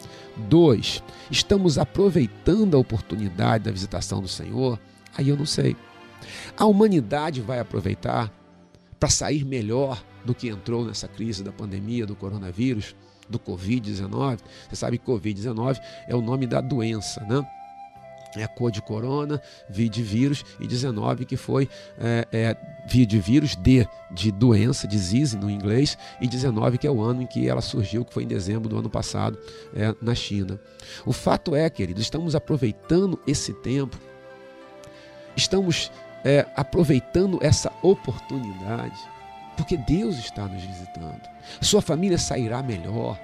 Dois, 0.49 1.03
estamos 1.31 1.77
aproveitando 1.77 2.75
a 2.75 2.81
oportunidade 2.81 3.65
da 3.65 3.71
visitação 3.71 4.23
do 4.23 4.29
Senhor? 4.29 4.81
Aí 5.15 5.29
eu 5.29 5.37
não 5.37 5.45
sei. 5.45 5.77
A 6.57 6.65
humanidade 6.65 7.43
vai 7.43 7.59
aproveitar 7.59 8.33
para 8.99 9.11
sair 9.11 9.45
melhor 9.45 10.03
do 10.25 10.35
que 10.35 10.49
entrou 10.49 10.87
nessa 10.87 11.07
crise 11.07 11.43
da 11.43 11.53
pandemia 11.53 12.07
do 12.07 12.17
coronavírus, 12.17 12.97
do 13.29 13.39
Covid-19? 13.39 14.39
Você 14.69 14.77
sabe 14.77 14.99
que 14.99 15.07
Covid-19 15.07 15.81
é 16.07 16.15
o 16.15 16.21
nome 16.21 16.47
da 16.47 16.61
doença, 16.61 17.21
né? 17.25 17.47
é 18.37 18.45
a 18.45 18.49
cor 18.49 18.71
de 18.71 18.81
corona, 18.81 19.41
V 19.69 19.89
de 19.89 20.03
vírus, 20.03 20.45
e 20.61 20.67
19 20.67 21.25
que 21.25 21.37
foi 21.37 21.69
é, 21.99 22.27
é, 22.33 22.57
de 22.87 23.19
vírus, 23.19 23.55
D 23.57 23.87
de 24.11 24.31
doença, 24.31 24.87
disease 24.87 25.37
no 25.37 25.51
inglês, 25.51 25.99
e 26.21 26.27
19 26.27 26.79
que 26.79 26.87
é 26.87 26.91
o 26.91 27.01
ano 27.01 27.23
em 27.23 27.27
que 27.27 27.49
ela 27.49 27.61
surgiu, 27.61 28.05
que 28.05 28.13
foi 28.13 28.25
em 28.25 28.29
dezembro 28.29 28.69
do 28.69 28.79
ano 28.79 28.91
passado 28.91 29.39
é, 29.75 29.95
na 30.01 30.15
China. 30.15 30.59
O 31.05 31.13
fato 31.13 31.55
é, 31.55 31.69
queridos, 31.69 32.03
estamos 32.03 32.35
aproveitando 32.35 33.19
esse 33.27 33.53
tempo, 33.53 33.99
estamos 35.37 35.91
é, 36.25 36.47
aproveitando 36.57 37.39
essa 37.43 37.71
oportunidade, 37.83 38.99
porque 39.57 39.77
Deus 39.77 40.19
está 40.19 40.47
nos 40.47 40.63
visitando. 40.63 41.29
Sua 41.61 41.83
família 41.83 42.19
sairá 42.19 42.63
melhor 42.63 43.19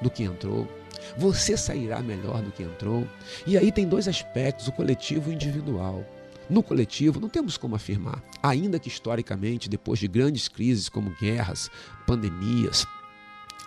do 0.00 0.10
que 0.10 0.22
entrou 0.22 0.68
você 1.16 1.56
sairá 1.56 2.00
melhor 2.00 2.42
do 2.42 2.50
que 2.50 2.62
entrou. 2.62 3.06
E 3.46 3.56
aí 3.56 3.70
tem 3.72 3.86
dois 3.86 4.08
aspectos, 4.08 4.68
o 4.68 4.72
coletivo 4.72 5.30
e 5.30 5.32
o 5.32 5.34
individual. 5.34 6.04
No 6.48 6.62
coletivo, 6.62 7.20
não 7.20 7.28
temos 7.28 7.58
como 7.58 7.76
afirmar, 7.76 8.22
ainda 8.42 8.78
que 8.78 8.88
historicamente, 8.88 9.68
depois 9.68 9.98
de 9.98 10.08
grandes 10.08 10.48
crises 10.48 10.88
como 10.88 11.14
guerras, 11.20 11.70
pandemias, 12.06 12.86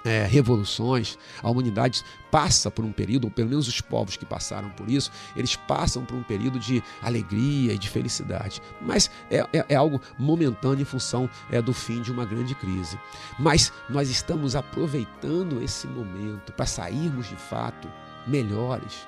é, 0.03 0.25
revoluções, 0.25 1.17
a 1.41 1.49
humanidade 1.49 2.03
passa 2.29 2.71
por 2.71 2.85
um 2.85 2.91
período, 2.91 3.25
ou 3.25 3.31
pelo 3.31 3.49
menos 3.49 3.67
os 3.67 3.81
povos 3.81 4.15
que 4.17 4.25
passaram 4.25 4.69
por 4.69 4.89
isso, 4.89 5.11
eles 5.35 5.55
passam 5.55 6.05
por 6.05 6.15
um 6.15 6.23
período 6.23 6.59
de 6.59 6.81
alegria 7.01 7.73
e 7.73 7.77
de 7.77 7.89
felicidade. 7.89 8.61
Mas 8.81 9.11
é, 9.29 9.39
é, 9.53 9.65
é 9.69 9.75
algo 9.75 10.01
momentâneo 10.17 10.81
em 10.81 10.85
função 10.85 11.29
é, 11.51 11.61
do 11.61 11.73
fim 11.73 12.01
de 12.01 12.11
uma 12.11 12.25
grande 12.25 12.55
crise. 12.55 12.97
Mas 13.37 13.71
nós 13.89 14.09
estamos 14.09 14.55
aproveitando 14.55 15.61
esse 15.61 15.87
momento 15.87 16.51
para 16.53 16.65
sairmos 16.65 17.27
de 17.27 17.35
fato 17.35 17.87
melhores, 18.25 19.07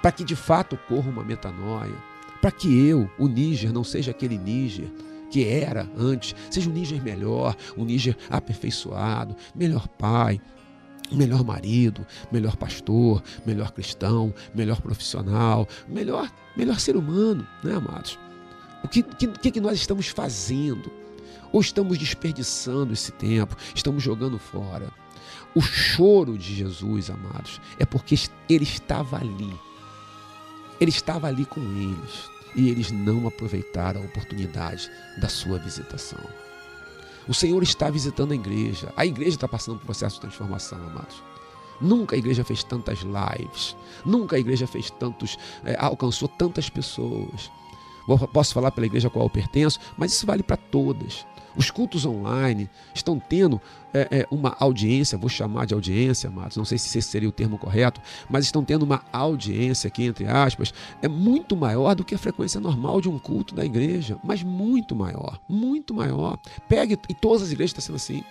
para 0.00 0.12
que 0.12 0.24
de 0.24 0.36
fato 0.36 0.74
ocorra 0.74 1.10
uma 1.10 1.24
metanoia, 1.24 1.94
para 2.40 2.50
que 2.50 2.86
eu, 2.86 3.10
o 3.18 3.26
Níger, 3.26 3.72
não 3.72 3.82
seja 3.82 4.12
aquele 4.12 4.38
Níger 4.38 4.90
que 5.30 5.46
era 5.46 5.88
antes, 5.96 6.34
seja 6.50 6.68
um 6.68 6.72
Níger 6.72 7.02
melhor, 7.02 7.56
um 7.76 7.84
Níger 7.84 8.16
aperfeiçoado, 8.30 9.36
melhor 9.54 9.88
pai, 9.88 10.40
melhor 11.12 11.44
marido, 11.44 12.06
melhor 12.30 12.56
pastor, 12.56 13.22
melhor 13.44 13.72
cristão, 13.72 14.34
melhor 14.54 14.80
profissional, 14.80 15.68
melhor, 15.88 16.32
melhor 16.56 16.80
ser 16.80 16.96
humano, 16.96 17.46
né, 17.62 17.74
amados? 17.74 18.18
O 18.82 18.88
que, 18.88 19.02
que, 19.02 19.50
que 19.50 19.60
nós 19.60 19.78
estamos 19.78 20.08
fazendo? 20.08 20.90
Ou 21.52 21.60
estamos 21.60 21.98
desperdiçando 21.98 22.92
esse 22.92 23.12
tempo, 23.12 23.56
estamos 23.74 24.02
jogando 24.02 24.38
fora? 24.38 24.90
O 25.54 25.60
choro 25.60 26.36
de 26.36 26.54
Jesus, 26.54 27.08
amados, 27.08 27.60
é 27.78 27.86
porque 27.86 28.14
ele 28.48 28.64
estava 28.64 29.16
ali. 29.16 29.54
Ele 30.78 30.90
estava 30.90 31.28
ali 31.28 31.46
com 31.46 31.60
eles 31.60 32.35
e 32.56 32.70
eles 32.70 32.90
não 32.90 33.28
aproveitaram 33.28 34.00
a 34.02 34.04
oportunidade 34.04 34.90
da 35.18 35.28
sua 35.28 35.58
visitação. 35.58 36.18
O 37.28 37.34
Senhor 37.34 37.62
está 37.62 37.90
visitando 37.90 38.32
a 38.32 38.34
igreja. 38.34 38.92
A 38.96 39.04
igreja 39.04 39.36
está 39.36 39.48
passando 39.48 39.76
por 39.76 39.82
um 39.82 39.86
processo 39.86 40.14
de 40.16 40.22
transformação, 40.22 40.78
amados. 40.78 41.22
Nunca 41.80 42.16
a 42.16 42.18
igreja 42.18 42.44
fez 42.44 42.64
tantas 42.64 43.00
lives. 43.00 43.76
Nunca 44.04 44.36
a 44.36 44.38
igreja 44.38 44.66
fez 44.66 44.90
tantos, 44.90 45.36
é, 45.64 45.76
alcançou 45.78 46.28
tantas 46.28 46.70
pessoas. 46.70 47.50
Posso 48.32 48.54
falar 48.54 48.70
pela 48.70 48.86
igreja 48.86 49.08
a 49.08 49.10
qual 49.10 49.26
eu 49.26 49.30
pertenço, 49.30 49.78
mas 49.96 50.12
isso 50.12 50.26
vale 50.26 50.42
para 50.42 50.56
todas. 50.56 51.26
Os 51.56 51.70
cultos 51.70 52.04
online 52.04 52.68
estão 52.94 53.18
tendo 53.18 53.60
é, 53.92 54.08
é, 54.10 54.26
uma 54.30 54.54
audiência, 54.60 55.16
vou 55.16 55.28
chamar 55.28 55.64
de 55.64 55.72
audiência, 55.72 56.28
amados, 56.28 56.56
não 56.56 56.66
sei 56.66 56.76
se 56.76 56.98
esse 56.98 57.08
seria 57.08 57.28
o 57.28 57.32
termo 57.32 57.56
correto, 57.56 58.00
mas 58.28 58.44
estão 58.44 58.62
tendo 58.62 58.82
uma 58.82 59.02
audiência 59.10 59.88
aqui, 59.88 60.04
entre 60.04 60.26
aspas, 60.26 60.74
é 61.00 61.08
muito 61.08 61.56
maior 61.56 61.94
do 61.94 62.04
que 62.04 62.14
a 62.14 62.18
frequência 62.18 62.60
normal 62.60 63.00
de 63.00 63.08
um 63.08 63.18
culto 63.18 63.54
da 63.54 63.64
igreja, 63.64 64.18
mas 64.22 64.42
muito 64.42 64.94
maior, 64.94 65.40
muito 65.48 65.94
maior. 65.94 66.38
Pegue, 66.68 66.98
e 67.08 67.14
todas 67.14 67.42
as 67.42 67.52
igrejas 67.52 67.70
estão 67.70 67.82
sendo 67.82 67.96
assim 67.96 68.24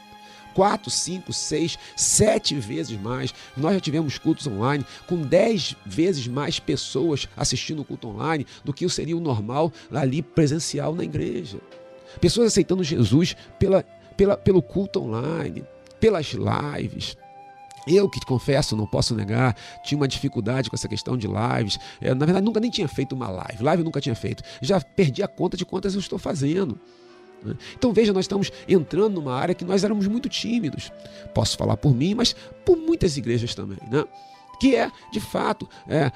quatro, 0.56 0.90
cinco, 0.90 1.32
seis, 1.32 1.78
sete 1.96 2.56
vezes 2.56 2.98
mais. 3.00 3.34
Nós 3.56 3.76
já 3.76 3.80
tivemos 3.80 4.18
cultos 4.18 4.48
online 4.48 4.84
com 5.06 5.22
dez 5.22 5.76
vezes 5.86 6.28
mais 6.28 6.60
pessoas 6.60 7.28
assistindo 7.38 7.82
o 7.82 7.86
culto 7.86 8.08
online 8.08 8.48
do 8.64 8.74
que 8.74 8.88
seria 8.90 9.18
o 9.18 9.20
normal 9.20 9.72
ali 9.92 10.22
presencial 10.22 10.96
na 10.96 11.04
igreja. 11.04 11.60
Pessoas 12.22 12.48
aceitando 12.48 12.84
Jesus 12.84 13.36
pela, 13.60 13.84
pela, 14.16 14.38
pelo 14.38 14.62
culto 14.62 15.04
online, 15.04 15.66
pelas 16.00 16.34
lives. 16.34 17.18
Eu 17.88 18.10
que 18.10 18.20
confesso, 18.22 18.76
não 18.76 18.88
posso 18.88 19.14
negar, 19.14 19.56
tinha 19.84 19.98
uma 19.98 20.08
dificuldade 20.08 20.70
com 20.70 20.76
essa 20.76 20.88
questão 20.88 21.16
de 21.16 21.28
lives. 21.28 21.78
É, 22.02 22.16
na 22.16 22.26
verdade, 22.26 22.46
nunca 22.46 22.60
nem 22.60 22.72
tinha 22.72 22.88
feito 22.88 23.14
uma 23.14 23.30
live. 23.30 23.64
Live 23.64 23.82
eu 23.82 23.86
nunca 23.86 24.02
tinha 24.02 24.16
feito. 24.16 24.42
Já 24.62 24.82
perdi 24.82 25.22
a 25.22 25.28
conta 25.28 25.56
de 25.56 25.66
quantas 25.66 25.94
eu 25.94 26.00
estou 26.00 26.18
fazendo. 26.18 26.80
Então 27.76 27.94
veja, 27.94 28.12
nós 28.12 28.26
estamos 28.26 28.52
entrando 28.68 29.16
numa 29.16 29.34
área 29.34 29.56
que 29.56 29.66
nós 29.66 29.84
éramos 29.84 30.08
muito 30.08 30.28
tímidos. 30.30 30.92
Posso 31.34 31.58
falar 31.58 31.78
por 31.78 31.96
mim, 31.96 32.16
mas 32.16 32.36
por 32.66 32.78
muitas 32.78 33.18
igrejas 33.18 33.54
também. 33.54 33.78
Né? 33.90 34.04
que 34.60 34.76
é, 34.76 34.90
de 35.12 35.20
fato, 35.20 35.68
é, 35.88 36.06
é, 36.06 36.12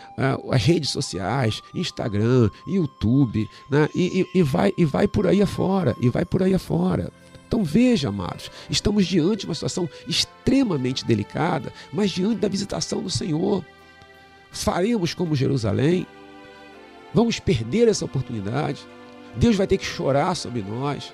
as 0.51 0.63
redes 0.63 0.89
sociais, 0.89 1.61
Instagram, 1.75 2.49
YouTube, 2.67 3.47
né? 3.69 3.89
E, 3.93 4.25
e, 4.33 4.39
e, 4.39 4.43
vai, 4.43 4.73
e 4.77 4.85
vai 4.85 5.07
por 5.07 5.27
aí 5.27 5.41
afora, 5.41 5.95
e 5.99 6.09
vai 6.09 6.25
por 6.25 6.41
aí 6.41 6.53
afora. 6.53 7.11
Então 7.47 7.63
veja, 7.63 8.09
amados, 8.09 8.51
estamos 8.69 9.07
diante 9.07 9.41
de 9.41 9.45
uma 9.47 9.55
situação 9.55 9.89
extremamente 10.07 11.03
delicada, 11.03 11.73
mas 11.91 12.11
diante 12.11 12.39
da 12.39 12.47
visitação 12.47 13.01
do 13.01 13.09
Senhor. 13.09 13.65
Faremos 14.51 15.13
como 15.13 15.35
Jerusalém? 15.35 16.05
Vamos 17.13 17.39
perder 17.39 17.87
essa 17.87 18.05
oportunidade? 18.05 18.85
Deus 19.35 19.55
vai 19.55 19.67
ter 19.67 19.77
que 19.77 19.85
chorar 19.85 20.35
sobre 20.35 20.61
nós. 20.61 21.13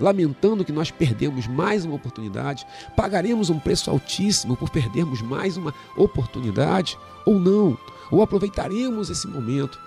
lamentando 0.00 0.64
que 0.64 0.72
nós 0.72 0.90
perdemos 0.90 1.46
mais 1.46 1.84
uma 1.84 1.94
oportunidade? 1.94 2.66
Pagaremos 2.96 3.48
um 3.48 3.60
preço 3.60 3.88
altíssimo 3.90 4.56
por 4.56 4.68
perdermos 4.68 5.22
mais 5.22 5.56
uma 5.56 5.72
oportunidade? 5.96 6.98
Ou 7.24 7.38
não? 7.38 7.78
Ou 8.10 8.20
aproveitaremos 8.20 9.08
esse 9.08 9.28
momento 9.28 9.78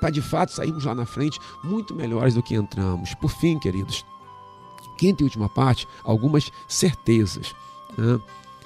para 0.00 0.10
de 0.10 0.22
fato 0.22 0.52
sairmos 0.52 0.84
lá 0.84 0.94
na 0.94 1.04
frente 1.06 1.38
muito 1.62 1.94
melhores 1.94 2.34
do 2.34 2.42
que 2.42 2.54
entramos? 2.54 3.14
Por 3.14 3.30
fim, 3.30 3.58
queridos, 3.58 4.04
quinta 4.96 5.22
e 5.22 5.24
última 5.24 5.48
parte, 5.48 5.86
algumas 6.02 6.50
certezas. 6.66 7.54
Né? 7.96 8.18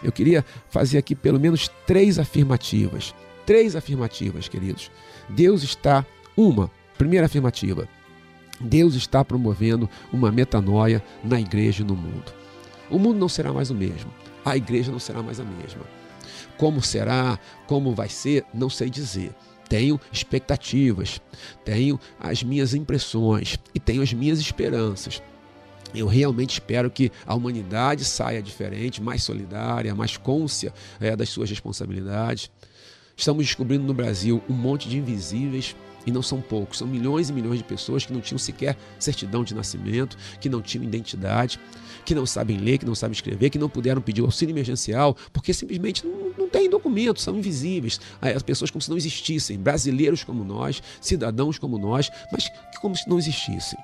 Eu 0.03 0.13
queria 0.13 0.45
fazer 0.71 0.99
aqui 0.99 1.15
pelo 1.15 1.39
menos 1.39 1.69
três 1.87 2.19
afirmativas. 2.19 3.15
Três 3.45 3.75
afirmativas, 3.75 4.49
queridos. 4.49 4.91
Deus 5.29 5.63
está, 5.63 6.07
uma, 6.37 6.71
primeira 6.97 7.27
afirmativa, 7.27 7.89
Deus 8.61 8.95
está 8.95 9.25
promovendo 9.25 9.89
uma 10.13 10.31
metanoia 10.31 11.03
na 11.25 11.41
igreja 11.41 11.83
e 11.83 11.87
no 11.87 11.97
mundo. 11.97 12.33
O 12.91 12.99
mundo 12.99 13.19
não 13.19 13.29
será 13.29 13.53
mais 13.53 13.71
o 13.71 13.75
mesmo, 13.75 14.13
a 14.45 14.57
igreja 14.57 14.93
não 14.93 14.99
será 14.99 15.23
mais 15.23 15.41
a 15.41 15.45
mesma. 15.45 15.83
Como 16.57 16.83
será, 16.83 17.39
como 17.67 17.95
vai 17.95 18.09
ser, 18.09 18.45
não 18.53 18.69
sei 18.69 18.91
dizer. 18.91 19.33
Tenho 19.69 20.01
expectativas, 20.13 21.21
tenho 21.65 21.99
as 22.19 22.43
minhas 22.43 22.75
impressões 22.75 23.57
e 23.75 23.79
tenho 23.79 24.03
as 24.03 24.13
minhas 24.13 24.41
esperanças. 24.41 25.23
Eu 25.95 26.07
realmente 26.07 26.55
espero 26.55 26.91
que 26.91 27.11
a 27.27 27.35
humanidade 27.35 28.05
saia 28.05 28.43
diferente, 28.43 29.03
mais 29.03 29.23
solidária, 29.23 29.95
mais 29.95 30.17
côncia 30.17 30.73
é, 31.01 31.17
das 31.17 31.29
suas 31.29 31.49
responsabilidades. 31.49 32.51
Estamos 33.17 33.45
descobrindo 33.45 33.85
no 33.85 33.95
Brasil 33.95 34.43
um 34.49 34.55
monte 34.55 34.89
de 34.89 34.99
invisíveis 34.99 35.77
e 36.07 36.11
não 36.11 36.23
são 36.23 36.41
poucos, 36.41 36.79
são 36.79 36.87
milhões 36.87 37.29
e 37.29 37.33
milhões 37.33 37.59
de 37.59 37.65
pessoas 37.65 38.05
que 38.05 38.13
não 38.13 38.21
tinham 38.21 38.39
sequer 38.39 38.77
certidão 38.99 39.45
de 39.45 39.55
nascimento, 39.55 40.17
que 40.41 40.49
não 40.49 40.63
tinham 40.63 40.85
identidade, 40.85 41.59
que 42.05 42.15
não 42.15 42.27
sabem 42.27 42.57
ler, 42.57 42.79
que 42.79 42.87
não 42.87 42.95
sabem 42.95 43.13
escrever, 43.13 43.51
que 43.51 43.59
não 43.59 43.69
puderam 43.69 44.01
pedir 44.01 44.23
auxílio 44.23 44.53
emergencial, 44.53 45.17
porque 45.33 45.53
simplesmente 45.53 46.07
não, 46.07 46.33
não 46.39 46.49
têm 46.49 46.69
documentos, 46.69 47.23
são 47.23 47.37
invisíveis. 47.37 48.01
As 48.21 48.43
pessoas 48.43 48.71
como 48.71 48.81
se 48.81 48.91
não 48.91 48.97
existissem, 48.97 49.59
brasileiros 49.59 50.25
como 50.25 50.45
nós, 50.45 50.83
cidadãos 51.01 51.59
como 51.59 51.79
nós, 51.79 52.11
mas 52.33 52.51
como 52.81 52.97
se 52.97 53.09
não 53.09 53.19
existissem. 53.19 53.79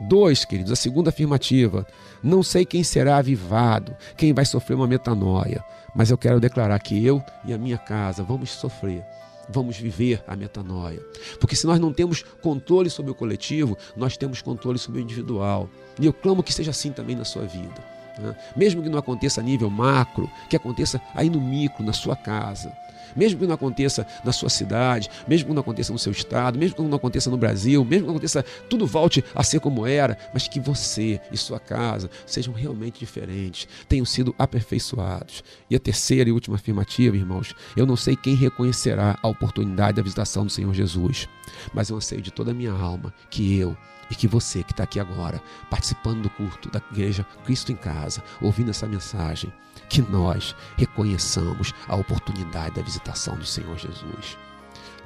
Dois, 0.00 0.44
queridos, 0.44 0.70
a 0.70 0.76
segunda 0.76 1.10
afirmativa. 1.10 1.84
Não 2.22 2.42
sei 2.42 2.64
quem 2.64 2.84
será 2.84 3.16
avivado, 3.16 3.96
quem 4.16 4.32
vai 4.32 4.44
sofrer 4.44 4.74
uma 4.74 4.86
metanoia, 4.86 5.64
mas 5.94 6.10
eu 6.10 6.16
quero 6.16 6.38
declarar 6.38 6.78
que 6.78 7.04
eu 7.04 7.22
e 7.44 7.52
a 7.52 7.58
minha 7.58 7.78
casa 7.78 8.22
vamos 8.22 8.50
sofrer 8.50 9.04
vamos 9.48 9.76
viver 9.78 10.22
a 10.26 10.36
metanoia. 10.36 11.00
Porque 11.40 11.56
se 11.56 11.66
nós 11.66 11.80
não 11.80 11.92
temos 11.92 12.22
controle 12.42 12.90
sobre 12.90 13.10
o 13.10 13.14
coletivo, 13.14 13.76
nós 13.96 14.16
temos 14.16 14.42
controle 14.42 14.78
sobre 14.78 15.00
o 15.00 15.02
individual. 15.02 15.68
E 15.98 16.06
eu 16.06 16.12
clamo 16.12 16.42
que 16.42 16.52
seja 16.52 16.70
assim 16.70 16.92
também 16.92 17.16
na 17.16 17.24
sua 17.24 17.44
vida. 17.44 17.82
Né? 18.18 18.36
Mesmo 18.56 18.82
que 18.82 18.88
não 18.88 18.98
aconteça 18.98 19.40
a 19.40 19.44
nível 19.44 19.70
macro, 19.70 20.30
que 20.48 20.56
aconteça 20.56 21.00
aí 21.14 21.30
no 21.30 21.40
micro, 21.40 21.84
na 21.84 21.92
sua 21.92 22.16
casa. 22.16 22.72
Mesmo 23.16 23.40
que 23.40 23.46
não 23.46 23.54
aconteça 23.54 24.06
na 24.24 24.32
sua 24.32 24.48
cidade, 24.48 25.08
mesmo 25.26 25.48
que 25.48 25.54
não 25.54 25.60
aconteça 25.60 25.92
no 25.92 25.98
seu 25.98 26.12
estado, 26.12 26.58
mesmo 26.58 26.76
que 26.76 26.82
não 26.82 26.96
aconteça 26.96 27.30
no 27.30 27.36
Brasil, 27.36 27.84
mesmo 27.84 28.04
que 28.04 28.08
não 28.08 28.16
aconteça, 28.16 28.44
tudo 28.68 28.86
volte 28.86 29.24
a 29.34 29.42
ser 29.42 29.60
como 29.60 29.86
era, 29.86 30.18
mas 30.32 30.48
que 30.48 30.60
você 30.60 31.20
e 31.30 31.36
sua 31.36 31.60
casa 31.60 32.10
sejam 32.26 32.52
realmente 32.52 32.98
diferentes, 32.98 33.68
tenham 33.88 34.04
sido 34.04 34.34
aperfeiçoados. 34.38 35.42
E 35.70 35.76
a 35.76 35.80
terceira 35.80 36.28
e 36.28 36.32
última 36.32 36.56
afirmativa, 36.56 37.16
irmãos, 37.16 37.54
eu 37.76 37.86
não 37.86 37.96
sei 37.96 38.16
quem 38.16 38.34
reconhecerá 38.34 39.18
a 39.22 39.28
oportunidade 39.28 39.96
da 39.96 40.02
visitação 40.02 40.44
do 40.44 40.50
Senhor 40.50 40.72
Jesus, 40.74 41.28
mas 41.72 41.88
eu 41.88 41.96
anseio 41.96 42.22
de 42.22 42.30
toda 42.30 42.50
a 42.50 42.54
minha 42.54 42.72
alma 42.72 43.12
que 43.30 43.56
eu 43.58 43.76
e 44.10 44.14
que 44.14 44.26
você 44.26 44.62
que 44.62 44.72
está 44.72 44.84
aqui 44.84 44.98
agora, 44.98 45.40
participando 45.70 46.22
do 46.22 46.30
culto 46.30 46.70
da 46.70 46.80
igreja 46.90 47.26
Cristo 47.44 47.72
em 47.72 47.76
Casa, 47.76 48.22
ouvindo 48.40 48.70
essa 48.70 48.86
mensagem, 48.86 49.52
que 49.88 50.02
nós 50.02 50.54
reconheçamos 50.76 51.72
a 51.86 51.96
oportunidade 51.96 52.74
da 52.74 52.82
visitação 52.82 53.36
do 53.36 53.46
Senhor 53.46 53.76
Jesus. 53.78 54.36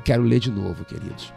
Quero 0.05 0.23
ler 0.23 0.41
de 0.41 0.51
novo, 0.51 0.85
queridos. 0.85 1.33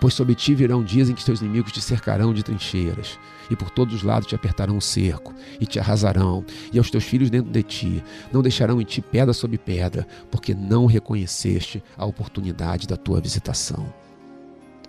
Pois 0.00 0.14
sobre 0.14 0.34
ti 0.34 0.54
virão 0.54 0.82
dias 0.82 1.08
em 1.08 1.14
que 1.14 1.24
teus 1.24 1.40
inimigos 1.40 1.72
te 1.72 1.80
cercarão 1.80 2.34
de 2.34 2.42
trincheiras, 2.42 3.18
e 3.50 3.56
por 3.56 3.70
todos 3.70 3.94
os 3.94 4.02
lados 4.02 4.26
te 4.26 4.34
apertarão 4.34 4.76
um 4.76 4.80
cerco, 4.80 5.34
e 5.60 5.66
te 5.66 5.78
arrasarão, 5.78 6.44
e 6.72 6.78
aos 6.78 6.90
teus 6.90 7.04
filhos 7.04 7.30
dentro 7.30 7.52
de 7.52 7.62
ti, 7.62 8.04
não 8.32 8.42
deixarão 8.42 8.80
em 8.80 8.84
ti 8.84 9.00
pedra 9.00 9.32
sobre 9.32 9.58
pedra, 9.58 10.06
porque 10.30 10.54
não 10.54 10.86
reconheceste 10.86 11.82
a 11.96 12.04
oportunidade 12.04 12.86
da 12.86 12.96
tua 12.96 13.20
visitação. 13.20 13.92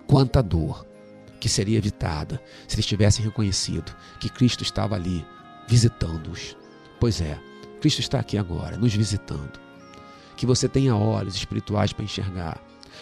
Quanta 0.06 0.42
dor 0.42 0.84
que 1.38 1.48
seria 1.48 1.78
evitada 1.78 2.42
se 2.66 2.74
eles 2.74 2.86
tivessem 2.86 3.24
reconhecido 3.24 3.94
que 4.18 4.28
Cristo 4.28 4.62
estava 4.62 4.94
ali 4.94 5.24
visitando-os 5.68 6.56
Pois 7.04 7.20
é, 7.20 7.38
Cristo 7.82 8.00
está 8.00 8.18
aqui 8.18 8.38
agora, 8.38 8.78
nos 8.78 8.94
visitando. 8.94 9.60
Que 10.38 10.46
você 10.46 10.66
tenha 10.66 10.96
olhos 10.96 11.36
espirituais 11.36 11.92
para 11.92 12.02
enxergar. 12.02 12.58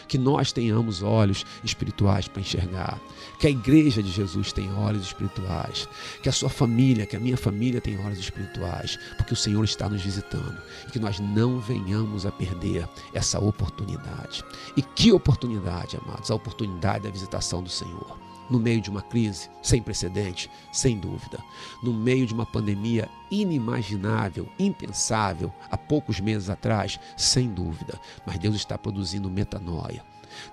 Que 0.09 0.18
nós 0.18 0.50
tenhamos 0.50 1.05
olhos 1.05 1.46
espirituais 1.62 2.26
para 2.26 2.40
enxergar. 2.40 3.00
Que 3.38 3.46
a 3.46 3.50
igreja 3.50 4.03
de 4.03 4.11
Jesus 4.11 4.53
tenha 4.53 4.74
olhos 4.74 5.03
espirituais. 5.03 5.88
Que 6.20 6.28
a 6.28 6.32
sua 6.32 6.48
família, 6.48 7.07
que 7.07 7.14
a 7.14 7.20
minha 7.20 7.36
família 7.36 7.80
tenha 7.80 8.05
olhos 8.05 8.18
espirituais. 8.18 8.98
Porque 9.16 9.34
o 9.34 9.36
Senhor 9.36 9.62
está 9.62 9.88
nos 9.88 10.03
visitando. 10.03 10.61
E 10.88 10.90
que 10.90 10.98
nós 10.98 11.20
não 11.20 11.61
venhamos 11.61 12.26
a 12.26 12.32
perder 12.32 12.88
essa 13.14 13.38
oportunidade. 13.38 14.42
E 14.76 14.82
que 14.82 15.12
oportunidade, 15.12 15.96
amados? 15.96 16.28
A 16.28 16.34
oportunidade 16.34 17.05
da 17.05 17.11
visitação 17.11 17.62
do 17.62 17.70
Senhor 17.70 18.22
no 18.51 18.59
meio 18.59 18.80
de 18.80 18.90
uma 18.90 19.03
crise 19.03 19.49
sem 19.62 19.80
precedente, 19.80 20.51
sem 20.72 20.99
dúvida, 20.99 21.43
no 21.82 21.93
meio 21.93 22.26
de 22.26 22.34
uma 22.34 22.47
pandemia 22.47 23.09
inimaginável, 23.30 24.49
impensável, 24.59 25.53
há 25.70 25.76
poucos 25.76 26.20
meses 26.20 26.51
atrás, 26.51 26.99
sem 27.16 27.49
dúvida. 27.49 27.99
Mas 28.26 28.38
Deus 28.38 28.57
está 28.57 28.76
produzindo 28.76 29.30
metanoia, 29.30 30.05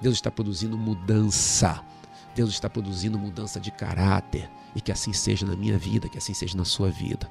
Deus 0.01 0.15
está 0.15 0.31
produzindo 0.31 0.77
mudança, 0.77 1.83
Deus 2.35 2.51
está 2.51 2.69
produzindo 2.69 3.19
mudança 3.19 3.59
de 3.59 3.71
caráter, 3.71 4.49
e 4.75 4.81
que 4.81 4.91
assim 4.91 5.13
seja 5.13 5.45
na 5.45 5.55
minha 5.55 5.77
vida, 5.77 6.07
que 6.07 6.17
assim 6.17 6.33
seja 6.33 6.55
na 6.57 6.65
sua 6.65 6.89
vida. 6.89 7.29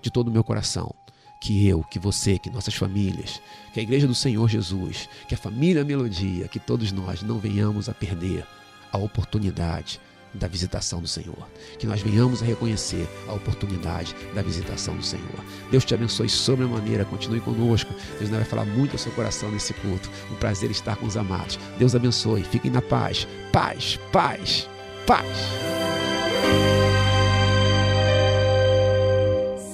De 0.00 0.10
todo 0.10 0.28
o 0.28 0.32
meu 0.32 0.42
coração, 0.42 0.92
que 1.40 1.66
eu, 1.66 1.82
que 1.82 1.98
você, 1.98 2.38
que 2.38 2.50
nossas 2.50 2.74
famílias, 2.74 3.40
que 3.72 3.80
a 3.80 3.82
Igreja 3.82 4.06
do 4.06 4.14
Senhor 4.14 4.48
Jesus, 4.48 5.08
que 5.28 5.34
a 5.34 5.38
família 5.38 5.84
Melodia, 5.84 6.48
que 6.48 6.60
todos 6.60 6.92
nós 6.92 7.22
não 7.22 7.38
venhamos 7.38 7.88
a 7.88 7.94
perder 7.94 8.46
a 8.92 8.98
oportunidade 8.98 10.00
da 10.34 10.46
visitação 10.46 11.00
do 11.00 11.08
Senhor. 11.08 11.48
Que 11.78 11.86
nós 11.86 12.00
venhamos 12.00 12.42
a 12.42 12.46
reconhecer 12.46 13.08
a 13.28 13.32
oportunidade 13.32 14.14
da 14.34 14.42
visitação 14.42 14.96
do 14.96 15.02
Senhor. 15.02 15.44
Deus 15.70 15.84
te 15.84 15.94
abençoe 15.94 16.28
sobremaneira, 16.28 17.04
continue 17.04 17.40
conosco. 17.40 17.92
Deus 18.18 18.30
vai 18.30 18.44
falar 18.44 18.64
muito 18.64 18.92
ao 18.92 18.98
seu 18.98 19.12
coração 19.12 19.50
nesse 19.50 19.74
culto. 19.74 20.08
Um 20.30 20.36
prazer 20.36 20.70
estar 20.70 20.96
com 20.96 21.06
os 21.06 21.16
amados. 21.16 21.58
Deus 21.78 21.94
abençoe, 21.94 22.42
fiquem 22.44 22.70
na 22.70 22.82
paz. 22.82 23.26
Paz, 23.52 23.98
paz, 24.10 24.68
paz. 25.06 25.26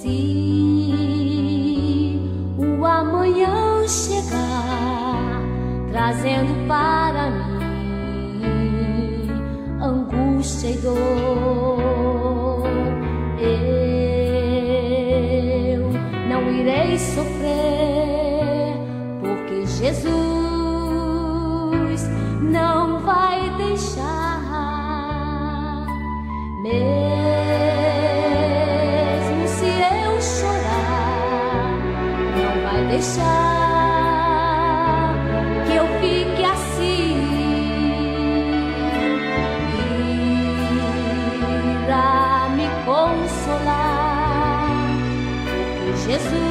Se 0.01 0.49
o 2.57 2.85
amanhã 2.85 3.87
chegar, 3.87 5.41
trazendo 5.91 6.67
para 6.67 7.31
mim 7.31 7.58
angústia 9.89 10.69
e 10.69 10.77
dor. 10.77 10.97
Eu 15.71 15.91
não 16.29 16.41
irei 16.51 16.97
sofrer, 16.97 18.75
porque 19.19 19.65
Jesus 19.65 20.09
não 22.41 22.99
vai 23.01 23.49
deixar. 23.57 24.39
Mesmo 26.61 27.07
se 29.47 29.65
eu 29.65 30.21
chorar, 30.21 31.63
não 32.35 32.53
vai 32.63 32.85
deixar. 32.91 33.68
Jesus, 46.19 46.48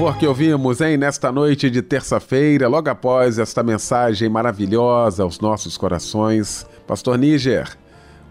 louvor 0.00 0.16
que 0.16 0.26
ouvimos, 0.26 0.80
hein, 0.80 0.96
nesta 0.96 1.30
noite 1.30 1.68
de 1.68 1.82
terça-feira, 1.82 2.66
logo 2.68 2.88
após 2.88 3.38
esta 3.38 3.62
mensagem 3.62 4.30
maravilhosa 4.30 5.24
aos 5.24 5.40
nossos 5.40 5.76
corações. 5.76 6.66
Pastor 6.86 7.18
Níger, 7.18 7.76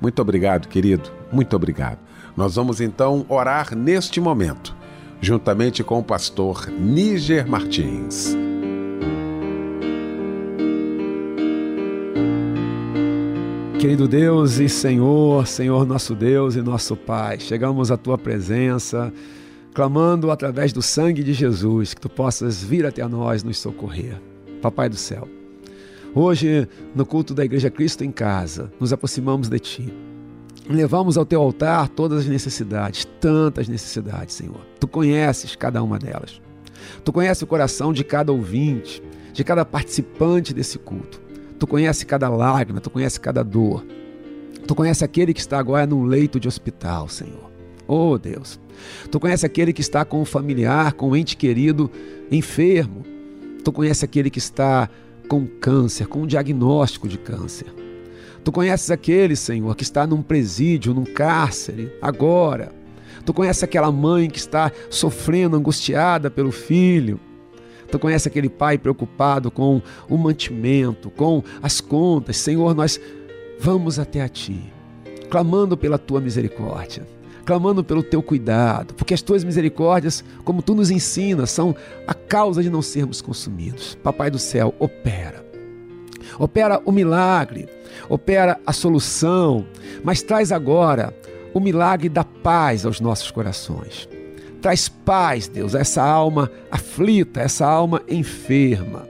muito 0.02 0.20
obrigado, 0.20 0.68
querido, 0.68 1.12
muito 1.32 1.56
obrigado. 1.56 2.00
Nós 2.36 2.56
vamos 2.56 2.82
então 2.82 3.24
orar 3.30 3.76
neste 3.76 4.20
momento, 4.20 4.76
juntamente 5.22 5.84
com 5.84 6.00
o 6.00 6.04
pastor 6.04 6.72
Níger 6.72 7.48
Martins. 7.48 8.36
Querido 13.80 14.08
Deus 14.08 14.58
e 14.58 14.68
Senhor, 14.68 15.46
Senhor 15.46 15.86
nosso 15.86 16.16
Deus 16.16 16.56
e 16.56 16.64
nosso 16.64 16.96
Pai, 16.96 17.40
chegamos 17.40 17.92
à 17.92 17.98
tua 17.98 18.18
presença, 18.18 19.14
clamando 19.80 20.30
através 20.30 20.74
do 20.74 20.82
sangue 20.82 21.24
de 21.24 21.32
Jesus 21.32 21.94
que 21.94 22.02
tu 22.02 22.10
possas 22.10 22.62
vir 22.62 22.86
até 22.86 23.08
nós 23.08 23.46
nos 23.46 23.60
socorrer. 23.60 24.22
Papai 24.62 24.90
do 24.90 24.98
céu, 24.98 25.26
hoje 26.14 26.68
no 26.94 27.06
culto 27.06 27.34
da 27.34 27.46
Igreja 27.46 27.70
Cristo 27.70 28.04
em 28.04 28.12
Casa, 28.12 28.70
nos 28.78 28.92
aproximamos 28.92 29.48
de 29.48 29.58
ti. 29.58 29.94
Levamos 30.70 31.18
ao 31.18 31.26
teu 31.26 31.42
altar 31.42 31.88
todas 31.88 32.20
as 32.20 32.26
necessidades, 32.26 33.08
tantas 33.22 33.70
necessidades, 33.70 34.36
Senhor. 34.36 34.60
Tu 34.82 34.86
conheces 34.86 35.56
cada 35.56 35.82
uma 35.82 35.98
delas. 35.98 36.42
Tu 37.06 37.14
conheces 37.14 37.42
o 37.42 37.48
coração 37.48 37.94
de 37.94 38.04
cada 38.04 38.34
ouvinte, 38.34 39.02
de 39.32 39.46
cada 39.46 39.64
participante 39.64 40.54
desse 40.54 40.78
culto. 40.78 41.22
Tu 41.58 41.66
conhece 41.66 42.06
cada 42.06 42.28
lágrima, 42.28 42.82
tu 42.82 42.90
conhece 42.90 43.18
cada 43.18 43.44
dor. 43.44 43.86
Tu 44.68 44.76
conhece 44.76 45.06
aquele 45.06 45.34
que 45.34 45.40
está 45.40 45.58
agora 45.58 45.88
num 45.88 46.04
leito 46.04 46.38
de 46.38 46.50
hospital, 46.50 47.08
Senhor. 47.08 47.50
Oh 47.88 48.18
Deus, 48.20 48.60
tu 49.12 49.20
conhece 49.20 49.46
aquele 49.46 49.74
que 49.74 49.82
está 49.82 50.04
com 50.06 50.22
um 50.22 50.26
familiar, 50.26 50.94
com 50.94 51.10
um 51.10 51.16
ente 51.16 51.36
querido 51.36 51.90
enfermo. 52.32 53.04
Tu 53.64 53.72
conhece 53.72 54.06
aquele 54.06 54.30
que 54.30 54.40
está 54.40 54.90
com 55.28 55.46
câncer, 55.46 56.08
com 56.08 56.24
um 56.24 56.28
diagnóstico 56.28 57.08
de 57.08 57.18
câncer. 57.18 57.68
Tu 58.44 58.52
conheces 58.52 58.90
aquele, 58.90 59.36
Senhor, 59.36 59.76
que 59.76 59.84
está 59.84 60.08
num 60.08 60.22
presídio, 60.22 60.94
num 60.94 61.04
cárcere, 61.04 61.92
agora. 62.02 62.72
Tu 63.26 63.34
conheces 63.34 63.64
aquela 63.64 63.92
mãe 63.92 64.30
que 64.30 64.40
está 64.40 64.72
sofrendo, 64.90 65.56
angustiada 65.56 66.32
pelo 66.32 66.52
filho. 66.52 67.20
Tu 67.92 68.00
conhece 68.00 68.28
aquele 68.28 68.50
pai 68.50 68.78
preocupado 68.78 69.52
com 69.52 69.82
o 70.08 70.18
mantimento, 70.18 71.10
com 71.10 71.44
as 71.62 71.82
contas. 71.82 72.38
Senhor, 72.38 72.74
nós 72.74 73.00
vamos 73.60 74.00
até 74.00 74.22
a 74.22 74.30
Ti, 74.30 74.72
clamando 75.30 75.76
pela 75.76 75.98
Tua 75.98 76.22
misericórdia, 76.22 77.06
clamando 77.50 77.84
pelo 77.84 78.04
Teu 78.04 78.22
cuidado, 78.22 78.94
porque 78.94 79.12
as 79.12 79.24
Tuas 79.24 79.44
misericórdias, 79.44 80.24
como 80.44 80.62
Tu 80.62 80.76
nos 80.76 80.92
ensinas, 80.92 81.50
são 81.50 81.76
a 82.06 82.14
causa 82.14 82.62
de 82.62 82.70
não 82.70 82.80
sermos 82.80 83.24
consumidos. 83.24 83.98
Papai 84.04 84.30
do 84.30 84.38
céu, 84.38 84.76
opera. 84.78 85.44
Opera 86.38 86.80
o 86.86 86.92
milagre, 86.92 87.68
opera 88.08 88.60
a 88.68 88.72
solução, 88.72 89.66
mas 90.04 90.22
traz 90.22 90.52
agora 90.52 91.12
o 91.52 91.60
milagre 91.60 92.08
da 92.08 92.24
paz 92.24 92.86
aos 92.86 93.02
nossos 93.02 93.32
corações. 93.32 94.08
Traz 94.62 94.88
paz, 94.88 95.48
Deus, 95.48 95.74
a 95.74 95.80
essa 95.80 96.04
alma 96.04 96.52
aflita, 96.70 97.42
essa 97.42 97.66
alma 97.66 98.04
enferma. 98.08 99.09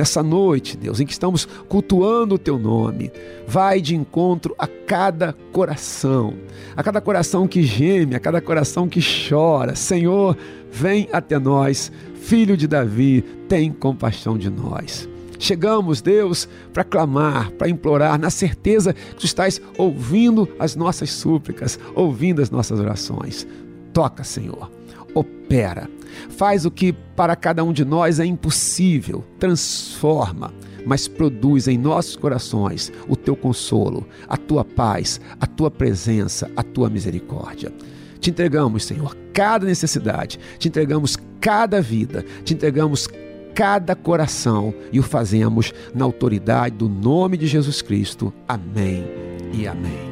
Nessa 0.00 0.22
noite, 0.22 0.78
Deus, 0.78 0.98
em 0.98 1.04
que 1.04 1.12
estamos 1.12 1.46
cultuando 1.68 2.36
o 2.36 2.38
Teu 2.38 2.58
nome, 2.58 3.12
vai 3.46 3.82
de 3.82 3.94
encontro 3.94 4.54
a 4.58 4.66
cada 4.66 5.34
coração, 5.52 6.32
a 6.74 6.82
cada 6.82 7.02
coração 7.02 7.46
que 7.46 7.62
geme, 7.62 8.14
a 8.14 8.18
cada 8.18 8.40
coração 8.40 8.88
que 8.88 8.98
chora. 9.28 9.74
Senhor, 9.74 10.38
vem 10.72 11.06
até 11.12 11.38
nós, 11.38 11.92
filho 12.14 12.56
de 12.56 12.66
Davi, 12.66 13.20
tem 13.46 13.70
compaixão 13.70 14.38
de 14.38 14.48
nós. 14.48 15.06
Chegamos, 15.38 16.00
Deus, 16.00 16.48
para 16.72 16.82
clamar, 16.82 17.50
para 17.50 17.68
implorar, 17.68 18.18
na 18.18 18.30
certeza 18.30 18.94
que 18.94 19.16
tu 19.16 19.26
estás 19.26 19.60
ouvindo 19.76 20.48
as 20.58 20.74
nossas 20.74 21.10
súplicas, 21.10 21.78
ouvindo 21.94 22.40
as 22.40 22.50
nossas 22.50 22.80
orações. 22.80 23.46
Toca, 23.92 24.24
Senhor. 24.24 24.70
Opera. 25.14 25.88
Faz 26.28 26.64
o 26.64 26.70
que 26.70 26.92
para 26.92 27.36
cada 27.36 27.62
um 27.64 27.72
de 27.72 27.84
nós 27.84 28.18
é 28.20 28.24
impossível. 28.24 29.24
Transforma 29.38 30.52
mas 30.84 31.06
produz 31.08 31.68
em 31.68 31.78
nossos 31.78 32.16
corações 32.16 32.92
o 33.06 33.16
teu 33.16 33.36
consolo, 33.36 34.06
a 34.26 34.36
tua 34.36 34.64
paz, 34.64 35.20
a 35.40 35.46
tua 35.46 35.70
presença, 35.70 36.50
a 36.56 36.62
tua 36.62 36.88
misericórdia. 36.88 37.72
Te 38.18 38.30
entregamos, 38.30 38.84
Senhor, 38.84 39.16
cada 39.32 39.66
necessidade, 39.66 40.38
te 40.58 40.68
entregamos 40.68 41.16
cada 41.40 41.80
vida, 41.80 42.24
te 42.44 42.54
entregamos 42.54 43.08
cada 43.54 43.94
coração 43.94 44.74
e 44.92 45.00
o 45.00 45.02
fazemos 45.02 45.72
na 45.94 46.04
autoridade 46.04 46.76
do 46.76 46.88
nome 46.88 47.36
de 47.36 47.46
Jesus 47.46 47.82
Cristo. 47.82 48.32
Amém 48.46 49.04
e 49.52 49.66
amém. 49.66 50.09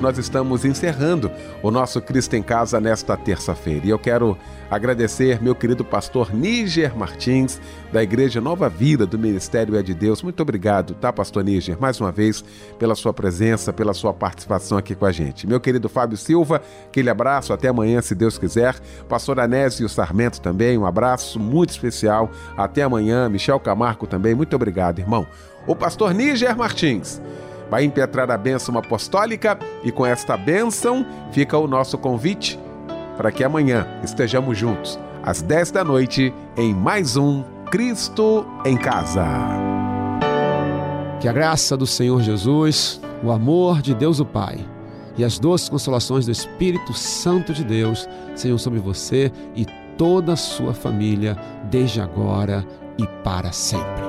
Nós 0.00 0.16
estamos 0.16 0.64
encerrando 0.64 1.30
o 1.62 1.70
nosso 1.70 2.00
Cristo 2.00 2.34
em 2.34 2.42
Casa 2.42 2.80
nesta 2.80 3.16
terça-feira. 3.16 3.86
E 3.86 3.90
eu 3.90 3.98
quero 3.98 4.36
agradecer 4.70 5.42
meu 5.42 5.54
querido 5.54 5.84
pastor 5.84 6.32
Níger 6.32 6.96
Martins, 6.96 7.60
da 7.92 8.02
Igreja 8.02 8.40
Nova 8.40 8.68
Vida 8.68 9.06
do 9.06 9.18
Ministério 9.18 9.76
É 9.76 9.82
de 9.82 9.94
Deus. 9.94 10.22
Muito 10.22 10.40
obrigado, 10.40 10.94
tá, 10.94 11.12
pastor 11.12 11.42
Níger, 11.42 11.80
mais 11.80 12.00
uma 12.00 12.12
vez, 12.12 12.44
pela 12.78 12.94
sua 12.94 13.12
presença, 13.12 13.72
pela 13.72 13.92
sua 13.92 14.12
participação 14.12 14.78
aqui 14.78 14.94
com 14.94 15.06
a 15.06 15.12
gente. 15.12 15.46
Meu 15.46 15.58
querido 15.58 15.88
Fábio 15.88 16.16
Silva, 16.16 16.62
aquele 16.86 17.10
abraço, 17.10 17.52
até 17.52 17.68
amanhã, 17.68 18.00
se 18.00 18.14
Deus 18.14 18.38
quiser. 18.38 18.76
Pastor 19.08 19.40
Anésio 19.40 19.88
Sarmento 19.88 20.40
também, 20.40 20.78
um 20.78 20.86
abraço 20.86 21.40
muito 21.40 21.70
especial. 21.70 22.30
Até 22.56 22.82
amanhã. 22.82 23.28
Michel 23.28 23.58
Camargo 23.58 24.06
também, 24.06 24.34
muito 24.34 24.54
obrigado, 24.54 24.98
irmão. 24.98 25.26
O 25.66 25.74
pastor 25.74 26.14
Níger 26.14 26.56
Martins 26.56 27.20
vai 27.70 27.84
impetrar 27.84 28.30
a 28.30 28.36
bênção 28.36 28.76
apostólica 28.78 29.58
e 29.84 29.92
com 29.92 30.04
esta 30.06 30.36
bênção 30.36 31.04
fica 31.32 31.56
o 31.58 31.66
nosso 31.66 31.98
convite 31.98 32.58
para 33.16 33.32
que 33.32 33.42
amanhã 33.42 33.86
estejamos 34.04 34.56
juntos, 34.56 34.98
às 35.22 35.42
10 35.42 35.72
da 35.72 35.82
noite, 35.82 36.32
em 36.56 36.72
mais 36.72 37.16
um 37.16 37.42
Cristo 37.68 38.46
em 38.64 38.76
Casa. 38.76 39.26
Que 41.20 41.26
a 41.26 41.32
graça 41.32 41.76
do 41.76 41.86
Senhor 41.86 42.22
Jesus, 42.22 43.00
o 43.22 43.32
amor 43.32 43.82
de 43.82 43.92
Deus 43.92 44.20
o 44.20 44.24
Pai 44.24 44.64
e 45.16 45.24
as 45.24 45.38
doces 45.38 45.68
consolações 45.68 46.26
do 46.26 46.32
Espírito 46.32 46.94
Santo 46.94 47.52
de 47.52 47.64
Deus 47.64 48.08
sejam 48.36 48.56
sobre 48.56 48.78
você 48.78 49.32
e 49.56 49.66
toda 49.98 50.34
a 50.34 50.36
sua 50.36 50.72
família, 50.72 51.36
desde 51.64 52.00
agora 52.00 52.64
e 52.96 53.04
para 53.24 53.50
sempre. 53.50 54.07